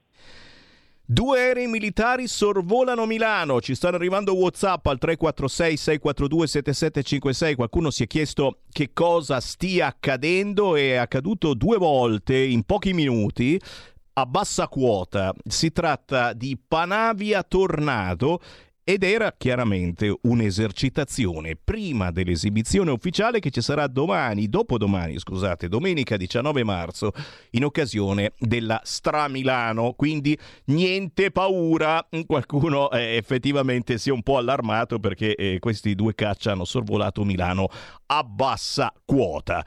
Due 1.11 1.39
aerei 1.39 1.67
militari 1.67 2.25
sorvolano 2.25 3.05
Milano, 3.05 3.59
ci 3.59 3.75
stanno 3.75 3.97
arrivando 3.97 4.33
Whatsapp 4.33 4.85
al 4.85 4.97
346 4.97 5.75
642 5.75 6.47
7756. 6.47 7.55
Qualcuno 7.55 7.89
si 7.89 8.03
è 8.03 8.07
chiesto 8.07 8.59
che 8.71 8.91
cosa 8.93 9.41
stia 9.41 9.87
accadendo, 9.87 10.77
è 10.77 10.93
accaduto 10.93 11.53
due 11.53 11.75
volte 11.75 12.37
in 12.37 12.63
pochi 12.63 12.93
minuti 12.93 13.59
a 14.13 14.25
bassa 14.25 14.69
quota. 14.69 15.33
Si 15.45 15.73
tratta 15.73 16.31
di 16.31 16.57
Panavia 16.65 17.43
Tornado 17.43 18.39
ed 18.83 19.03
era 19.03 19.33
chiaramente 19.37 20.15
un'esercitazione 20.23 21.55
prima 21.55 22.09
dell'esibizione 22.11 22.91
ufficiale 22.91 23.39
che 23.39 23.51
ci 23.51 23.61
sarà 23.61 23.87
domani, 23.87 24.47
dopodomani, 24.47 25.19
scusate, 25.19 25.67
domenica 25.67 26.17
19 26.17 26.63
marzo, 26.63 27.11
in 27.51 27.63
occasione 27.63 28.33
della 28.39 28.81
Stramilano. 28.83 29.93
Quindi 29.93 30.37
niente 30.65 31.31
paura, 31.31 32.07
qualcuno 32.25 32.89
eh, 32.91 33.17
effettivamente 33.17 33.97
si 33.97 34.09
è 34.09 34.11
un 34.11 34.23
po' 34.23 34.37
allarmato 34.37 34.99
perché 34.99 35.35
eh, 35.35 35.59
questi 35.59 35.93
due 35.93 36.15
caccia 36.15 36.51
hanno 36.51 36.65
sorvolato 36.65 37.23
Milano 37.23 37.67
a 38.07 38.23
bassa 38.23 38.91
quota. 39.05 39.63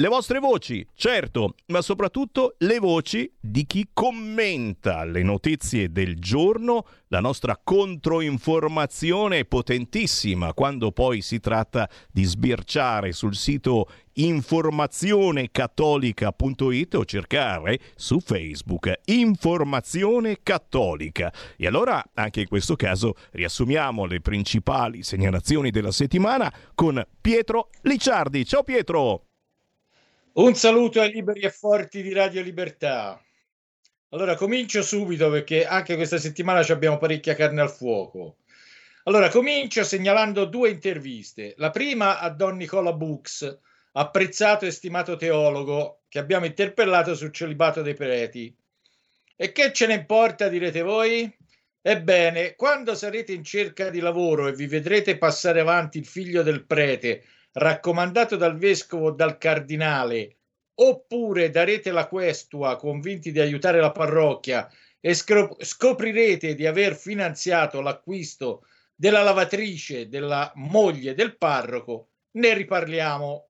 Le 0.00 0.08
vostre 0.08 0.38
voci, 0.38 0.86
certo, 0.94 1.56
ma 1.66 1.82
soprattutto 1.82 2.54
le 2.60 2.78
voci 2.78 3.30
di 3.38 3.66
chi 3.66 3.90
commenta 3.92 5.04
le 5.04 5.22
notizie 5.22 5.92
del 5.92 6.18
giorno, 6.18 6.86
la 7.08 7.20
nostra 7.20 7.60
controinformazione 7.62 9.44
potentissima 9.44 10.54
quando 10.54 10.90
poi 10.90 11.20
si 11.20 11.38
tratta 11.38 11.86
di 12.10 12.24
sbirciare 12.24 13.12
sul 13.12 13.34
sito 13.34 13.90
informazionecattolica.it 14.14 16.94
o 16.94 17.04
cercare 17.04 17.78
su 17.94 18.20
Facebook 18.20 19.00
Informazione 19.04 20.38
Cattolica. 20.42 21.30
E 21.58 21.66
allora, 21.66 22.02
anche 22.14 22.40
in 22.40 22.48
questo 22.48 22.74
caso, 22.74 23.16
riassumiamo 23.32 24.06
le 24.06 24.22
principali 24.22 25.02
segnalazioni 25.02 25.70
della 25.70 25.92
settimana 25.92 26.50
con 26.74 27.06
Pietro 27.20 27.68
Licciardi. 27.82 28.46
Ciao 28.46 28.62
Pietro! 28.62 29.24
Un 30.40 30.54
saluto 30.54 31.02
ai 31.02 31.12
liberi 31.12 31.40
e 31.40 31.50
forti 31.50 32.00
di 32.00 32.14
Radio 32.14 32.40
Libertà. 32.40 33.22
Allora, 34.08 34.36
comincio 34.36 34.80
subito 34.80 35.28
perché 35.28 35.66
anche 35.66 35.96
questa 35.96 36.16
settimana 36.16 36.60
abbiamo 36.60 36.96
parecchia 36.96 37.34
carne 37.34 37.60
al 37.60 37.70
fuoco. 37.70 38.38
Allora, 39.02 39.28
comincio 39.28 39.84
segnalando 39.84 40.46
due 40.46 40.70
interviste. 40.70 41.52
La 41.58 41.68
prima 41.68 42.20
a 42.20 42.30
Don 42.30 42.56
Nicola 42.56 42.94
Books, 42.94 43.58
apprezzato 43.92 44.64
e 44.64 44.70
stimato 44.70 45.16
teologo, 45.16 46.04
che 46.08 46.18
abbiamo 46.18 46.46
interpellato 46.46 47.14
sul 47.14 47.34
celibato 47.34 47.82
dei 47.82 47.92
preti. 47.92 48.56
E 49.36 49.52
che 49.52 49.74
ce 49.74 49.88
ne 49.88 49.92
importa, 49.92 50.48
direte 50.48 50.80
voi? 50.80 51.30
Ebbene, 51.82 52.54
quando 52.54 52.94
sarete 52.94 53.34
in 53.34 53.44
cerca 53.44 53.90
di 53.90 54.00
lavoro 54.00 54.48
e 54.48 54.54
vi 54.54 54.66
vedrete 54.66 55.18
passare 55.18 55.60
avanti 55.60 55.98
il 55.98 56.06
figlio 56.06 56.42
del 56.42 56.64
prete 56.64 57.24
raccomandato 57.52 58.36
dal 58.36 58.56
vescovo 58.56 59.06
o 59.06 59.10
dal 59.10 59.38
cardinale, 59.38 60.36
oppure 60.74 61.50
darete 61.50 61.90
la 61.90 62.06
questua 62.06 62.76
convinti 62.76 63.32
di 63.32 63.40
aiutare 63.40 63.80
la 63.80 63.92
parrocchia 63.92 64.70
e 65.00 65.14
scoprirete 65.14 66.54
di 66.54 66.66
aver 66.66 66.94
finanziato 66.94 67.80
l'acquisto 67.80 68.66
della 68.94 69.22
lavatrice 69.22 70.08
della 70.08 70.52
moglie 70.56 71.14
del 71.14 71.36
parroco, 71.36 72.10
ne 72.32 72.54
riparliamo. 72.54 73.48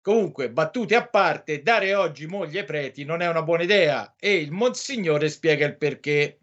Comunque, 0.00 0.50
battute 0.50 0.96
a 0.96 1.06
parte, 1.06 1.62
dare 1.62 1.94
oggi 1.94 2.26
moglie 2.26 2.60
ai 2.60 2.66
preti 2.66 3.04
non 3.04 3.22
è 3.22 3.28
una 3.28 3.42
buona 3.42 3.62
idea 3.62 4.14
e 4.18 4.36
il 4.36 4.50
Monsignore 4.50 5.28
spiega 5.28 5.64
il 5.64 5.76
perché. 5.76 6.40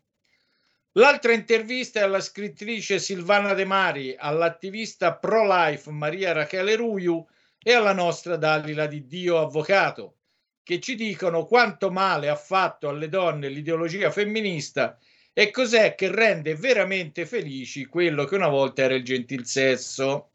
L'altra 0.95 1.31
intervista 1.31 2.01
è 2.01 2.03
alla 2.03 2.19
scrittrice 2.19 2.99
Silvana 2.99 3.53
De 3.53 3.63
Mari, 3.63 4.13
all'attivista 4.17 5.15
pro-life 5.15 5.89
Maria 5.89 6.33
Rachele 6.33 6.75
Ruiu 6.75 7.25
e 7.63 7.71
alla 7.71 7.93
nostra 7.93 8.35
Dalila 8.35 8.87
di 8.87 9.07
Dio 9.07 9.39
Avvocato, 9.39 10.17
che 10.61 10.81
ci 10.81 10.95
dicono 10.95 11.45
quanto 11.45 11.91
male 11.91 12.27
ha 12.27 12.35
fatto 12.35 12.89
alle 12.89 13.07
donne 13.07 13.47
l'ideologia 13.47 14.11
femminista 14.11 14.97
e 15.31 15.49
cos'è 15.49 15.95
che 15.95 16.13
rende 16.13 16.55
veramente 16.55 17.25
felici 17.25 17.85
quello 17.85 18.25
che 18.25 18.35
una 18.35 18.49
volta 18.49 18.81
era 18.81 18.93
il 18.93 19.05
gentil 19.05 19.45
sesso. 19.45 20.31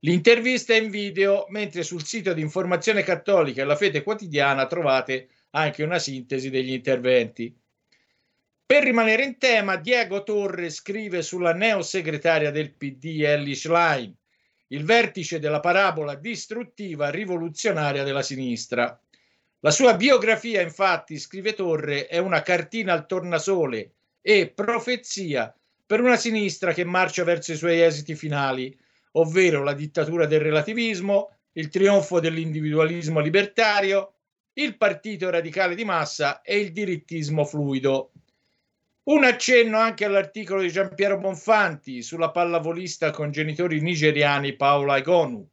L'intervista 0.00 0.74
è 0.74 0.80
in 0.80 0.90
video, 0.90 1.46
mentre 1.50 1.84
sul 1.84 2.04
sito 2.04 2.32
di 2.32 2.40
Informazione 2.40 3.04
Cattolica 3.04 3.62
e 3.62 3.64
la 3.64 3.76
Fede 3.76 4.02
Quotidiana 4.02 4.66
trovate 4.66 5.28
anche 5.50 5.84
una 5.84 6.00
sintesi 6.00 6.50
degli 6.50 6.72
interventi. 6.72 7.56
Per 8.68 8.82
rimanere 8.82 9.22
in 9.22 9.38
tema, 9.38 9.76
Diego 9.76 10.24
Torre 10.24 10.70
scrive 10.70 11.22
sulla 11.22 11.52
neosegretaria 11.52 12.50
del 12.50 12.72
PD 12.72 13.22
Ellie 13.22 13.54
Schlein, 13.54 14.12
il 14.68 14.82
vertice 14.82 15.38
della 15.38 15.60
parabola 15.60 16.16
distruttiva 16.16 17.08
rivoluzionaria 17.08 18.02
della 18.02 18.22
sinistra. 18.22 19.00
La 19.60 19.70
sua 19.70 19.94
biografia, 19.94 20.62
infatti, 20.62 21.16
scrive 21.20 21.54
Torre, 21.54 22.08
è 22.08 22.18
una 22.18 22.42
cartina 22.42 22.92
al 22.92 23.06
tornasole 23.06 23.92
e 24.20 24.48
profezia 24.52 25.54
per 25.86 26.00
una 26.00 26.16
sinistra 26.16 26.72
che 26.72 26.84
marcia 26.84 27.22
verso 27.22 27.52
i 27.52 27.56
suoi 27.56 27.80
esiti 27.80 28.16
finali, 28.16 28.76
ovvero 29.12 29.62
la 29.62 29.74
dittatura 29.74 30.26
del 30.26 30.40
relativismo, 30.40 31.30
il 31.52 31.68
trionfo 31.68 32.18
dell'individualismo 32.18 33.20
libertario, 33.20 34.14
il 34.54 34.76
partito 34.76 35.30
radicale 35.30 35.76
di 35.76 35.84
massa 35.84 36.42
e 36.42 36.58
il 36.58 36.72
dirittismo 36.72 37.44
fluido. 37.44 38.10
Un 39.08 39.22
accenno 39.22 39.78
anche 39.78 40.04
all'articolo 40.04 40.62
di 40.62 40.72
Giampiero 40.72 41.16
Bonfanti 41.16 42.02
sulla 42.02 42.32
pallavolista 42.32 43.12
con 43.12 43.30
genitori 43.30 43.80
nigeriani 43.80 44.56
Paola 44.56 44.96
Egonu, 44.96 45.48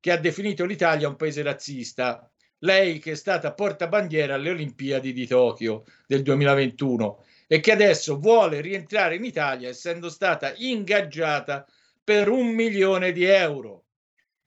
che 0.00 0.10
ha 0.10 0.16
definito 0.16 0.64
l'Italia 0.64 1.06
un 1.06 1.14
paese 1.14 1.44
razzista. 1.44 2.28
Lei 2.58 2.98
che 2.98 3.12
è 3.12 3.14
stata 3.14 3.54
portabandiera 3.54 4.34
alle 4.34 4.50
Olimpiadi 4.50 5.12
di 5.12 5.24
Tokyo 5.24 5.84
del 6.04 6.22
2021 6.22 7.24
e 7.46 7.60
che 7.60 7.70
adesso 7.70 8.18
vuole 8.18 8.60
rientrare 8.60 9.14
in 9.14 9.24
Italia 9.24 9.68
essendo 9.68 10.10
stata 10.10 10.52
ingaggiata 10.56 11.64
per 12.02 12.28
un 12.28 12.48
milione 12.48 13.12
di 13.12 13.22
euro. 13.22 13.84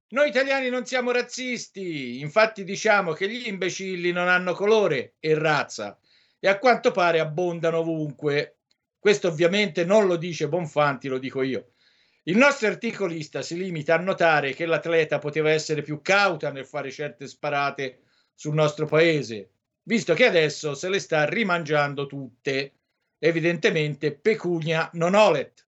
Noi 0.10 0.28
italiani 0.28 0.68
non 0.68 0.86
siamo 0.86 1.12
razzisti, 1.12 2.20
infatti 2.20 2.66
diciamo 2.66 3.14
che 3.14 3.30
gli 3.30 3.48
imbecilli 3.48 4.12
non 4.12 4.28
hanno 4.28 4.52
colore 4.52 5.14
e 5.22 5.34
razza 5.34 5.98
e 6.40 6.48
a 6.48 6.58
quanto 6.58 6.92
pare 6.92 7.20
abbondano 7.20 7.80
ovunque. 7.80 8.60
Questo 8.98 9.28
ovviamente 9.28 9.86
non 9.86 10.08
lo 10.08 10.16
dice 10.16 10.48
Bonfanti, 10.48 11.08
lo 11.08 11.20
dico 11.20 11.42
io. 11.42 11.72
Il 12.24 12.38
nostro 12.38 12.68
articolista 12.68 13.42
si 13.42 13.58
limita 13.58 13.96
a 13.96 14.00
notare 14.00 14.54
che 14.54 14.66
l'atleta 14.66 15.20
poteva 15.20 15.52
essere 15.52 15.82
più 15.82 16.02
cauta 16.02 16.52
nel 16.52 16.66
fare 16.66 16.92
certe 16.92 17.28
sparate 17.28 18.02
sul 18.36 18.54
nostro 18.54 18.86
paese, 18.86 19.52
visto 19.84 20.14
che 20.14 20.26
adesso 20.26 20.76
se 20.76 20.90
le 20.90 21.00
sta 21.00 21.26
rimangiando 21.26 22.06
tutte. 22.06 22.74
Evidentemente 23.18 24.16
pecunia 24.16 24.90
non 24.94 25.14
olet. 25.14 25.66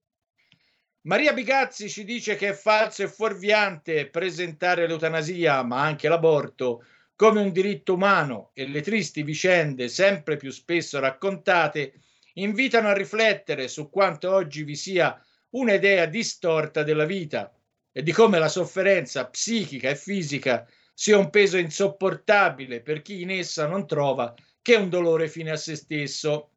Maria 1.02 1.32
Bigazzi 1.32 1.90
ci 1.90 2.04
dice 2.04 2.36
che 2.36 2.50
è 2.50 2.52
falso 2.52 3.02
e 3.02 3.08
fuorviante 3.08 4.08
presentare 4.08 4.86
l'eutanasia, 4.86 5.62
ma 5.64 5.82
anche 5.82 6.08
l'aborto, 6.08 6.84
come 7.22 7.40
un 7.40 7.52
diritto 7.52 7.94
umano 7.94 8.50
e 8.52 8.66
le 8.66 8.80
tristi 8.80 9.22
vicende 9.22 9.86
sempre 9.86 10.36
più 10.36 10.50
spesso 10.50 10.98
raccontate 10.98 12.00
invitano 12.32 12.88
a 12.88 12.94
riflettere 12.94 13.68
su 13.68 13.90
quanto 13.90 14.34
oggi 14.34 14.64
vi 14.64 14.74
sia 14.74 15.24
un'idea 15.50 16.06
distorta 16.06 16.82
della 16.82 17.04
vita 17.04 17.56
e 17.92 18.02
di 18.02 18.10
come 18.10 18.40
la 18.40 18.48
sofferenza 18.48 19.28
psichica 19.28 19.88
e 19.88 19.94
fisica 19.94 20.66
sia 20.92 21.16
un 21.16 21.30
peso 21.30 21.58
insopportabile 21.58 22.80
per 22.80 23.02
chi 23.02 23.22
in 23.22 23.30
essa 23.30 23.68
non 23.68 23.86
trova 23.86 24.34
che 24.60 24.74
un 24.74 24.88
dolore 24.88 25.28
fine 25.28 25.52
a 25.52 25.56
se 25.56 25.76
stesso. 25.76 26.50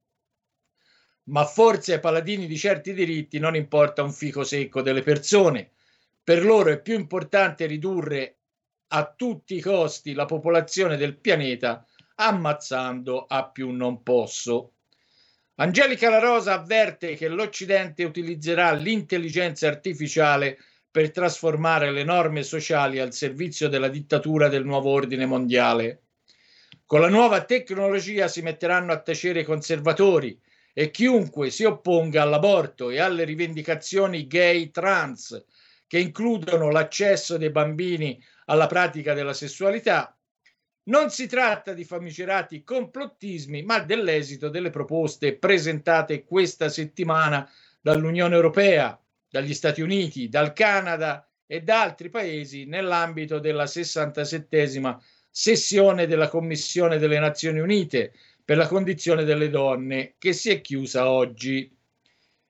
Ma 1.25 1.45
forse 1.45 1.93
ai 1.93 1.99
paladini 1.99 2.47
di 2.47 2.57
certi 2.57 2.95
diritti 2.95 3.37
non 3.37 3.55
importa 3.55 4.01
un 4.01 4.11
fico 4.11 4.43
secco 4.43 4.81
delle 4.81 5.03
persone. 5.03 5.73
Per 6.23 6.43
loro 6.43 6.71
è 6.71 6.81
più 6.81 6.95
importante 6.95 7.67
ridurre 7.67 8.39
a 8.87 9.13
tutti 9.15 9.55
i 9.55 9.61
costi 9.61 10.13
la 10.13 10.25
popolazione 10.25 10.97
del 10.97 11.17
pianeta 11.17 11.85
ammazzando 12.15 13.25
a 13.27 13.49
più 13.49 13.71
non 13.71 14.03
posso. 14.03 14.71
Angelica 15.55 16.09
La 16.09 16.19
Rosa 16.19 16.53
avverte 16.53 17.15
che 17.15 17.27
l'Occidente 17.27 18.03
utilizzerà 18.03 18.73
l'intelligenza 18.73 19.67
artificiale 19.67 20.57
per 20.91 21.11
trasformare 21.11 21.91
le 21.91 22.03
norme 22.03 22.43
sociali 22.43 22.99
al 22.99 23.13
servizio 23.13 23.67
della 23.67 23.89
dittatura 23.89 24.47
del 24.47 24.65
nuovo 24.65 24.91
ordine 24.91 25.25
mondiale. 25.25 26.03
Con 26.85 27.01
la 27.01 27.09
nuova 27.09 27.43
tecnologia 27.43 28.27
si 28.27 28.41
metteranno 28.41 28.91
a 28.91 29.01
tacere 29.01 29.41
i 29.41 29.45
conservatori 29.45 30.39
e 30.73 30.91
chiunque 30.91 31.49
si 31.49 31.63
opponga 31.63 32.21
all'aborto 32.21 32.89
e 32.89 32.99
alle 32.99 33.23
rivendicazioni 33.23 34.27
gay 34.27 34.71
trans 34.71 35.43
che 35.87 35.99
includono 35.99 36.69
l'accesso 36.69 37.37
dei 37.37 37.49
bambini 37.49 38.21
alla 38.45 38.67
pratica 38.67 39.13
della 39.13 39.33
sessualità. 39.33 40.17
Non 40.87 41.09
si 41.09 41.27
tratta 41.27 41.73
di 41.73 41.83
famigerati 41.83 42.63
complottismi, 42.63 43.63
ma 43.63 43.79
dell'esito 43.79 44.49
delle 44.49 44.69
proposte 44.69 45.35
presentate 45.35 46.23
questa 46.23 46.69
settimana 46.69 47.49
dall'Unione 47.81 48.35
Europea, 48.35 48.99
dagli 49.29 49.53
Stati 49.53 49.81
Uniti, 49.81 50.29
dal 50.29 50.53
Canada 50.53 51.27
e 51.47 51.61
da 51.61 51.81
altri 51.81 52.09
paesi 52.09 52.65
nell'ambito 52.65 53.39
della 53.39 53.65
67 53.65 54.99
sessione 55.29 56.07
della 56.07 56.29
Commissione 56.29 56.97
delle 56.97 57.19
Nazioni 57.19 57.59
Unite 57.59 58.13
per 58.43 58.57
la 58.57 58.67
condizione 58.67 59.23
delle 59.23 59.49
donne 59.49 60.15
che 60.19 60.33
si 60.33 60.51
è 60.51 60.61
chiusa 60.61 61.09
oggi. 61.09 61.69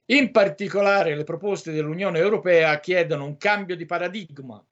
In 0.07 0.31
particolare 0.31 1.15
le 1.15 1.23
proposte 1.23 1.71
dell'Unione 1.71 2.19
Europea 2.19 2.79
chiedono 2.79 3.25
un 3.25 3.37
cambio 3.37 3.75
di 3.75 3.85
paradigma 3.85 4.63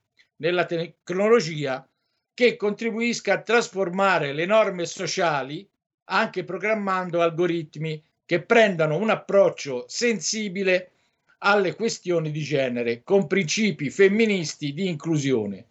nella 0.43 0.65
tecnologia 0.65 1.87
che 2.33 2.57
contribuisca 2.57 3.33
a 3.33 3.41
trasformare 3.41 4.33
le 4.33 4.45
norme 4.45 4.85
sociali 4.85 5.65
anche 6.05 6.43
programmando 6.43 7.21
algoritmi 7.21 8.03
che 8.25 8.41
prendano 8.41 8.97
un 8.97 9.09
approccio 9.09 9.85
sensibile 9.87 10.91
alle 11.37 11.75
questioni 11.75 12.29
di 12.29 12.41
genere 12.41 13.03
con 13.03 13.25
principi 13.25 13.89
femministi 13.89 14.73
di 14.73 14.89
inclusione. 14.89 15.67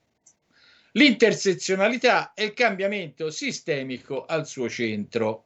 L'intersezionalità 0.93 2.33
e 2.33 2.45
il 2.45 2.55
cambiamento 2.55 3.31
sistemico 3.31 4.25
al 4.25 4.47
suo 4.47 4.71
centro. 4.71 5.45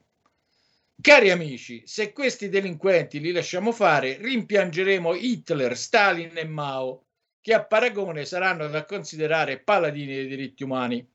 Cari 1.01 1.31
amici, 1.31 1.83
se 1.85 2.13
questi 2.13 2.49
delinquenti 2.49 3.19
li 3.19 3.33
lasciamo 3.33 3.73
fare, 3.73 4.19
rimpiangeremo 4.21 5.15
Hitler, 5.15 5.77
Stalin 5.77 6.37
e 6.37 6.45
Mao 6.45 7.06
che 7.47 7.55
a 7.55 7.65
paragone 7.65 8.25
saranno 8.25 8.67
da 8.67 8.85
considerare 8.85 9.61
paladini 9.61 10.13
dei 10.13 10.27
diritti 10.27 10.65
umani. 10.65 11.09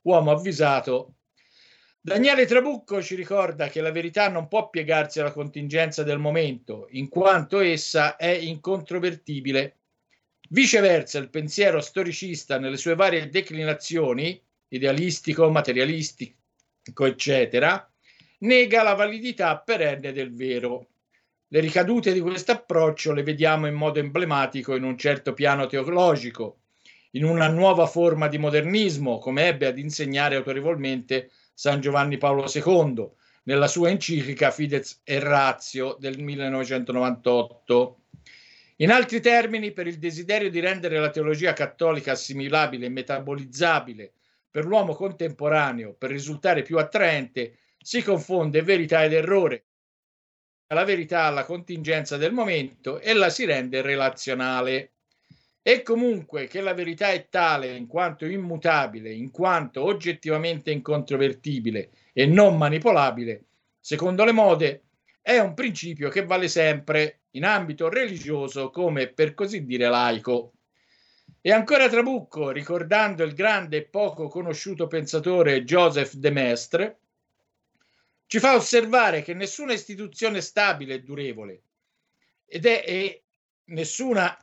Uomo 0.00 0.32
avvisato. 0.32 1.18
Daniele 2.00 2.44
Trabucco 2.44 3.00
ci 3.00 3.14
ricorda 3.14 3.68
che 3.68 3.80
la 3.80 3.92
verità 3.92 4.28
non 4.28 4.48
può 4.48 4.68
piegarsi 4.68 5.20
alla 5.20 5.30
contingenza 5.30 6.02
del 6.02 6.18
momento, 6.18 6.88
in 6.90 7.08
quanto 7.08 7.60
essa 7.60 8.16
è 8.16 8.30
incontrovertibile. 8.30 9.76
Viceversa, 10.48 11.18
il 11.18 11.30
pensiero 11.30 11.80
storicista 11.80 12.58
nelle 12.58 12.78
sue 12.78 12.96
varie 12.96 13.28
declinazioni, 13.28 14.42
idealistico, 14.66 15.48
materialistico, 15.50 16.34
eccetera, 17.04 17.88
nega 18.38 18.82
la 18.82 18.94
validità 18.94 19.56
perenne 19.58 20.10
del 20.10 20.34
vero. 20.34 20.88
Le 21.56 21.62
ricadute 21.62 22.12
di 22.12 22.20
questo 22.20 22.52
approccio 22.52 23.14
le 23.14 23.22
vediamo 23.22 23.66
in 23.66 23.72
modo 23.72 23.98
emblematico 23.98 24.76
in 24.76 24.82
un 24.82 24.98
certo 24.98 25.32
piano 25.32 25.64
teologico, 25.64 26.58
in 27.12 27.24
una 27.24 27.48
nuova 27.48 27.86
forma 27.86 28.28
di 28.28 28.36
modernismo, 28.36 29.16
come 29.16 29.46
ebbe 29.46 29.64
ad 29.64 29.78
insegnare 29.78 30.36
autorevolmente 30.36 31.30
San 31.54 31.80
Giovanni 31.80 32.18
Paolo 32.18 32.44
II 32.44 33.08
nella 33.44 33.68
sua 33.68 33.88
enciclica 33.88 34.50
Fidesz 34.50 35.00
e 35.02 35.18
Ratio 35.18 35.96
del 35.98 36.20
1998. 36.20 38.00
In 38.76 38.90
altri 38.90 39.22
termini, 39.22 39.72
per 39.72 39.86
il 39.86 39.96
desiderio 39.98 40.50
di 40.50 40.60
rendere 40.60 40.98
la 40.98 41.08
teologia 41.08 41.54
cattolica 41.54 42.12
assimilabile 42.12 42.84
e 42.84 42.90
metabolizzabile 42.90 44.12
per 44.50 44.66
l'uomo 44.66 44.92
contemporaneo, 44.92 45.94
per 45.94 46.10
risultare 46.10 46.60
più 46.60 46.76
attraente, 46.76 47.60
si 47.78 48.02
confonde 48.02 48.60
verità 48.60 49.04
ed 49.04 49.14
errore, 49.14 49.65
la 50.68 50.84
verità 50.84 51.22
alla 51.22 51.44
contingenza 51.44 52.16
del 52.16 52.32
momento 52.32 52.98
e 52.98 53.12
la 53.12 53.30
si 53.30 53.44
rende 53.44 53.82
relazionale. 53.82 54.92
E 55.62 55.82
comunque 55.82 56.46
che 56.46 56.60
la 56.60 56.74
verità 56.74 57.10
è 57.10 57.28
tale 57.28 57.74
in 57.74 57.86
quanto 57.86 58.24
immutabile, 58.24 59.12
in 59.12 59.30
quanto 59.30 59.82
oggettivamente 59.82 60.70
incontrovertibile 60.70 61.90
e 62.12 62.26
non 62.26 62.56
manipolabile, 62.56 63.44
secondo 63.80 64.24
le 64.24 64.32
mode, 64.32 64.82
è 65.20 65.38
un 65.38 65.54
principio 65.54 66.08
che 66.08 66.24
vale 66.24 66.46
sempre 66.46 67.22
in 67.32 67.44
ambito 67.44 67.88
religioso 67.88 68.70
come 68.70 69.08
per 69.08 69.34
così 69.34 69.64
dire 69.64 69.88
laico. 69.88 70.52
E 71.40 71.52
ancora 71.52 71.88
Trabucco, 71.88 72.50
ricordando 72.50 73.24
il 73.24 73.34
grande 73.34 73.76
e 73.78 73.82
poco 73.82 74.28
conosciuto 74.28 74.86
pensatore 74.86 75.64
Joseph 75.64 76.14
de 76.14 76.30
Maistre, 76.30 76.98
ci 78.26 78.38
fa 78.38 78.54
osservare 78.54 79.22
che 79.22 79.34
nessuna 79.34 79.72
istituzione 79.72 80.40
stabile 80.40 80.94
è 80.94 81.00
durevole 81.00 81.62
ed 82.44 82.66
è 82.66 82.82
e 82.86 83.24
nessuna 83.66 84.36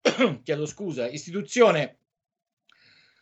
chiedo 0.42 0.66
scusa, 0.66 1.08
istituzione 1.08 1.98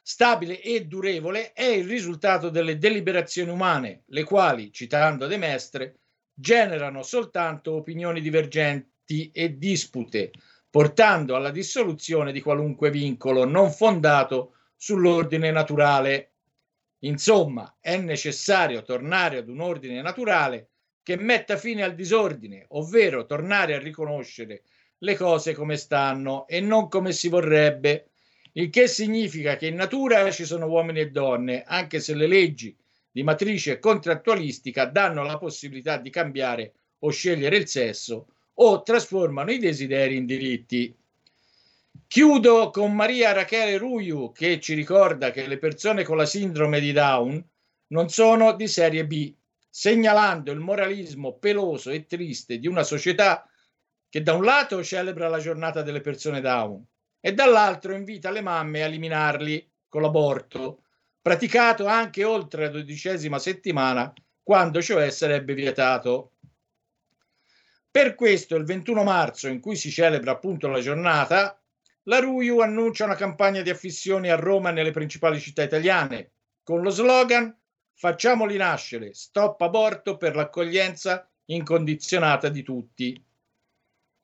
stabile 0.02 0.60
e 0.62 0.86
durevole 0.86 1.52
è 1.52 1.64
il 1.64 1.86
risultato 1.86 2.48
delle 2.48 2.78
deliberazioni 2.78 3.50
umane, 3.50 4.04
le 4.06 4.24
quali, 4.24 4.72
citando 4.72 5.26
De 5.26 5.36
Mestre, 5.36 5.98
generano 6.32 7.02
soltanto 7.02 7.74
opinioni 7.74 8.20
divergenti 8.20 9.30
e 9.32 9.58
dispute, 9.58 10.30
portando 10.70 11.34
alla 11.34 11.50
dissoluzione 11.50 12.32
di 12.32 12.40
qualunque 12.40 12.90
vincolo 12.90 13.44
non 13.44 13.70
fondato 13.70 14.54
sull'ordine 14.76 15.50
naturale. 15.50 16.32
Insomma, 17.00 17.76
è 17.80 17.96
necessario 17.96 18.82
tornare 18.82 19.38
ad 19.38 19.48
un 19.48 19.60
ordine 19.60 20.02
naturale 20.02 20.70
che 21.02 21.16
metta 21.16 21.56
fine 21.56 21.82
al 21.82 21.94
disordine, 21.94 22.66
ovvero 22.70 23.24
tornare 23.24 23.74
a 23.74 23.78
riconoscere 23.78 24.62
le 24.98 25.14
cose 25.16 25.54
come 25.54 25.76
stanno 25.76 26.46
e 26.48 26.60
non 26.60 26.88
come 26.88 27.12
si 27.12 27.28
vorrebbe, 27.28 28.10
il 28.52 28.70
che 28.70 28.88
significa 28.88 29.56
che 29.56 29.68
in 29.68 29.76
natura 29.76 30.30
ci 30.32 30.44
sono 30.44 30.66
uomini 30.66 31.00
e 31.00 31.10
donne, 31.10 31.62
anche 31.64 32.00
se 32.00 32.14
le 32.14 32.26
leggi 32.26 32.76
di 33.10 33.22
matrice 33.22 33.78
contrattualistica 33.78 34.86
danno 34.86 35.22
la 35.22 35.38
possibilità 35.38 35.96
di 35.98 36.10
cambiare 36.10 36.72
o 37.00 37.10
scegliere 37.10 37.56
il 37.56 37.68
sesso 37.68 38.26
o 38.54 38.82
trasformano 38.82 39.52
i 39.52 39.58
desideri 39.58 40.16
in 40.16 40.26
diritti. 40.26 40.94
Chiudo 42.08 42.70
con 42.70 42.94
Maria 42.94 43.32
Rachele 43.32 43.76
Ruiu 43.76 44.32
che 44.32 44.60
ci 44.60 44.72
ricorda 44.72 45.30
che 45.30 45.46
le 45.46 45.58
persone 45.58 46.04
con 46.04 46.16
la 46.16 46.24
sindrome 46.24 46.80
di 46.80 46.92
Down 46.92 47.46
non 47.88 48.08
sono 48.08 48.54
di 48.54 48.66
serie 48.66 49.06
B, 49.06 49.36
segnalando 49.68 50.50
il 50.50 50.58
moralismo 50.58 51.36
peloso 51.36 51.90
e 51.90 52.06
triste 52.06 52.58
di 52.58 52.66
una 52.66 52.82
società 52.82 53.46
che 54.08 54.22
da 54.22 54.32
un 54.32 54.42
lato 54.42 54.82
celebra 54.82 55.28
la 55.28 55.38
giornata 55.38 55.82
delle 55.82 56.00
persone 56.00 56.40
Down 56.40 56.82
e 57.20 57.34
dall'altro 57.34 57.94
invita 57.94 58.30
le 58.30 58.40
mamme 58.40 58.82
a 58.82 58.86
eliminarli 58.86 59.70
con 59.86 60.00
l'aborto, 60.00 60.84
praticato 61.20 61.84
anche 61.84 62.24
oltre 62.24 62.62
la 62.62 62.70
dodicesima 62.70 63.38
settimana, 63.38 64.10
quando 64.42 64.80
cioè 64.80 65.10
sarebbe 65.10 65.52
vietato. 65.52 66.32
Per 67.90 68.14
questo, 68.14 68.56
il 68.56 68.64
21 68.64 69.02
marzo, 69.02 69.46
in 69.48 69.60
cui 69.60 69.76
si 69.76 69.90
celebra 69.90 70.30
appunto 70.30 70.68
la 70.68 70.80
giornata, 70.80 71.58
la 72.08 72.20
RUIU 72.20 72.60
annuncia 72.60 73.04
una 73.04 73.14
campagna 73.14 73.60
di 73.60 73.70
affissioni 73.70 74.30
a 74.30 74.36
Roma 74.36 74.70
e 74.70 74.72
nelle 74.72 74.90
principali 74.90 75.38
città 75.38 75.62
italiane, 75.62 76.32
con 76.62 76.82
lo 76.82 76.90
slogan 76.90 77.54
Facciamoli 77.92 78.56
nascere, 78.56 79.12
stop 79.12 79.60
aborto 79.60 80.16
per 80.16 80.36
l'accoglienza 80.36 81.28
incondizionata 81.46 82.48
di 82.48 82.62
tutti. 82.62 83.20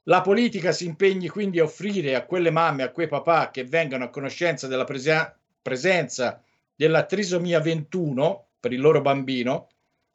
La 0.04 0.20
politica 0.20 0.70
si 0.70 0.86
impegni 0.86 1.28
quindi 1.28 1.58
a 1.58 1.64
offrire 1.64 2.14
a 2.14 2.24
quelle 2.24 2.50
mamme 2.50 2.84
a 2.84 2.90
quei 2.90 3.08
papà 3.08 3.50
che 3.50 3.64
vengono 3.64 4.04
a 4.04 4.10
conoscenza 4.10 4.68
della 4.68 4.84
prese- 4.84 5.38
presenza 5.60 6.40
della 6.72 7.04
trisomia 7.04 7.58
21 7.58 8.46
per 8.60 8.72
il 8.72 8.80
loro 8.80 9.00
bambino 9.00 9.68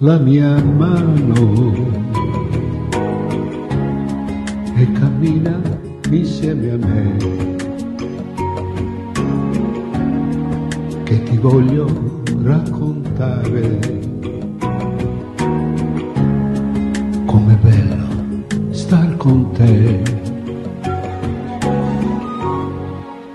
La 0.00 0.18
mia 0.18 0.62
mano 0.62 1.72
e 4.74 4.92
cammina 4.92 5.58
insieme 6.10 6.70
a 6.70 6.76
me. 6.76 7.16
Che 11.02 11.22
ti 11.22 11.38
voglio 11.38 11.86
raccontare 12.42 13.78
com'è 17.24 17.56
bello 17.56 18.44
star 18.72 19.16
con 19.16 19.50
te. 19.52 20.02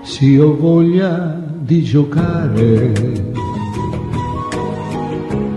Sì, 0.02 0.38
ho 0.38 0.54
voglia 0.56 1.40
di 1.58 1.82
giocare 1.82 3.31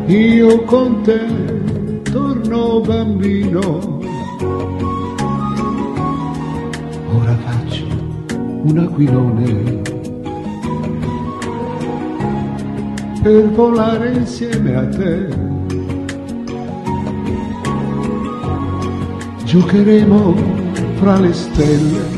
io 0.07 0.63
con 0.65 1.01
te 1.01 1.19
torno 2.11 2.79
bambino. 2.81 3.99
Ora 7.11 7.35
faccio 7.45 7.85
un 8.63 8.77
aquilone 8.77 9.81
per 13.23 13.49
volare 13.49 14.11
insieme 14.13 14.75
a 14.75 14.87
te. 14.87 15.27
Giocheremo 19.43 20.35
fra 20.95 21.19
le 21.19 21.33
stelle 21.33 22.13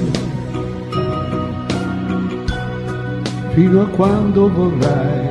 fino 3.53 3.81
a 3.81 3.87
quando 3.87 4.51
vorrai 4.51 5.26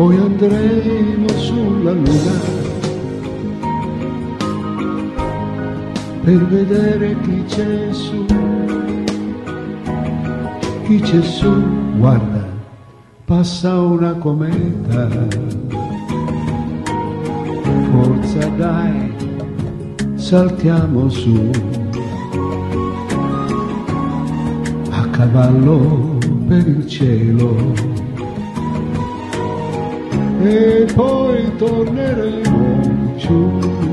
poi 0.00 0.16
andremo 0.16 1.28
sulla 1.36 1.90
luna 1.90 2.32
per 6.24 6.46
vedere 6.46 7.20
chi 7.20 7.44
c'è 7.44 7.92
su, 7.92 8.24
chi 10.84 11.00
c'è 11.00 11.20
su, 11.20 11.52
guarda, 11.98 12.48
passa 13.26 13.78
una 13.78 14.14
cometa, 14.14 15.06
forza 17.90 18.48
dai, 18.56 19.14
saltiamo 20.14 21.10
su, 21.10 21.50
a 24.92 25.08
cavallo 25.10 26.16
per 26.48 26.66
il 26.66 26.86
cielo 26.86 27.89
e 30.42 30.86
poi 30.94 31.56
torneremo 31.56 33.14
giù. 33.16 33.89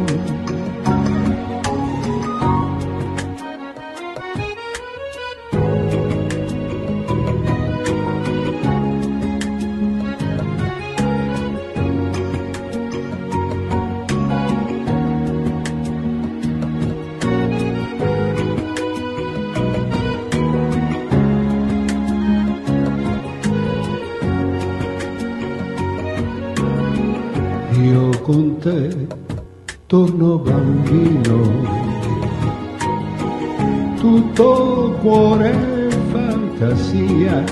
Cuore 35.02 35.90
fantasia. 36.12 37.44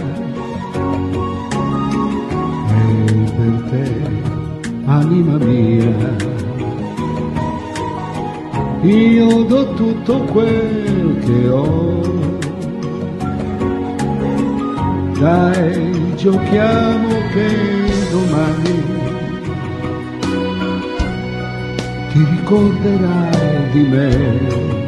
E 2.70 3.32
per 3.36 3.56
te, 3.70 3.92
anima 4.86 5.38
mia. 5.38 6.34
Io 8.82 9.44
do 9.44 9.74
tutto 9.74 10.20
quel 10.32 11.18
che 11.26 11.50
ho. 11.50 12.04
Dai, 15.20 16.14
giochiamo 16.16 17.10
che 17.34 17.50
domani 18.12 18.84
ti 22.12 22.26
ricorderai 22.30 23.70
di 23.72 23.82
me. 23.88 24.85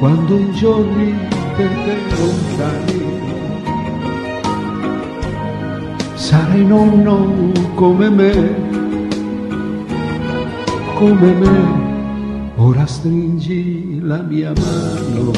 Quando 0.00 0.38
i 0.38 0.50
giorni 0.52 1.14
per 1.56 1.68
te 1.68 1.98
lontani 2.16 3.00
sarai 6.14 6.64
nonno 6.64 7.52
come 7.74 8.08
me, 8.08 8.54
come 10.94 11.34
me, 11.34 12.52
ora 12.56 12.86
stringi 12.86 14.00
la 14.00 14.22
mia 14.22 14.54
mano. 14.56 15.32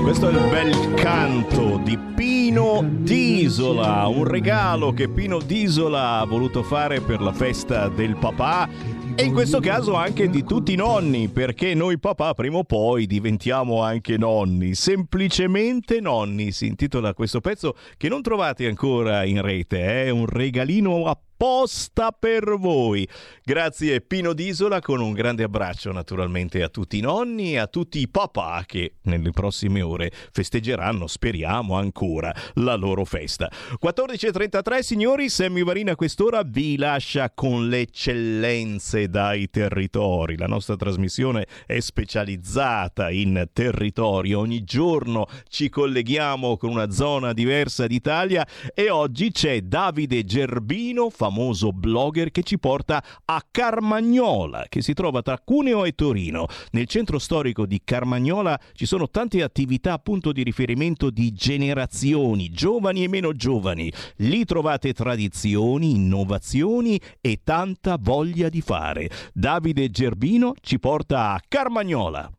Questo 0.00 0.28
è 0.28 0.32
il 0.32 0.48
bel 0.48 0.94
canto 0.94 1.80
di 1.82 1.98
Pino 2.14 2.84
Disola, 2.88 4.06
un 4.06 4.22
regalo 4.22 4.92
che 4.92 5.08
Pino 5.08 5.40
Disola 5.40 6.20
ha 6.20 6.24
voluto 6.24 6.62
fare 6.62 7.00
per 7.00 7.20
la 7.20 7.32
festa 7.32 7.88
del 7.88 8.14
papà 8.14 8.68
e 9.22 9.26
in 9.26 9.32
questo 9.32 9.60
caso 9.60 9.94
anche 9.94 10.28
di 10.28 10.42
tutti 10.42 10.72
i 10.72 10.76
nonni, 10.76 11.28
perché 11.28 11.74
noi 11.74 12.00
papà 12.00 12.34
prima 12.34 12.58
o 12.58 12.64
poi 12.64 13.06
diventiamo 13.06 13.80
anche 13.80 14.16
nonni, 14.18 14.74
semplicemente 14.74 16.00
nonni, 16.00 16.50
si 16.50 16.66
intitola 16.66 17.14
questo 17.14 17.40
pezzo 17.40 17.76
che 17.96 18.08
non 18.08 18.20
trovate 18.20 18.66
ancora 18.66 19.22
in 19.22 19.40
rete, 19.40 20.06
è 20.06 20.10
un 20.10 20.26
regalino 20.26 21.06
apposta 21.42 22.12
per 22.16 22.56
voi. 22.56 23.08
Grazie 23.42 24.00
Pino 24.00 24.32
Disola 24.32 24.80
con 24.80 25.00
un 25.00 25.12
grande 25.12 25.42
abbraccio 25.42 25.90
naturalmente 25.90 26.62
a 26.62 26.68
tutti 26.68 26.98
i 26.98 27.00
nonni 27.00 27.54
e 27.54 27.58
a 27.58 27.66
tutti 27.66 27.98
i 27.98 28.08
papà 28.08 28.62
che 28.64 28.98
nelle 29.02 29.32
prossime 29.32 29.82
ore 29.82 30.12
festeggeranno, 30.30 31.08
speriamo 31.08 31.76
ancora, 31.76 32.32
la 32.54 32.76
loro 32.76 33.04
festa. 33.04 33.50
14.33 33.82 34.78
signori, 34.82 35.28
Sammy 35.28 35.64
Varina 35.64 35.96
quest'ora 35.96 36.44
vi 36.44 36.76
lascia 36.76 37.32
con 37.34 37.68
le 37.68 37.80
eccellenze 37.80 39.08
dai 39.08 39.50
territori. 39.50 40.36
La 40.36 40.46
nostra 40.46 40.76
trasmissione 40.76 41.48
è 41.66 41.80
specializzata 41.80 43.10
in 43.10 43.48
territori, 43.52 44.32
ogni 44.32 44.62
giorno 44.62 45.26
ci 45.48 45.68
colleghiamo 45.68 46.56
con 46.56 46.70
una 46.70 46.92
zona 46.92 47.32
diversa 47.32 47.88
d'Italia 47.88 48.46
e 48.72 48.90
oggi 48.90 49.32
c'è 49.32 49.60
Davide 49.62 50.24
Gerbino, 50.24 51.10
famoso 51.10 51.30
blogger 51.72 52.30
che 52.30 52.42
ci 52.42 52.58
porta 52.58 53.02
a 53.24 53.44
Carmagnola, 53.50 54.66
che 54.68 54.82
si 54.82 54.92
trova 54.92 55.22
tra 55.22 55.38
Cuneo 55.38 55.84
e 55.84 55.92
Torino. 55.92 56.46
Nel 56.72 56.86
centro 56.86 57.18
storico 57.18 57.66
di 57.66 57.80
Carmagnola 57.84 58.58
ci 58.72 58.86
sono 58.86 59.08
tante 59.08 59.42
attività 59.42 59.92
appunto 59.92 60.32
di 60.32 60.42
riferimento 60.42 61.10
di 61.10 61.32
generazioni, 61.32 62.50
giovani 62.50 63.04
e 63.04 63.08
meno 63.08 63.32
giovani. 63.32 63.92
Lì 64.16 64.44
trovate 64.44 64.92
tradizioni, 64.92 65.94
innovazioni 65.94 67.00
e 67.20 67.40
tanta 67.42 67.96
voglia 68.00 68.48
di 68.48 68.60
fare. 68.60 69.10
Davide 69.32 69.90
Gerbino 69.90 70.54
ci 70.60 70.78
porta 70.78 71.32
a 71.32 71.40
Carmagnola. 71.46 72.30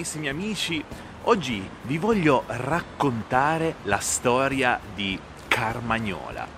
Carissimi 0.00 0.28
amici, 0.30 0.82
oggi 1.24 1.68
vi 1.82 1.98
voglio 1.98 2.44
raccontare 2.46 3.74
la 3.82 3.98
storia 3.98 4.80
di 4.94 5.20
Carmagnola. 5.46 6.48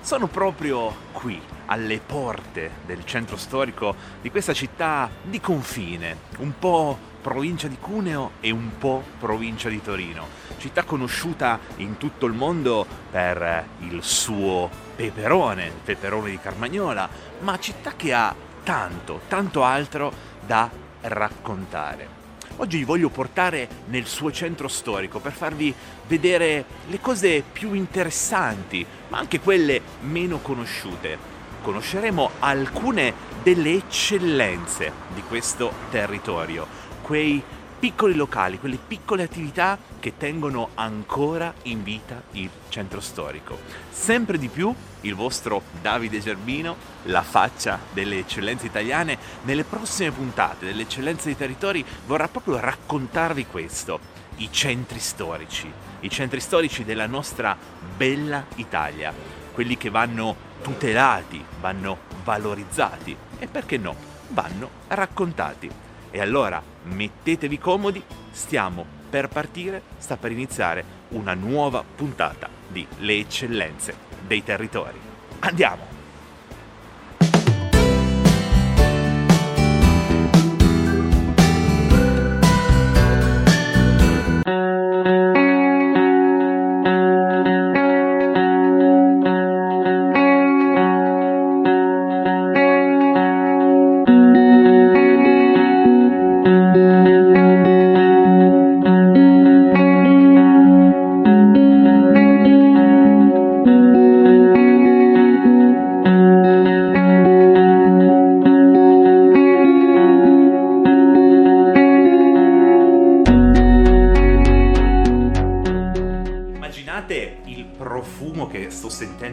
Sono 0.00 0.28
proprio 0.28 0.90
qui, 1.12 1.38
alle 1.66 2.00
porte 2.00 2.70
del 2.86 3.04
centro 3.04 3.36
storico 3.36 3.94
di 4.22 4.30
questa 4.30 4.54
città 4.54 5.10
di 5.22 5.42
confine, 5.42 6.16
un 6.38 6.54
po' 6.58 6.96
provincia 7.20 7.68
di 7.68 7.76
Cuneo 7.78 8.30
e 8.40 8.50
un 8.50 8.70
po' 8.78 9.04
provincia 9.18 9.68
di 9.68 9.82
Torino. 9.82 10.26
Città 10.56 10.84
conosciuta 10.84 11.58
in 11.76 11.98
tutto 11.98 12.24
il 12.24 12.32
mondo 12.32 12.86
per 13.10 13.66
il 13.80 14.02
suo 14.02 14.70
peperone, 14.96 15.66
il 15.66 15.80
peperone 15.84 16.30
di 16.30 16.40
Carmagnola, 16.40 17.06
ma 17.40 17.58
città 17.58 17.92
che 17.94 18.14
ha 18.14 18.34
tanto, 18.64 19.20
tanto 19.28 19.64
altro 19.64 20.10
da 20.46 20.70
raccontare. 21.02 22.19
Oggi 22.56 22.78
vi 22.78 22.84
voglio 22.84 23.08
portare 23.08 23.68
nel 23.86 24.06
suo 24.06 24.30
centro 24.30 24.68
storico 24.68 25.18
per 25.18 25.32
farvi 25.32 25.74
vedere 26.06 26.64
le 26.88 27.00
cose 27.00 27.42
più 27.42 27.72
interessanti, 27.72 28.84
ma 29.08 29.18
anche 29.18 29.40
quelle 29.40 29.80
meno 30.00 30.38
conosciute. 30.38 31.16
Conosceremo 31.62 32.30
alcune 32.38 33.12
delle 33.42 33.74
eccellenze 33.74 34.92
di 35.14 35.22
questo 35.22 35.72
territorio, 35.90 36.66
quei 37.02 37.42
piccoli 37.80 38.14
locali, 38.14 38.58
quelle 38.58 38.76
piccole 38.76 39.22
attività 39.22 39.78
che 39.98 40.18
tengono 40.18 40.68
ancora 40.74 41.54
in 41.62 41.82
vita 41.82 42.22
il 42.32 42.50
centro 42.68 43.00
storico. 43.00 43.58
Sempre 43.90 44.36
di 44.36 44.48
più 44.48 44.72
il 45.00 45.14
vostro 45.14 45.62
Davide 45.80 46.20
Gerbino, 46.20 46.76
la 47.04 47.22
faccia 47.22 47.78
delle 47.92 48.18
eccellenze 48.18 48.66
italiane, 48.66 49.16
nelle 49.44 49.64
prossime 49.64 50.10
puntate 50.10 50.66
delle 50.66 50.82
eccellenze 50.82 51.24
dei 51.24 51.38
territori 51.38 51.82
vorrà 52.06 52.28
proprio 52.28 52.60
raccontarvi 52.60 53.46
questo, 53.46 53.98
i 54.36 54.48
centri 54.52 54.98
storici, 54.98 55.72
i 56.00 56.10
centri 56.10 56.40
storici 56.40 56.84
della 56.84 57.06
nostra 57.06 57.56
bella 57.96 58.44
Italia, 58.56 59.12
quelli 59.54 59.78
che 59.78 59.88
vanno 59.88 60.36
tutelati, 60.60 61.42
vanno 61.60 61.96
valorizzati 62.24 63.16
e 63.38 63.46
perché 63.46 63.78
no, 63.78 63.96
vanno 64.28 64.68
raccontati. 64.88 65.88
E 66.10 66.20
allora 66.20 66.62
mettetevi 66.84 67.58
comodi, 67.58 68.02
stiamo 68.30 68.84
per 69.08 69.28
partire, 69.28 69.82
sta 69.98 70.16
per 70.16 70.32
iniziare 70.32 70.84
una 71.10 71.34
nuova 71.34 71.82
puntata 71.82 72.48
di 72.68 72.86
Le 72.98 73.18
eccellenze 73.18 73.94
dei 74.26 74.42
territori. 74.42 74.98
Andiamo! 75.40 75.89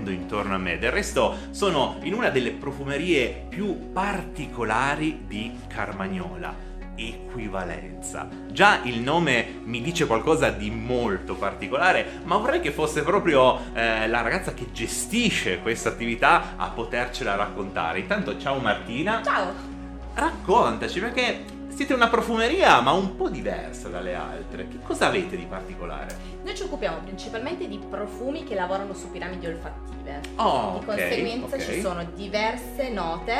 Sto 0.07 0.11
sentendo 0.11 0.11
intorno 0.11 0.55
a 0.55 0.57
me. 0.57 0.77
Del 0.77 0.91
resto 0.91 1.37
sono 1.51 1.97
in 2.03 2.13
una 2.13 2.29
delle 2.29 2.51
profumerie 2.51 3.45
più 3.49 3.91
particolari 3.91 5.23
di 5.27 5.59
Carmagnola. 5.67 6.65
Equivalenza. 6.95 8.27
Già 8.51 8.79
il 8.83 9.01
nome 9.01 9.59
mi 9.63 9.81
dice 9.81 10.07
qualcosa 10.07 10.49
di 10.49 10.71
molto 10.71 11.35
particolare, 11.35 12.21
ma 12.23 12.37
vorrei 12.37 12.59
che 12.59 12.71
fosse 12.71 13.03
proprio 13.03 13.59
eh, 13.73 14.07
la 14.07 14.21
ragazza 14.21 14.53
che 14.53 14.71
gestisce 14.71 15.59
questa 15.59 15.89
attività 15.89 16.55
a 16.55 16.69
potercela 16.69 17.35
raccontare. 17.35 17.99
Intanto 17.99 18.39
ciao 18.39 18.57
Martina. 18.57 19.21
Ciao! 19.23 19.75
Raccontaci 20.15 20.99
perché 20.99 21.43
Siete 21.77 21.93
una 21.93 22.07
profumeria, 22.07 22.81
ma 22.81 22.89
un 22.93 23.15
po' 23.15 23.29
diversa 23.29 23.87
dalle 23.87 24.15
altre. 24.15 24.67
Che 24.67 24.79
cosa 24.81 25.09
avete 25.09 25.37
di 25.37 25.45
particolare? 25.45 26.17
Noi 26.43 26.55
ci 26.55 26.63
occupiamo 26.63 26.97
principalmente 27.03 27.67
di 27.67 27.77
profumi 27.77 28.43
che 28.43 28.55
lavorano 28.55 28.95
su 28.95 29.11
piramidi 29.11 29.45
olfattive. 29.45 30.21
Oh, 30.37 30.71
di 30.71 30.77
ok, 30.77 30.85
conseguenza 30.85 31.55
ok. 31.55 31.63
ci 31.63 31.79
sono 31.79 32.03
diverse 32.15 32.89
note 32.89 33.35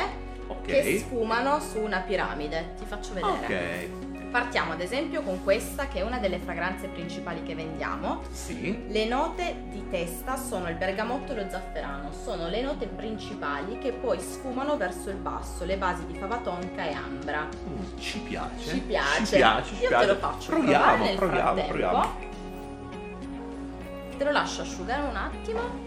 Ok. 0.49 0.65
che 0.65 0.99
sfumano 0.99 1.59
su 1.59 1.79
una 1.79 2.01
piramide. 2.01 2.75
Ti 2.77 2.85
faccio 2.85 3.13
vedere. 3.15 3.89
Ok. 3.89 4.06
Partiamo 4.31 4.73
ad 4.73 4.81
esempio 4.81 5.21
con 5.21 5.41
questa 5.43 5.87
che 5.87 5.99
è 5.99 6.01
una 6.01 6.17
delle 6.19 6.37
fragranze 6.37 6.87
principali 6.87 7.43
che 7.43 7.55
vendiamo. 7.55 8.21
Sì. 8.29 8.85
Le 8.87 9.05
note 9.07 9.63
di 9.69 9.87
testa 9.89 10.35
sono 10.35 10.67
il 10.69 10.75
bergamotto 10.75 11.31
e 11.33 11.43
lo 11.43 11.49
zafferano, 11.49 12.11
sono 12.11 12.47
le 12.49 12.61
note 12.61 12.87
principali 12.87 13.77
che 13.79 13.93
poi 13.93 14.19
sfumano 14.19 14.75
verso 14.77 15.09
il 15.09 15.15
basso, 15.15 15.63
le 15.65 15.77
basi 15.77 16.05
di 16.05 16.15
fava 16.17 16.37
tonka 16.37 16.83
e 16.87 16.93
ambra. 16.93 17.47
Mm, 17.47 17.97
Ci 17.97 18.19
piace. 18.19 18.69
Ci 18.69 18.79
piace. 18.81 19.25
Ci 19.25 19.35
piace, 19.37 19.75
ci 19.75 19.81
Io 19.83 19.87
piace. 19.87 20.05
te 20.05 20.11
lo 20.11 20.17
faccio 20.19 20.49
Proviamo, 20.51 20.83
provare 20.83 21.03
nel 21.03 21.15
proviamo, 21.15 21.41
frattempo. 21.53 21.71
proviamo. 21.71 22.25
Te 24.17 24.23
lo 24.23 24.31
lascio 24.31 24.61
asciugare 24.61 25.01
un 25.07 25.15
attimo. 25.15 25.86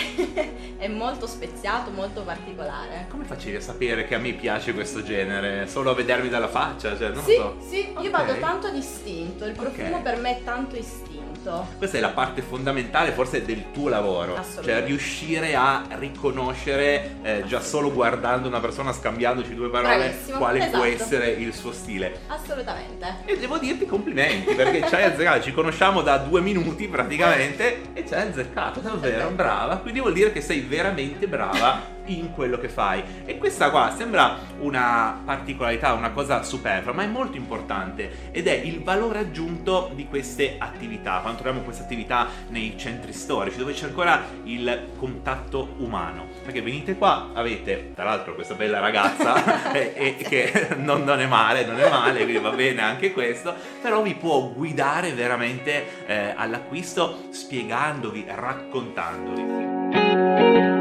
è 0.78 0.88
molto 0.88 1.26
speziato, 1.26 1.90
molto 1.90 2.22
particolare. 2.22 3.06
Come 3.08 3.24
facevi 3.24 3.56
a 3.56 3.60
sapere 3.60 4.04
che 4.06 4.14
a 4.14 4.18
me 4.18 4.32
piace 4.32 4.72
questo 4.72 5.02
genere? 5.02 5.66
Solo 5.66 5.90
a 5.90 5.94
vedermi 5.94 6.28
dalla 6.28 6.48
faccia? 6.48 6.96
Cioè, 6.96 7.10
non 7.10 7.22
Sì, 7.24 7.34
so. 7.34 7.56
sì, 7.66 7.88
io 7.90 7.98
Ok. 8.00 8.10
vado 8.10 8.38
tanto 8.38 8.70
distinto, 8.70 9.44
il 9.44 9.52
profumo 9.52 9.96
Ok. 9.96 10.02
per 10.02 10.16
me 10.18 10.38
è 10.38 10.44
tanto 10.44 10.76
istinto. 10.76 11.29
Questa 11.78 11.96
è 11.96 12.00
la 12.00 12.10
parte 12.10 12.42
fondamentale 12.42 13.12
forse 13.12 13.44
del 13.44 13.70
tuo 13.72 13.88
lavoro, 13.88 14.38
cioè 14.62 14.84
riuscire 14.84 15.54
a 15.54 15.84
riconoscere 15.90 17.16
eh, 17.22 17.44
già 17.46 17.60
solo 17.60 17.92
guardando 17.92 18.46
una 18.46 18.60
persona, 18.60 18.92
scambiandoci 18.92 19.54
due 19.54 19.70
parole, 19.70 19.96
Bravissimo, 19.96 20.38
quale 20.38 20.58
può 20.70 20.84
esatto. 20.84 21.04
essere 21.04 21.30
il 21.30 21.54
suo 21.54 21.72
stile. 21.72 22.20
Assolutamente. 22.26 23.06
E 23.24 23.38
devo 23.38 23.58
dirti 23.58 23.86
complimenti 23.86 24.54
perché 24.54 24.86
ci 24.86 24.94
hai 24.94 25.04
azzeccato, 25.04 25.42
ci 25.42 25.52
conosciamo 25.52 26.02
da 26.02 26.18
due 26.18 26.40
minuti 26.40 26.88
praticamente 26.88 27.82
e 27.94 28.06
ci 28.06 28.14
hai 28.14 28.28
azzeccato, 28.28 28.80
davvero 28.80 29.30
brava. 29.30 29.76
Quindi 29.78 30.00
vuol 30.00 30.12
dire 30.12 30.32
che 30.32 30.40
sei 30.40 30.60
veramente 30.60 31.26
brava 31.26 31.98
in 32.18 32.32
quello 32.32 32.58
che 32.58 32.68
fai. 32.68 33.02
E 33.24 33.38
questa 33.38 33.70
qua 33.70 33.94
sembra 33.96 34.38
una 34.60 35.20
particolarità, 35.24 35.92
una 35.92 36.10
cosa 36.10 36.42
superflua, 36.42 36.92
ma 36.92 37.02
è 37.02 37.06
molto 37.06 37.36
importante 37.36 38.28
ed 38.30 38.46
è 38.46 38.52
il 38.52 38.82
valore 38.82 39.20
aggiunto 39.20 39.90
di 39.94 40.06
queste 40.06 40.56
attività. 40.58 41.20
Quando 41.20 41.40
troviamo 41.40 41.64
queste 41.64 41.84
attività 41.84 42.28
nei 42.48 42.74
centri 42.76 43.12
storici 43.12 43.58
dove 43.58 43.72
c'è 43.72 43.86
ancora 43.86 44.22
il 44.44 44.88
contatto 44.96 45.74
umano. 45.78 46.28
Perché 46.42 46.62
venite 46.62 46.96
qua, 46.96 47.30
avete 47.32 47.92
tra 47.94 48.04
l'altro 48.04 48.34
questa 48.34 48.54
bella 48.54 48.80
ragazza 48.80 49.72
e, 49.72 49.92
e 49.94 50.16
che 50.16 50.68
non, 50.76 51.04
non 51.04 51.20
è 51.20 51.26
male, 51.26 51.64
non 51.64 51.78
è 51.78 51.88
male, 51.88 52.22
quindi 52.22 52.38
va 52.38 52.50
bene 52.50 52.82
anche 52.82 53.12
questo, 53.12 53.54
però 53.80 54.02
vi 54.02 54.14
può 54.14 54.50
guidare 54.52 55.12
veramente 55.12 56.06
eh, 56.06 56.34
all'acquisto 56.36 57.28
spiegandovi, 57.30 58.24
raccontandovi. 58.26 60.79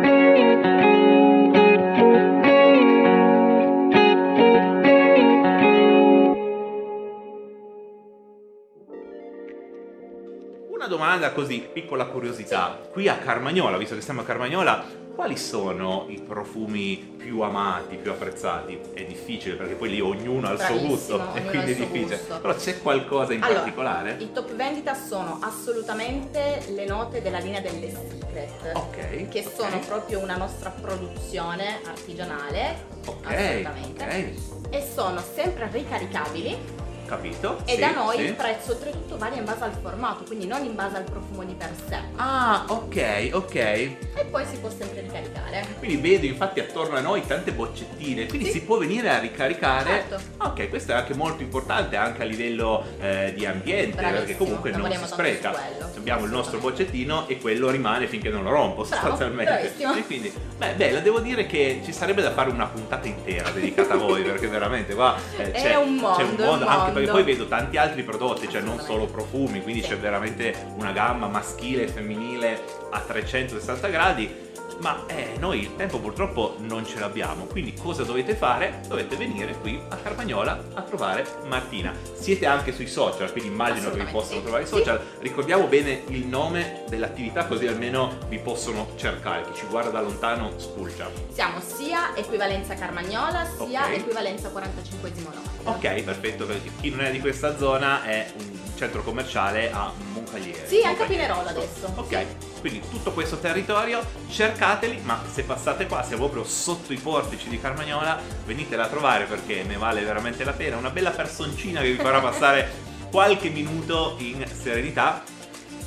Domanda 10.99 11.31
così, 11.31 11.65
piccola 11.71 12.07
curiosità. 12.07 12.77
Qui 12.91 13.07
a 13.07 13.15
Carmagnola, 13.19 13.77
visto 13.77 13.95
che 13.95 14.01
siamo 14.01 14.19
a 14.19 14.26
Carmagnola, 14.26 14.84
quali 15.15 15.38
sono 15.38 16.07
i 16.09 16.19
profumi 16.19 16.97
più 16.97 17.39
amati, 17.39 17.95
più 17.95 18.11
apprezzati? 18.11 18.77
È 18.93 19.05
difficile 19.05 19.55
perché 19.55 19.76
poi 19.76 19.91
lì 19.91 20.01
ognuno 20.01 20.49
ha 20.49 20.51
il 20.51 20.59
suo 20.59 20.77
gusto 20.80 21.34
e 21.35 21.43
quindi 21.47 21.71
è 21.71 21.76
difficile. 21.76 22.17
gusto. 22.17 22.39
Però 22.41 22.53
c'è 22.53 22.81
qualcosa 22.81 23.31
in 23.31 23.41
Allora, 23.43 23.59
particolare? 23.59 24.17
I 24.19 24.31
top 24.34 24.53
vendita 24.55 24.93
sono 24.93 25.39
assolutamente 25.41 26.65
le 26.76 26.85
note 26.85 27.21
della 27.21 27.39
linea 27.39 27.61
delle 27.61 27.89
Secret. 27.91 28.71
Ok, 28.76 29.30
Che 29.30 29.39
ok. 29.45 29.53
sono 29.55 29.80
proprio 29.80 30.19
una 30.19 30.35
nostra 30.35 30.69
produzione 30.69 31.80
artigianale. 31.85 32.76
Ok, 33.05 33.26
assolutamente. 33.26 34.59
E 34.69 34.85
sono 34.93 35.21
sempre 35.34 35.69
ricaricabili. 35.71 36.88
Capito? 37.10 37.57
E 37.65 37.73
Sì, 37.73 37.80
da 37.80 37.91
noi 37.91 38.18
sì. 38.18 38.22
il 38.26 38.34
prezzo 38.36 38.73
oltretutto 38.73 39.18
varia 39.18 39.40
in 39.40 39.45
base 39.45 39.64
al 39.64 39.72
formato, 39.81 40.23
quindi 40.26 40.45
non 40.45 40.64
in 40.64 40.76
base 40.76 40.98
al 40.98 41.03
profumo 41.06 41.44
di 41.44 41.56
per 41.56 41.72
sé. 41.88 41.98
Ah, 42.18 42.65
ok, 42.68 43.30
ok. 43.34 43.56
E 43.56 43.98
poi 44.30 44.45
si 44.45 44.57
può 44.57 44.69
sempre 44.69 45.02
ricaricare. 45.02 45.65
Quindi 45.80 45.98
vedo 45.98 46.27
infatti 46.27 46.60
attorno 46.60 46.98
a 46.98 46.99
noi 47.02 47.26
tante 47.26 47.52
boccettine, 47.52 48.27
quindi 48.27 48.45
Sì. 48.45 48.52
si 48.60 48.61
può 48.61 48.77
venire 48.77 49.10
a 49.10 49.18
ricaricare. 49.18 50.06
Certo. 50.07 50.19
Ok, 50.38 50.69
questo 50.69 50.91
è 50.91 50.95
anche 50.95 51.15
molto 51.15 51.41
importante 51.41 51.95
anche 51.95 52.22
a 52.22 52.26
livello 52.26 52.84
eh, 52.99 53.34
di 53.36 53.44
ambiente, 53.48 53.95
Bravissimo, 53.95 54.19
perché 54.19 54.38
comunque 54.38 54.69
non 54.72 54.91
si 54.91 55.07
spreca. 55.07 55.53
Abbiamo 55.98 56.26
il 56.26 56.31
nostro 56.31 56.60
boccettino 56.60 57.27
e 57.27 57.40
quello 57.40 57.72
rimane 57.72 58.06
finché 58.07 58.30
non 58.30 58.44
lo 58.44 58.52
rompo 58.52 58.84
Bravo, 58.84 58.86
sostanzialmente. 58.86 59.73
E 59.77 60.06
quindi, 60.06 60.31
beh, 60.57 60.73
bella, 60.76 60.99
devo 60.99 61.19
dire 61.19 61.48
che 61.48 61.81
ci 61.84 61.91
sarebbe 61.91 62.22
da 62.22 62.31
fare 62.31 62.52
una 62.52 62.68
puntata 62.68 63.07
intera 63.07 63.49
dedicata 63.49 63.95
a 63.95 63.98
voi, 63.98 64.22
perché 64.22 64.48
veramente 64.48 64.94
qua 64.94 65.18
eh, 65.38 65.52
c'è, 65.52 65.76
un 65.76 65.95
mondo, 65.95 66.18
c'è 66.18 66.23
un 66.23 66.36
è 66.38 66.41
un 66.41 66.45
mondo, 66.45 66.65
anche 66.68 66.91
perché 66.99 67.11
mondo. 67.11 67.23
poi 67.23 67.34
vedo 67.34 67.47
tanti 67.47 67.77
altri 67.77 68.03
prodotti, 68.03 68.49
cioè 68.49 68.61
non 68.61 68.80
solo 68.80 69.05
profumi, 69.05 69.61
quindi 69.61 69.81
c'è 69.81 69.97
veramente 69.97 70.73
una 70.77 70.91
gamma 70.91 71.27
maschile 71.27 71.84
e 71.84 71.88
femminile 71.88 72.61
a 72.91 72.99
360 72.99 73.88
gradi. 73.88 74.47
Ma 74.81 75.06
eh, 75.07 75.35
noi 75.39 75.60
il 75.60 75.76
tempo 75.76 75.99
purtroppo 75.99 76.56
non 76.60 76.85
ce 76.85 76.99
l'abbiamo, 76.99 77.45
quindi 77.45 77.73
cosa 77.73 78.03
dovete 78.03 78.34
fare? 78.35 78.81
Dovete 78.88 79.18
venire 79.18 79.53
qui 79.60 79.80
a 79.89 79.95
Carmagnola 79.97 80.64
a 80.73 80.81
trovare 80.84 81.26
Martina. 81.47 81.93
Siete 82.14 82.45
anche 82.45 82.72
sui 82.73 82.88
social, 82.88 83.31
quindi 83.31 83.49
immagino 83.49 83.91
che 83.91 84.03
vi 84.03 84.11
possano 84.11 84.38
sì. 84.38 84.41
trovare 84.41 84.64
i 84.64 84.68
social. 84.68 85.01
Ricordiamo 85.19 85.65
bene 85.68 86.03
il 86.07 86.26
nome 86.26 86.84
dell'attività 86.88 87.45
così 87.45 87.68
almeno 87.68 88.18
vi 88.30 88.39
possono 88.39 88.91
cercare. 88.95 89.43
Chi 89.51 89.60
ci 89.60 89.65
guarda 89.69 89.89
da 89.89 90.01
lontano 90.01 90.53
spulcia. 90.57 91.10
Siamo 91.31 91.60
sia 91.60 92.15
equivalenza 92.15 92.73
Carmagnola 92.76 93.45
sia 93.45 93.85
Ok. 93.85 93.93
equivalenza 93.95 94.49
45 94.49 95.11
nord. 95.23 95.38
Ok, 95.64 96.03
perfetto, 96.03 96.45
perché 96.45 96.72
chi 96.80 96.89
non 96.89 97.01
è 97.01 97.11
di 97.11 97.19
questa 97.19 97.57
zona 97.57 98.03
è 98.03 98.31
un 98.38 98.57
centro 98.80 99.03
commerciale 99.03 99.69
a 99.72 99.91
Moncaliere. 100.14 100.65
Sì, 100.65 100.81
anche 100.84 101.03
a. 101.03 101.06
Pinerolo 101.06 101.49
adesso. 101.49 101.91
Ok, 101.95 102.26
quindi 102.61 102.81
tutto 102.89 103.11
questo 103.11 103.38
territorio, 103.39 104.01
cercateli, 104.30 105.01
ma 105.03 105.22
se 105.30 105.43
passate 105.43 105.85
qua, 105.85 106.01
siamo 106.03 106.23
proprio 106.30 106.45
sotto 106.49 106.93
i 106.93 106.97
portici 106.97 107.49
di 107.49 107.60
Carmagnola, 107.60 108.18
venitela 108.45 108.85
a 108.85 108.88
trovare 108.88 109.26
perché 109.26 109.64
ne 109.64 109.76
vale 109.76 110.01
veramente 110.01 110.45
la 110.45 110.53
pena. 110.53 110.77
Una 110.77 110.91
bella 110.91 111.11
personcina 111.11 111.81
che 111.81 111.91
vi 111.91 111.97
farà 111.97 112.22
passare 112.22 112.72
qualche 113.11 113.49
minuto 113.49 114.15
in 114.19 114.45
serenità 114.49 115.23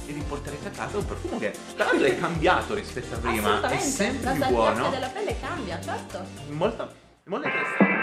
e 0.05 0.13
vi 0.13 0.21
porterete 0.21 0.69
a 0.69 0.71
casa 0.73 0.99
un 0.99 1.07
profumo 1.07 1.39
che 1.39 1.53
tra 1.77 1.87
l'altro 1.87 2.05
è 2.07 2.19
cambiato 2.19 2.75
rispetto 2.75 3.15
a 3.15 3.19
prima, 3.19 3.69
è 3.71 3.79
sempre 3.79 4.37
La 4.37 4.47
più 4.47 4.55
buono. 4.55 4.91
della 4.91 5.07
pelle 5.09 5.41
cambia, 5.41 5.81
certo. 5.81 6.25
Molto, 6.51 6.93
molto 7.25 7.47
interessante. 7.47 8.02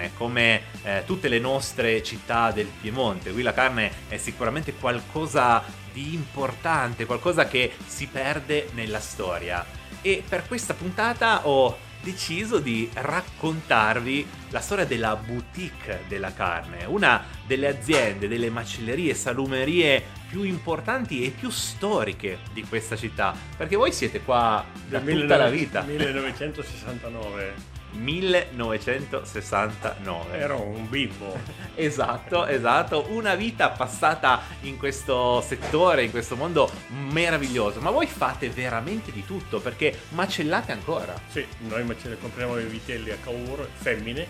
Carne, 0.00 0.12
come 0.16 0.62
eh, 0.82 1.02
tutte 1.04 1.28
le 1.28 1.38
nostre 1.38 2.02
città 2.02 2.50
del 2.50 2.66
Piemonte. 2.80 3.30
Qui 3.32 3.42
la 3.42 3.52
carne 3.52 3.92
è 4.08 4.16
sicuramente 4.16 4.72
qualcosa 4.74 5.62
di 5.92 6.14
importante, 6.14 7.04
qualcosa 7.04 7.46
che 7.46 7.72
si 7.84 8.06
perde 8.06 8.70
nella 8.72 9.00
storia. 9.00 9.64
E 10.00 10.22
per 10.26 10.46
questa 10.46 10.72
puntata 10.74 11.46
ho 11.46 11.88
deciso 12.02 12.60
di 12.60 12.88
raccontarvi 12.94 14.26
la 14.50 14.60
storia 14.60 14.86
della 14.86 15.16
boutique 15.16 16.04
della 16.08 16.32
carne, 16.32 16.86
una 16.86 17.22
delle 17.46 17.66
aziende, 17.68 18.26
delle 18.26 18.48
macellerie, 18.48 19.12
salumerie 19.14 20.02
più 20.30 20.42
importanti 20.44 21.26
e 21.26 21.30
più 21.30 21.50
storiche 21.50 22.38
di 22.54 22.62
questa 22.62 22.96
città, 22.96 23.34
perché 23.56 23.76
voi 23.76 23.92
siete 23.92 24.22
qua 24.22 24.64
da 24.88 25.00
Del 25.00 25.20
tutta 25.20 25.36
la 25.36 25.50
vita. 25.50 25.82
1969. 25.82 27.69
1969. 27.92 30.38
Ero 30.38 30.60
un 30.60 30.88
bimbo. 30.88 31.68
Esatto, 31.80 32.44
esatto, 32.46 33.06
una 33.10 33.34
vita 33.36 33.70
passata 33.70 34.42
in 34.62 34.76
questo 34.76 35.40
settore, 35.40 36.02
in 36.04 36.10
questo 36.10 36.36
mondo 36.36 36.70
meraviglioso. 36.88 37.80
Ma 37.80 37.90
voi 37.90 38.06
fate 38.06 38.50
veramente 38.50 39.10
di 39.12 39.24
tutto 39.24 39.60
perché 39.60 39.98
macellate 40.10 40.72
ancora. 40.72 41.14
Sì, 41.28 41.46
noi 41.60 41.82
mace- 41.84 42.18
compriamo 42.20 42.58
i 42.58 42.64
vitelli 42.64 43.10
a 43.10 43.16
Cavour, 43.22 43.66
femmine, 43.72 44.26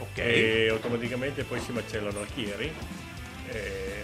Ok. 0.00 0.18
e 0.18 0.68
automaticamente 0.70 1.44
poi 1.44 1.60
si 1.60 1.72
macellano 1.72 2.20
a 2.20 2.26
Chieri, 2.34 2.70
e 3.48 4.02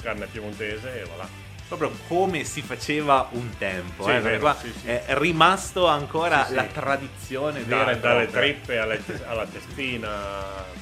carne 0.00 0.26
piemontese 0.26 1.02
e 1.02 1.04
voilà. 1.04 1.28
Proprio 1.68 1.90
come 2.06 2.44
si 2.44 2.62
faceva 2.62 3.28
un 3.32 3.56
tempo, 3.58 4.04
Sì, 4.04 4.10
eh, 4.10 4.20
vero, 4.20 4.38
qua 4.38 4.56
sì, 4.60 4.72
sì. 4.80 4.86
è 4.86 5.04
rimasto 5.18 5.86
ancora 5.88 6.46
la 6.50 6.62
tradizione 6.64 7.60
vera 7.62 7.94
Da- 7.94 7.94
dalle 7.94 8.30
trippe 8.30 8.78
alle 8.78 9.02
te- 9.04 9.24
alla 9.26 9.44
testina, 9.46 10.08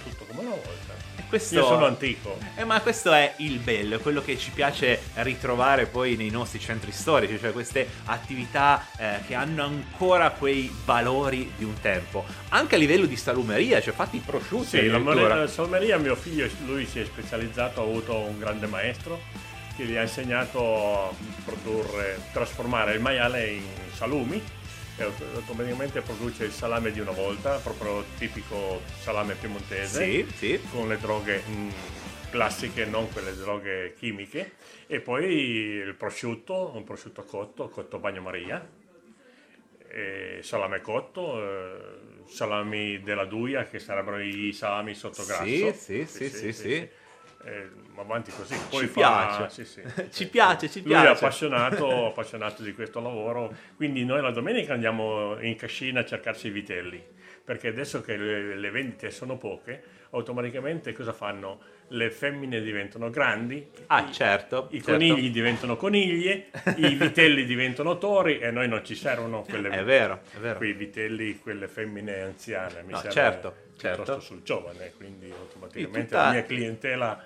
tutto 0.03 0.25
come 0.27 0.41
una 0.41 0.51
volta. 0.51 0.93
Questo- 1.27 1.55
Io 1.55 1.65
sono 1.67 1.87
antico. 1.87 2.39
Eh, 2.55 2.65
ma 2.65 2.81
questo 2.83 3.13
è 3.13 3.33
il 3.39 3.59
bello, 3.61 3.97
è 3.97 3.99
quello 3.99 4.21
che 4.23 4.37
ci 4.39 4.51
piace 4.51 5.01
ritrovare 5.15 5.87
poi 5.87 6.17
nei 6.17 6.29
nostri 6.31 6.61
centri 6.61 6.93
storici, 6.93 7.39
cioè 7.41 7.51
queste 7.51 7.89
attività 8.05 8.87
eh, 8.99 9.21
che 9.27 9.35
hanno 9.35 9.65
ancora 9.65 10.31
quei 10.31 10.71
valori 10.85 11.51
di 11.57 11.65
un 11.65 11.81
tempo. 11.81 12.25
Anche 12.51 12.75
a 12.75 12.79
livello 12.79 13.07
di 13.07 13.17
salumeria, 13.17 13.81
cioè 13.81 13.95
fatti 13.95 14.17
i 14.17 14.23
prosciutti. 14.25 14.79
Sì, 14.79 14.87
la, 14.87 14.99
la 14.99 15.47
salmeria 15.49 15.97
mio 15.97 16.15
figlio, 16.15 16.47
lui 16.67 16.87
si 16.87 17.01
è 17.01 17.05
specializzato, 17.07 17.81
ha 17.81 17.85
avuto 17.85 18.15
un 18.17 18.39
grande 18.39 18.67
maestro 18.67 19.21
che 19.77 19.85
gli 19.85 19.97
ha 19.97 20.03
insegnato 20.03 21.09
a 21.09 21.15
produrre, 21.45 22.21
trasformare 22.33 22.95
il 22.95 23.01
maiale 23.01 23.47
in 23.49 23.65
salumi 23.93 24.43
e 24.97 25.03
aut- 25.03 25.35
automaticamente 25.35 26.01
produce 26.01 26.45
il 26.45 26.53
salame 26.53 26.93
di 26.93 27.01
una 27.01 27.11
volta, 27.11 27.57
proprio 27.59 28.05
tipico 28.17 28.83
salame 29.01 29.35
piemontese, 29.35 30.05
Sì, 30.05 30.27
sì. 30.37 30.61
con 30.71 30.87
le 30.89 30.99
droghe 30.99 31.43
mm, 31.49 31.69
classiche, 32.31 32.85
non 32.85 33.11
quelle 33.13 33.35
droghe 33.35 33.95
chimiche, 33.99 34.53
e 34.87 35.01
poi 35.01 35.25
il 35.35 35.95
prosciutto, 35.95 36.73
un 36.75 36.85
prosciutto 36.85 37.25
cotto, 37.25 37.69
cotto 37.69 37.99
bagnomaria, 37.99 38.83
salame 40.41 40.81
cotto, 40.81 41.41
eh, 41.41 42.25
salami 42.27 43.01
della 43.01 43.25
Duia 43.25 43.65
che 43.65 43.79
sarebbero 43.79 44.21
i 44.21 44.53
salami 44.53 44.95
sotto 44.95 45.25
grasso. 45.25 45.73
Sì, 45.73 46.05
sì, 46.07 46.29
sì, 46.29 46.29
sì, 46.29 46.53
sì. 46.53 46.89
Eh, 47.45 47.69
ma 47.95 48.03
avanti 48.03 48.31
così. 48.33 48.57
Poi 48.71 48.81
Ci 48.81 48.87
fa- 48.87 49.01
piace. 49.37 49.65
sì, 49.65 49.65
sì. 49.65 49.83
Ci 50.11 50.29
piace, 50.29 50.69
ci 50.71 50.81
Lui 50.81 50.89
piace. 50.93 51.07
è 51.07 51.11
appassionato, 51.11 52.07
appassionato 52.09 52.63
di 52.63 52.73
questo 52.73 53.01
lavoro, 53.01 53.55
quindi 53.77 54.05
noi 54.05 54.21
la 54.23 54.31
domenica 54.31 54.73
andiamo 54.73 55.39
in 55.41 55.55
cascina 55.57 56.01
a 56.01 56.05
cercarci 56.05 56.47
i 56.47 56.51
vitelli, 56.51 57.03
perché 57.45 57.69
adesso 57.69 58.01
che 58.01 58.17
le, 58.17 58.57
le 58.57 58.71
vendite 58.71 59.11
sono 59.11 59.37
poche, 59.37 59.83
automaticamente 60.11 60.93
cosa 60.93 61.13
fanno? 61.13 61.61
Le 61.89 62.11
femmine 62.11 62.63
diventano 62.63 63.11
grandi, 63.11 63.69
Ah, 63.89 64.11
certo. 64.11 64.69
i 64.71 64.77
certo. 64.83 64.93
conigli 64.93 65.31
diventano 65.31 65.77
coniglie, 65.77 66.47
i 66.77 66.95
vitelli 66.97 67.45
diventano 67.45 67.99
tori 67.99 68.39
e 68.39 68.51
noi 68.51 68.69
non 68.69 68.83
ci 68.85 68.95
servono 68.95 69.43
quelle, 69.43 69.69
È 69.69 69.85
vero, 69.85 70.21
è 70.35 70.39
vero. 70.39 70.57
quei 70.57 70.73
vitelli, 70.73 71.39
quelle 71.39 71.69
femmine 71.69 72.23
anziane, 72.23 72.83
mi 72.85 72.93
No, 72.93 72.97
serve 72.99 73.13
certo, 73.13 73.55
piuttosto 73.77 74.05
certo. 74.05 74.21
sul 74.21 74.43
giovane, 74.43 74.93
quindi 74.97 75.31
automaticamente 75.31 76.07
tutta- 76.09 76.25
la 76.25 76.31
mia 76.31 76.43
clientela 76.45 77.23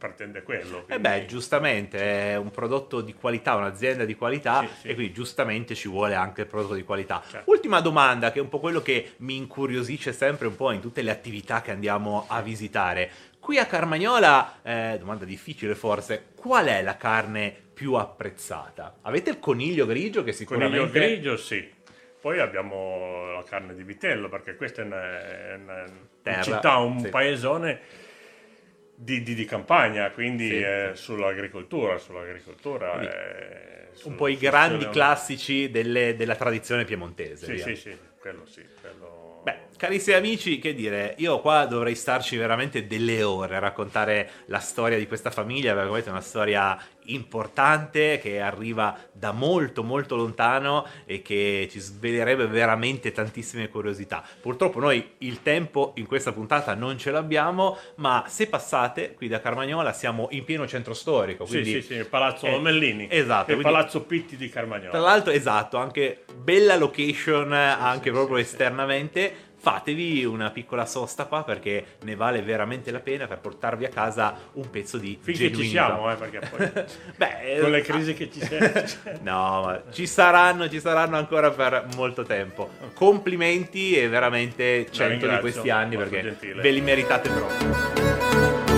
pretende 0.00 0.42
quello. 0.42 0.78
E 0.78 0.84
quindi- 0.84 1.02
beh, 1.02 1.26
giustamente 1.26 2.32
è 2.32 2.36
un 2.36 2.50
prodotto 2.50 3.02
di 3.02 3.12
qualità, 3.12 3.54
un'azienda 3.56 4.06
di 4.06 4.14
qualità 4.14 4.66
e 4.80 4.94
quindi 4.94 5.12
giustamente 5.12 5.74
ci 5.74 5.88
vuole 5.88 6.14
anche 6.14 6.40
il 6.40 6.46
prodotto 6.46 6.72
di 6.72 6.84
qualità. 6.84 7.22
Certo. 7.28 7.50
Ultima 7.50 7.80
domanda, 7.80 8.32
che 8.32 8.38
è 8.38 8.42
un 8.42 8.48
po' 8.48 8.60
quello 8.60 8.80
che 8.80 9.12
mi 9.18 9.36
incuriosisce 9.36 10.14
sempre 10.14 10.46
un 10.46 10.56
po' 10.56 10.72
in 10.72 10.80
tutte 10.80 11.02
le 11.02 11.10
attività 11.10 11.60
che 11.60 11.70
andiamo 11.70 12.24
a 12.28 12.40
visitare. 12.40 13.10
Qui 13.38 13.58
a 13.58 13.66
Carmagnola, 13.66 14.60
eh, 14.62 14.96
domanda 14.98 15.26
difficile 15.26 15.74
forse, 15.74 16.28
qual 16.34 16.66
è 16.66 16.82
la 16.82 16.96
carne 16.96 17.54
più 17.74 17.92
apprezzata? 17.94 18.96
Avete 19.02 19.30
il 19.30 19.38
coniglio 19.38 19.84
grigio 19.84 20.24
che 20.24 20.32
sicuramente... 20.32 20.78
Coniglio 20.78 20.98
grigio, 20.98 21.36
sì. 21.36 21.70
Poi 22.20 22.38
abbiamo 22.38 23.32
la 23.32 23.44
carne 23.44 23.74
di 23.74 23.82
vitello, 23.82 24.30
perché 24.30 24.56
questa 24.56 24.80
è 24.80 24.84
una, 24.86 25.84
una 26.22 26.42
città, 26.42 26.76
un 26.76 27.00
sì. 27.00 27.08
paesone 27.08 28.08
di, 29.02 29.22
di- 29.22 29.34
di 29.34 29.44
campagna, 29.46 30.10
quindi 30.10 30.46
Sì, 30.48 30.60
eh, 30.60 30.90
sull'agricoltura, 30.94 31.96
sull'agricoltura. 31.98 32.90
Quindi 32.90 33.06
eh, 33.06 33.88
Un 33.90 33.96
sul- 33.96 34.14
po' 34.14 34.28
i 34.28 34.36
grandi 34.36 34.88
classici 34.88 35.70
delle- 35.70 36.14
della 36.16 36.36
tradizione 36.36 36.84
piemontese. 36.84 37.46
Sì, 37.46 37.52
via. 37.52 37.64
sì, 37.64 37.76
sì, 37.76 37.96
quello 38.18 38.44
sì. 38.46 38.62
Quello... 38.80 39.40
Beh, 39.42 39.58
carissimi 39.80 40.14
amici, 40.14 40.58
che 40.58 40.74
dire, 40.74 41.14
io 41.20 41.40
qua 41.40 41.64
dovrei 41.64 41.94
starci 41.94 42.36
veramente 42.36 42.86
delle 42.86 43.22
ore 43.22 43.56
a 43.56 43.60
raccontare 43.60 44.28
la 44.48 44.58
storia 44.58 44.98
di 44.98 45.06
questa 45.06 45.30
famiglia, 45.30 45.68
perché 45.72 45.84
veramente 45.84 46.08
è 46.08 46.12
una 46.12 46.20
storia 46.20 46.78
importante 47.04 48.18
che 48.22 48.40
arriva 48.40 48.94
da 49.10 49.32
molto 49.32 49.82
molto 49.82 50.16
lontano 50.16 50.86
e 51.06 51.22
che 51.22 51.66
ci 51.70 51.78
svelerebbe 51.80 52.46
veramente 52.46 53.10
tantissime 53.10 53.68
curiosità. 53.70 54.22
Purtroppo 54.40 54.80
noi 54.80 55.12
il 55.18 55.42
tempo 55.42 55.92
in 55.96 56.06
questa 56.06 56.32
puntata 56.32 56.74
non 56.74 56.98
ce 56.98 57.10
l'abbiamo, 57.10 57.78
ma 57.96 58.24
se 58.28 58.48
passate 58.48 59.14
qui 59.14 59.28
da 59.28 59.40
Carmagnola 59.40 59.94
siamo 59.94 60.28
in 60.32 60.44
pieno 60.44 60.66
centro 60.68 60.92
storico, 60.92 61.46
Sì, 61.46 61.52
quindi 61.52 61.70
sì, 61.80 61.82
sì, 61.82 61.94
il 61.94 62.06
Palazzo 62.06 62.44
Eh, 62.44 62.50
Lomellini. 62.50 63.08
Esatto, 63.10 63.52
il 63.52 63.56
quindi- 63.56 63.62
Palazzo 63.74 64.02
Pitti 64.02 64.36
di 64.36 64.50
Carmagnola. 64.50 64.90
tra 64.90 65.00
l'altro, 65.00 65.32
esatto, 65.32 65.78
anche 65.78 66.24
bella 66.34 66.76
location 66.76 67.52
anche 67.52 68.10
proprio 68.10 68.36
esternamente. 68.36 69.48
Fatevi 69.62 70.24
una 70.24 70.50
piccola 70.50 70.86
sosta 70.86 71.26
qua 71.26 71.44
perché 71.44 71.84
ne 72.04 72.16
vale 72.16 72.40
veramente 72.40 72.90
la 72.90 73.00
pena 73.00 73.26
per 73.26 73.40
portarvi 73.40 73.84
a 73.84 73.90
casa 73.90 74.34
un 74.54 74.70
pezzo 74.70 74.96
di 74.96 75.18
Finché 75.20 75.52
ci 75.54 75.68
siamo, 75.68 76.10
eh, 76.10 76.14
perché 76.16 76.40
poi 76.48 76.84
Beh, 77.16 77.58
con 77.60 77.70
le 77.70 77.78
eh, 77.78 77.82
crisi 77.82 78.14
che 78.14 78.30
ci 78.30 78.40
sono. 78.42 78.70
No, 79.20 79.62
ma 79.66 79.82
ci 79.92 80.06
saranno, 80.06 80.66
ci 80.70 80.80
saranno 80.80 81.18
ancora 81.18 81.50
per 81.50 81.88
molto 81.94 82.22
tempo. 82.22 82.70
Complimenti 82.94 83.94
e 83.98 84.08
veramente 84.08 84.86
100 84.90 85.28
di 85.28 85.38
questi 85.40 85.68
anni 85.68 85.96
perché 85.96 86.22
gentile. 86.22 86.62
ve 86.62 86.70
li 86.70 86.80
meritate 86.80 87.28
proprio. 87.28 88.69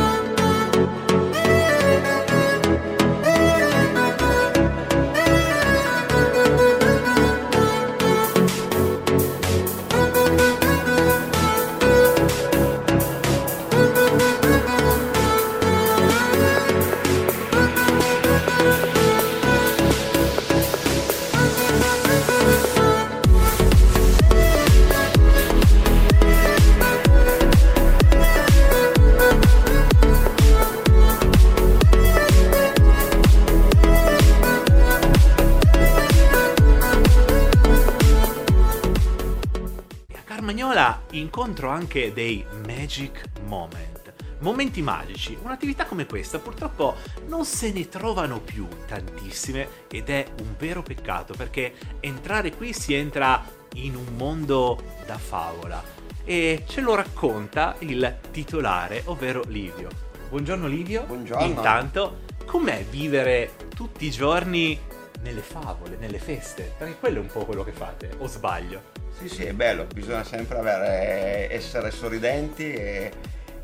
Carmagnola 40.83 41.03
incontro 41.13 41.69
anche 41.69 42.13
dei 42.13 42.45
magic 42.67 43.23
moment. 43.45 44.13
Momenti 44.41 44.83
magici, 44.83 45.39
un'attività 45.41 45.85
come 45.85 46.07
questa 46.07 46.41
purtroppo 46.41 46.97
non 47.29 47.45
se 47.45 47.71
ne 47.71 47.89
trovano 47.89 48.41
più 48.41 48.67
tantissime 48.89 49.69
ed 49.89 50.09
è 50.09 50.27
un 50.41 50.57
vero 50.59 50.83
peccato 50.83 51.35
perché 51.35 51.75
entrare 52.01 52.57
qui 52.57 52.73
si 52.73 52.95
entra 52.95 53.45
in 53.75 53.95
un 53.95 54.17
mondo 54.17 54.83
da 55.07 55.17
favola 55.17 55.81
e 56.25 56.65
ce 56.67 56.81
lo 56.81 56.97
racconta 56.97 57.77
il 57.81 58.19
titolare, 58.33 59.03
ovvero 59.05 59.45
Livio. 59.47 59.89
Buongiorno 60.29 60.67
Livio. 60.67 61.05
Buongiorno. 61.05 61.47
Intanto, 61.47 62.23
com'è 62.45 62.85
vivere 62.85 63.53
tutti 63.73 64.07
i 64.07 64.11
giorni 64.11 64.77
nelle 65.21 65.43
favole, 65.43 65.97
nelle 65.97 66.19
feste, 66.19 66.75
perché 66.77 66.97
quello 66.99 67.19
è 67.19 67.21
un 67.21 67.29
po' 67.29 67.45
quello 67.45 67.63
che 67.63 67.73
fate, 67.73 68.17
o 68.19 68.27
sbaglio? 68.27 69.02
Sì, 69.23 69.29
sì, 69.29 69.45
è 69.45 69.53
bello, 69.53 69.87
bisogna 69.93 70.25
sempre 70.25 70.59
avere, 70.59 71.49
essere 71.53 71.93
sorridenti 71.93 72.73
e, 72.73 73.13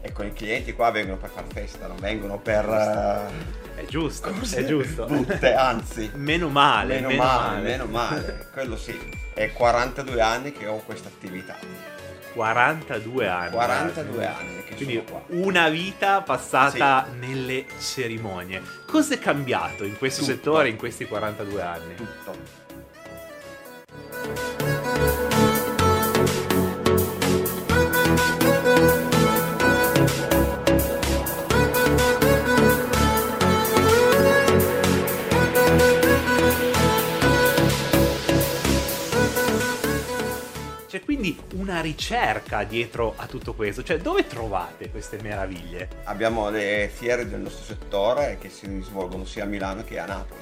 e 0.00 0.12
con 0.12 0.26
i 0.26 0.32
clienti 0.32 0.72
qua 0.72 0.90
vengono 0.92 1.16
per 1.16 1.30
far 1.30 1.44
festa, 1.52 1.88
non 1.88 1.96
vengono 1.98 2.38
per... 2.38 2.64
È 3.74 3.84
giusto, 3.86 4.32
è 4.54 4.64
giusto. 4.64 5.06
Brutte, 5.06 5.54
anzi. 5.54 6.10
Meno 6.14 6.48
male, 6.48 6.94
meno, 6.94 7.08
meno 7.08 7.22
male, 7.22 7.48
male. 7.48 7.62
meno 7.62 7.84
male, 7.86 8.48
quello 8.52 8.76
sì. 8.76 8.96
È 9.34 9.52
42 9.52 10.20
anni 10.20 10.52
che 10.52 10.66
ho 10.66 10.76
questa 10.78 11.08
attività. 11.08 11.56
42 12.34 13.28
anni. 13.28 13.50
42 13.50 14.14
guarda. 14.14 14.38
anni 14.38 14.64
che 14.64 14.74
Quindi 14.76 15.02
sono 15.06 15.22
qua. 15.24 15.36
una 15.36 15.68
vita 15.68 16.20
passata 16.22 17.06
nelle 17.18 17.66
cerimonie. 17.80 18.62
Cosa 18.86 19.14
è 19.14 19.18
cambiato 19.18 19.82
in 19.84 19.96
questo 19.98 20.20
Tutto. 20.22 20.32
settore 20.32 20.68
in 20.68 20.76
questi 20.76 21.04
42 21.04 21.62
anni? 21.62 21.94
Tutto. 21.96 22.56
C'è 40.88 41.04
quindi 41.04 41.38
una 41.56 41.82
ricerca 41.82 42.64
dietro 42.64 43.12
a 43.14 43.26
tutto 43.26 43.52
questo, 43.52 43.82
cioè 43.82 43.98
dove 43.98 44.26
trovate 44.26 44.88
queste 44.88 45.18
meraviglie? 45.20 45.86
Abbiamo 46.04 46.48
le 46.48 46.90
fiere 46.90 47.28
del 47.28 47.40
nostro 47.40 47.62
settore 47.62 48.38
che 48.40 48.48
si 48.48 48.80
svolgono 48.80 49.26
sia 49.26 49.42
a 49.42 49.46
Milano 49.46 49.84
che 49.84 49.98
a 49.98 50.06
Napoli. 50.06 50.40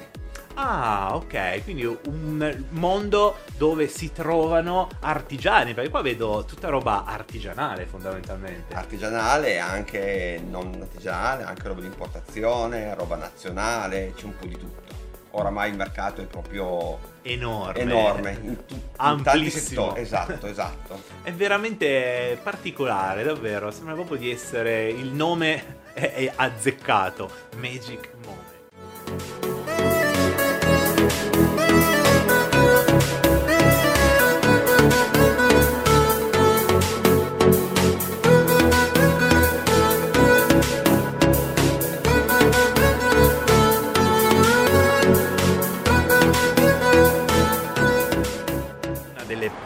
Ah, 0.53 1.09
ok, 1.15 1.63
quindi 1.65 1.83
un 1.85 2.63
mondo 2.69 3.39
dove 3.57 3.89
si 3.89 4.13
trovano 4.13 4.87
artigiani, 5.01 5.73
perché 5.73 5.89
qua 5.89 6.01
vedo 6.01 6.45
tutta 6.47 6.69
roba 6.69 7.03
artigianale 7.03 7.85
fondamentalmente. 7.85 8.73
Artigianale 8.73 9.55
e 9.55 9.57
anche 9.57 10.41
non 10.47 10.77
artigianale, 10.79 11.43
anche 11.43 11.67
roba 11.67 11.81
di 11.81 11.87
importazione, 11.87 12.95
roba 12.95 13.17
nazionale, 13.17 14.13
c'è 14.15 14.23
un 14.23 14.37
po' 14.37 14.45
di 14.45 14.57
tutto. 14.57 14.96
Oramai 15.39 15.69
il 15.69 15.75
mercato 15.75 16.21
è 16.21 16.25
proprio 16.25 16.97
Enorme. 17.21 17.79
enorme 17.79 18.39
in, 18.41 18.65
tu- 18.65 18.73
in 18.73 19.21
tanti 19.21 19.51
settori. 19.51 20.01
Esatto, 20.01 20.47
esatto. 20.47 20.99
È 21.21 21.31
veramente 21.31 22.39
particolare, 22.41 23.23
davvero. 23.23 23.69
Sembra 23.69 23.93
proprio 23.93 24.17
di 24.17 24.31
essere 24.31 24.89
il 24.89 25.09
nome 25.09 25.81
è, 25.93 26.11
è 26.13 26.33
azzeccato. 26.35 27.29
Magic 27.57 28.09
Moment. 28.25 29.36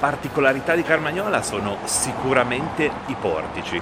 Particolarità 0.01 0.73
di 0.73 0.81
Carmagnola 0.81 1.43
sono 1.43 1.77
sicuramente 1.83 2.89
i 3.05 3.15
portici, 3.21 3.79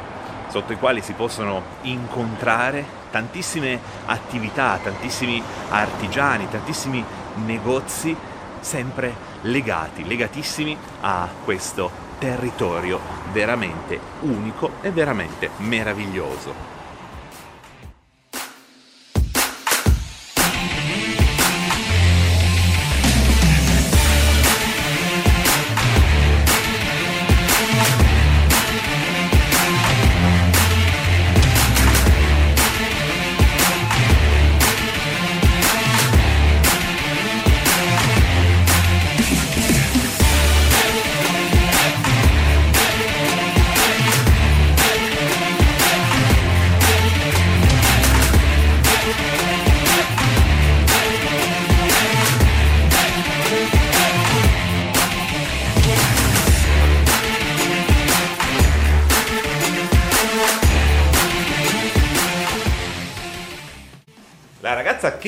sotto 0.49 0.73
i 0.73 0.75
quali 0.75 1.01
si 1.01 1.13
possono 1.13 1.63
incontrare 1.83 2.83
tantissime 3.09 3.79
attività, 4.05 4.77
tantissimi 4.83 5.41
artigiani, 5.69 6.49
tantissimi 6.49 7.01
negozi, 7.45 8.13
sempre 8.59 9.15
legati, 9.43 10.05
legatissimi 10.05 10.77
a 10.99 11.25
questo 11.45 11.89
territorio 12.19 12.99
veramente 13.31 13.97
unico 14.19 14.71
e 14.81 14.91
veramente 14.91 15.51
meraviglioso. 15.59 16.68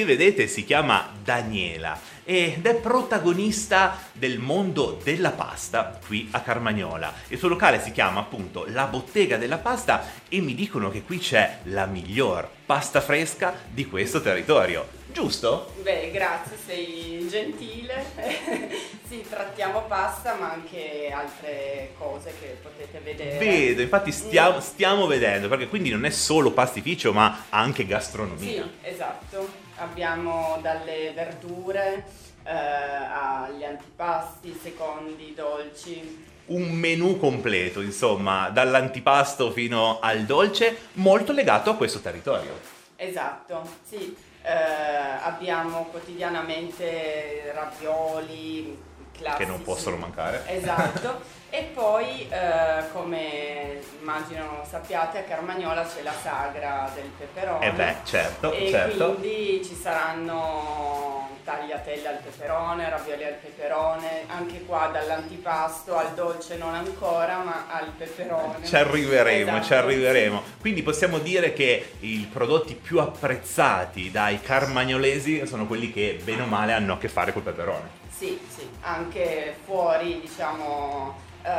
Che 0.01 0.05
vedete 0.05 0.47
si 0.47 0.65
chiama 0.65 1.11
Daniela 1.23 1.99
ed 2.23 2.65
è 2.65 2.75
protagonista 2.75 3.97
del 4.11 4.39
mondo 4.39 4.99
della 5.03 5.31
pasta 5.31 5.99
qui 6.05 6.27
a 6.31 6.41
Carmagnola. 6.41 7.13
Il 7.27 7.37
suo 7.37 7.49
locale 7.49 7.79
si 7.79 7.91
chiama 7.91 8.19
appunto 8.19 8.65
La 8.69 8.85
Bottega 8.85 9.37
della 9.37 9.57
Pasta 9.57 10.03
e 10.27 10.39
mi 10.39 10.55
dicono 10.55 10.89
che 10.89 11.03
qui 11.03 11.19
c'è 11.19 11.59
la 11.63 11.85
miglior 11.85 12.49
pasta 12.65 13.01
fresca 13.01 13.53
di 13.69 13.85
questo 13.85 14.21
territorio. 14.21 14.99
Giusto? 15.11 15.73
Beh, 15.81 16.09
grazie, 16.11 16.57
sei 16.65 17.27
gentile. 17.29 18.05
sì, 19.07 19.25
trattiamo 19.27 19.83
pasta, 19.83 20.35
ma 20.35 20.51
anche 20.51 21.11
altre 21.13 21.93
cose 21.97 22.33
che 22.39 22.57
potete 22.61 22.99
vedere. 23.03 23.37
Vedo, 23.37 23.81
infatti 23.81 24.11
stiamo, 24.11 24.61
stiamo 24.61 25.05
vedendo, 25.07 25.49
perché 25.49 25.67
quindi 25.67 25.89
non 25.89 26.05
è 26.05 26.09
solo 26.09 26.51
pastificio 26.51 27.11
ma 27.11 27.45
anche 27.49 27.85
gastronomia. 27.85 28.63
Sì, 28.63 28.87
esatto. 28.87 29.69
Abbiamo 29.81 30.59
dalle 30.61 31.11
verdure 31.13 32.05
eh, 32.43 32.51
agli 32.51 33.63
antipasti, 33.63 34.57
secondi, 34.61 35.33
dolci. 35.35 36.25
un 36.45 36.69
menù 36.69 37.17
completo, 37.17 37.81
insomma, 37.81 38.49
dall'antipasto 38.49 39.51
fino 39.51 39.99
al 39.99 40.25
dolce, 40.25 40.77
molto 40.93 41.31
legato 41.31 41.71
a 41.71 41.75
questo 41.75 41.99
territorio. 41.99 42.59
Esatto, 42.95 43.67
sì. 43.83 44.15
Eh, 44.43 44.51
abbiamo 44.51 45.85
quotidianamente 45.85 47.51
ravioli 47.53 48.77
classici. 49.21 49.43
Che 49.43 49.49
non 49.49 49.61
possono 49.61 49.95
mancare. 49.97 50.43
Esatto. 50.47 51.39
E 51.53 51.63
poi, 51.73 52.29
eh, 52.29 52.89
come 52.93 53.81
immagino 53.99 54.63
sappiate, 54.65 55.17
a 55.17 55.23
Carmagnola 55.23 55.83
c'è 55.83 56.01
la 56.01 56.13
sagra 56.13 56.89
del 56.95 57.09
peperone. 57.17 57.67
Eh 57.67 57.71
beh, 57.73 57.95
certo, 58.05 58.53
e 58.53 58.69
certo. 58.69 59.15
quindi 59.15 59.61
ci 59.61 59.75
saranno 59.75 61.27
tagliatelle 61.43 62.07
al 62.07 62.19
peperone, 62.23 62.89
ravioli 62.89 63.25
al 63.25 63.33
peperone, 63.33 64.23
anche 64.27 64.61
qua 64.61 64.91
dall'antipasto 64.93 65.97
al 65.97 66.13
dolce 66.13 66.55
non 66.55 66.73
ancora, 66.73 67.39
ma 67.39 67.65
al 67.69 67.91
peperone. 67.97 68.65
Ci 68.65 68.77
arriveremo, 68.77 69.51
Esatto, 69.51 69.65
ci 69.65 69.73
arriveremo. 69.73 70.43
Quindi 70.61 70.83
possiamo 70.83 71.19
dire 71.19 71.51
che 71.51 71.95
i 71.99 72.29
prodotti 72.31 72.75
più 72.75 72.99
apprezzati 72.99 74.09
dai 74.09 74.39
carmagnolesi 74.39 75.45
sono 75.45 75.67
quelli 75.67 75.91
che 75.91 76.17
bene 76.23 76.43
o 76.43 76.45
male 76.45 76.71
hanno 76.71 76.93
a 76.93 76.97
che 76.97 77.09
fare 77.09 77.33
col 77.33 77.41
peperone. 77.41 78.00
Sì, 78.21 78.39
sì, 78.55 78.69
anche 78.81 79.55
fuori, 79.65 80.19
diciamo, 80.21 81.17
eh, 81.41 81.49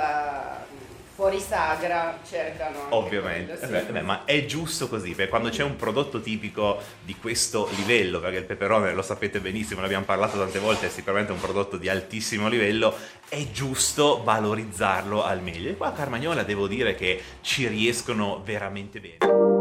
fuori 1.13 1.41
sagra 1.41 2.21
cercano. 2.25 2.87
Ovviamente, 2.91 3.59
quello, 3.59 3.75
Eh 3.75 3.81
sì. 3.81 3.85
beh, 3.87 3.89
eh 3.89 3.93
beh, 3.95 4.03
ma 4.03 4.25
è 4.25 4.45
giusto 4.45 4.89
così, 4.89 5.11
perché 5.11 5.29
quando 5.29 5.49
c'è 5.49 5.65
un 5.65 5.75
prodotto 5.75 6.21
tipico 6.21 6.81
di 7.03 7.17
questo 7.17 7.69
livello, 7.75 8.21
perché 8.21 8.37
il 8.37 8.45
peperone 8.45 8.95
lo 8.95 9.03
sapete 9.03 9.41
benissimo, 9.41 9.81
ne 9.81 9.87
abbiamo 9.87 10.05
parlato 10.05 10.39
tante 10.39 10.61
volte, 10.61 10.87
è 10.87 10.91
sicuramente 10.91 11.33
un 11.33 11.41
prodotto 11.41 11.79
di 11.79 11.89
altissimo 11.89 12.47
livello, 12.47 12.95
è 13.29 13.45
giusto 13.51 14.23
valorizzarlo 14.23 15.25
al 15.25 15.43
meglio. 15.43 15.69
E 15.69 15.77
qua 15.77 15.89
a 15.89 15.93
Carmagnola 15.93 16.45
devo 16.45 16.69
dire 16.69 16.95
che 16.95 17.21
ci 17.41 17.67
riescono 17.67 18.41
veramente 18.45 19.01
bene. 19.01 19.52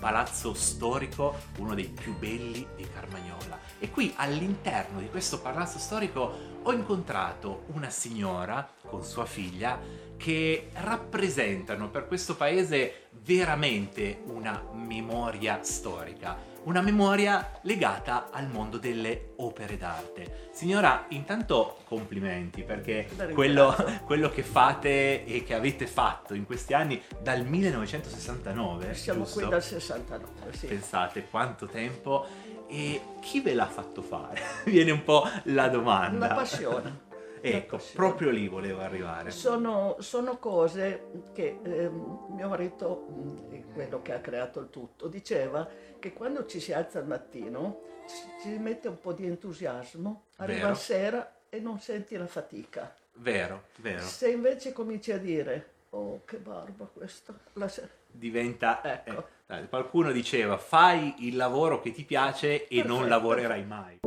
Palazzo 0.00 0.54
storico, 0.54 1.36
uno 1.58 1.74
dei 1.74 1.86
più 1.88 2.16
belli 2.18 2.66
di 2.74 2.88
Carmagnola. 2.92 3.58
E 3.78 3.90
qui 3.90 4.12
all'interno 4.16 4.98
di 4.98 5.08
questo 5.08 5.40
palazzo 5.40 5.78
storico 5.78 6.58
ho 6.62 6.72
incontrato 6.72 7.64
una 7.74 7.90
signora 7.90 8.68
con 8.86 9.04
sua 9.04 9.26
figlia 9.26 9.78
che 10.16 10.70
rappresentano 10.72 11.88
per 11.88 12.06
questo 12.08 12.34
paese 12.34 13.08
veramente 13.22 14.22
una 14.26 14.62
memoria 14.72 15.62
storica, 15.62 16.36
una 16.64 16.82
memoria 16.82 17.58
legata 17.62 18.28
al 18.30 18.48
mondo 18.48 18.78
delle 18.78 19.32
opere 19.36 19.76
d'arte. 19.76 20.48
Signora, 20.52 21.06
intanto 21.08 21.78
complimenti 21.84 22.62
perché 22.62 23.08
quello, 23.32 23.74
quello 24.04 24.28
che 24.28 24.42
fate 24.42 25.24
e 25.24 25.42
che 25.42 25.54
avete 25.54 25.86
fatto 25.86 26.34
in 26.34 26.44
questi 26.44 26.74
anni 26.74 27.00
dal 27.20 27.44
1969, 27.44 28.94
Siamo 28.94 29.24
giusto? 29.24 29.40
qui 29.40 29.48
dal 29.48 29.62
69, 29.62 30.52
sì. 30.52 30.66
Pensate 30.66 31.26
quanto 31.30 31.66
tempo 31.66 32.26
e 32.66 33.00
chi 33.20 33.40
ve 33.40 33.54
l'ha 33.54 33.66
fatto 33.66 34.02
fare? 34.02 34.40
Viene 34.66 34.90
un 34.90 35.02
po' 35.02 35.26
la 35.44 35.68
domanda. 35.68 36.26
Una 36.26 36.34
passione. 36.34 37.08
Ecco, 37.42 37.80
proprio 37.94 38.28
lì 38.28 38.48
volevo 38.48 38.82
arrivare. 38.82 39.30
Sono, 39.30 39.96
sono 40.00 40.36
cose 40.36 41.06
che 41.32 41.58
ehm, 41.62 42.26
mio 42.34 42.48
marito, 42.48 43.06
mh, 43.08 43.72
quello 43.72 44.02
che 44.02 44.12
ha 44.12 44.20
creato 44.20 44.60
il 44.60 44.68
tutto, 44.68 45.08
diceva 45.08 45.66
che 46.00 46.12
quando 46.12 46.46
ci 46.46 46.58
si 46.58 46.72
alza 46.72 46.98
al 46.98 47.06
mattino 47.06 47.82
ci, 48.08 48.14
ci 48.42 48.48
mette 48.58 48.88
un 48.88 48.98
po' 48.98 49.12
di 49.12 49.24
entusiasmo, 49.26 50.24
arriva 50.36 50.58
Vero. 50.58 50.68
la 50.70 50.74
sera 50.74 51.34
e 51.48 51.60
non 51.60 51.78
senti 51.78 52.16
la 52.16 52.26
fatica. 52.26 52.92
Vero, 53.14 53.64
vero. 53.76 54.00
Se 54.00 54.28
invece 54.30 54.72
cominci 54.72 55.12
a 55.12 55.18
dire, 55.18 55.68
oh 55.90 56.22
che 56.24 56.38
barba 56.38 56.86
questa, 56.86 57.38
la 57.52 57.68
se- 57.68 57.98
Diventa... 58.12 58.80
Ecco. 58.82 59.28
eh, 59.46 59.68
qualcuno 59.68 60.10
diceva 60.10 60.56
fai 60.58 61.26
il 61.26 61.36
lavoro 61.36 61.80
che 61.80 61.92
ti 61.92 62.02
piace 62.04 62.66
e 62.66 62.76
non 62.78 62.86
Perfetto. 63.00 63.08
lavorerai 63.08 63.64
mai. 63.64 63.98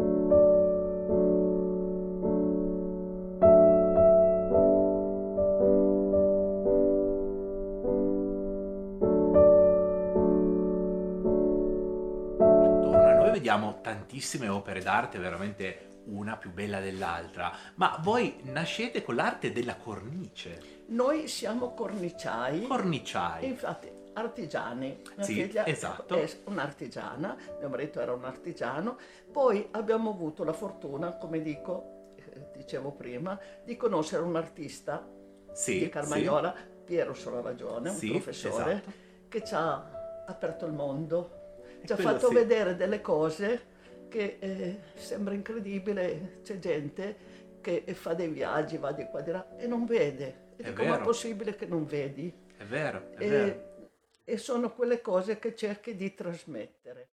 Tantissime 13.83 14.47
opere 14.47 14.81
d'arte, 14.81 15.19
veramente 15.19 15.91
una 16.05 16.35
più 16.37 16.51
bella 16.51 16.79
dell'altra, 16.79 17.55
ma 17.75 17.97
voi 18.01 18.39
nascete 18.43 19.03
con 19.03 19.15
l'arte 19.15 19.51
della 19.51 19.75
cornice. 19.75 20.81
Noi 20.87 21.27
siamo 21.27 21.73
corniciai. 21.73 22.63
Corniciai. 22.67 23.45
Infatti, 23.45 23.89
artigiani. 24.13 25.01
Mia 25.15 25.25
Sì, 25.25 25.33
figlia 25.33 25.65
esatto. 25.65 26.15
è 26.15 26.29
un'artigiana, 26.45 27.37
mio 27.59 27.69
marito 27.69 27.99
era 27.99 28.13
un 28.13 28.25
artigiano. 28.25 28.97
Poi 29.31 29.67
abbiamo 29.71 30.09
avuto 30.11 30.43
la 30.43 30.53
fortuna, 30.53 31.15
come 31.17 31.41
dico, 31.41 32.13
eh, 32.15 32.47
dicevo 32.55 32.91
prima, 32.91 33.39
di 33.63 33.77
conoscere 33.77 34.23
un 34.23 34.35
artista 34.35 35.07
Sì, 35.53 35.79
di 35.79 35.89
Carmagnola, 35.89 36.53
Piero 36.83 37.13
Solavagione, 37.13 37.89
un 37.89 37.95
Sì, 37.95 38.09
professore, 38.09 38.71
esatto. 38.71 38.91
che 39.29 39.43
ci 39.43 39.53
ha 39.55 40.23
aperto 40.25 40.65
il 40.65 40.73
mondo, 40.73 41.41
ci 41.85 41.91
ha 41.91 41.97
fatto 41.97 42.27
sì. 42.27 42.33
vedere 42.33 42.75
delle 42.75 43.01
cose 43.01 43.71
che 44.13 44.37
eh, 44.39 44.79
sembra 44.93 45.33
incredibile, 45.33 46.39
c'è 46.43 46.59
gente 46.59 47.15
che 47.61 47.83
fa 47.95 48.13
dei 48.13 48.27
viaggi, 48.27 48.77
va 48.77 48.91
di 48.91 49.05
qua 49.05 49.21
di 49.21 49.31
là 49.31 49.55
e 49.57 49.65
non 49.65 49.85
vede. 49.85 50.51
E 50.55 50.63
È 50.63 50.69
dico, 50.69 50.83
ma 50.83 50.99
è 50.99 51.01
possibile 51.01 51.55
che 51.55 51.65
non 51.65 51.85
vedi? 51.85 52.31
È 52.55 52.63
vero, 52.63 53.09
è 53.17 53.23
E, 53.23 53.27
vero. 53.27 53.89
e 54.23 54.37
sono 54.37 54.71
quelle 54.71 55.01
cose 55.01 55.39
che 55.39 55.55
cerchi 55.55 55.95
di 55.95 56.13
trasmettere. 56.13 57.07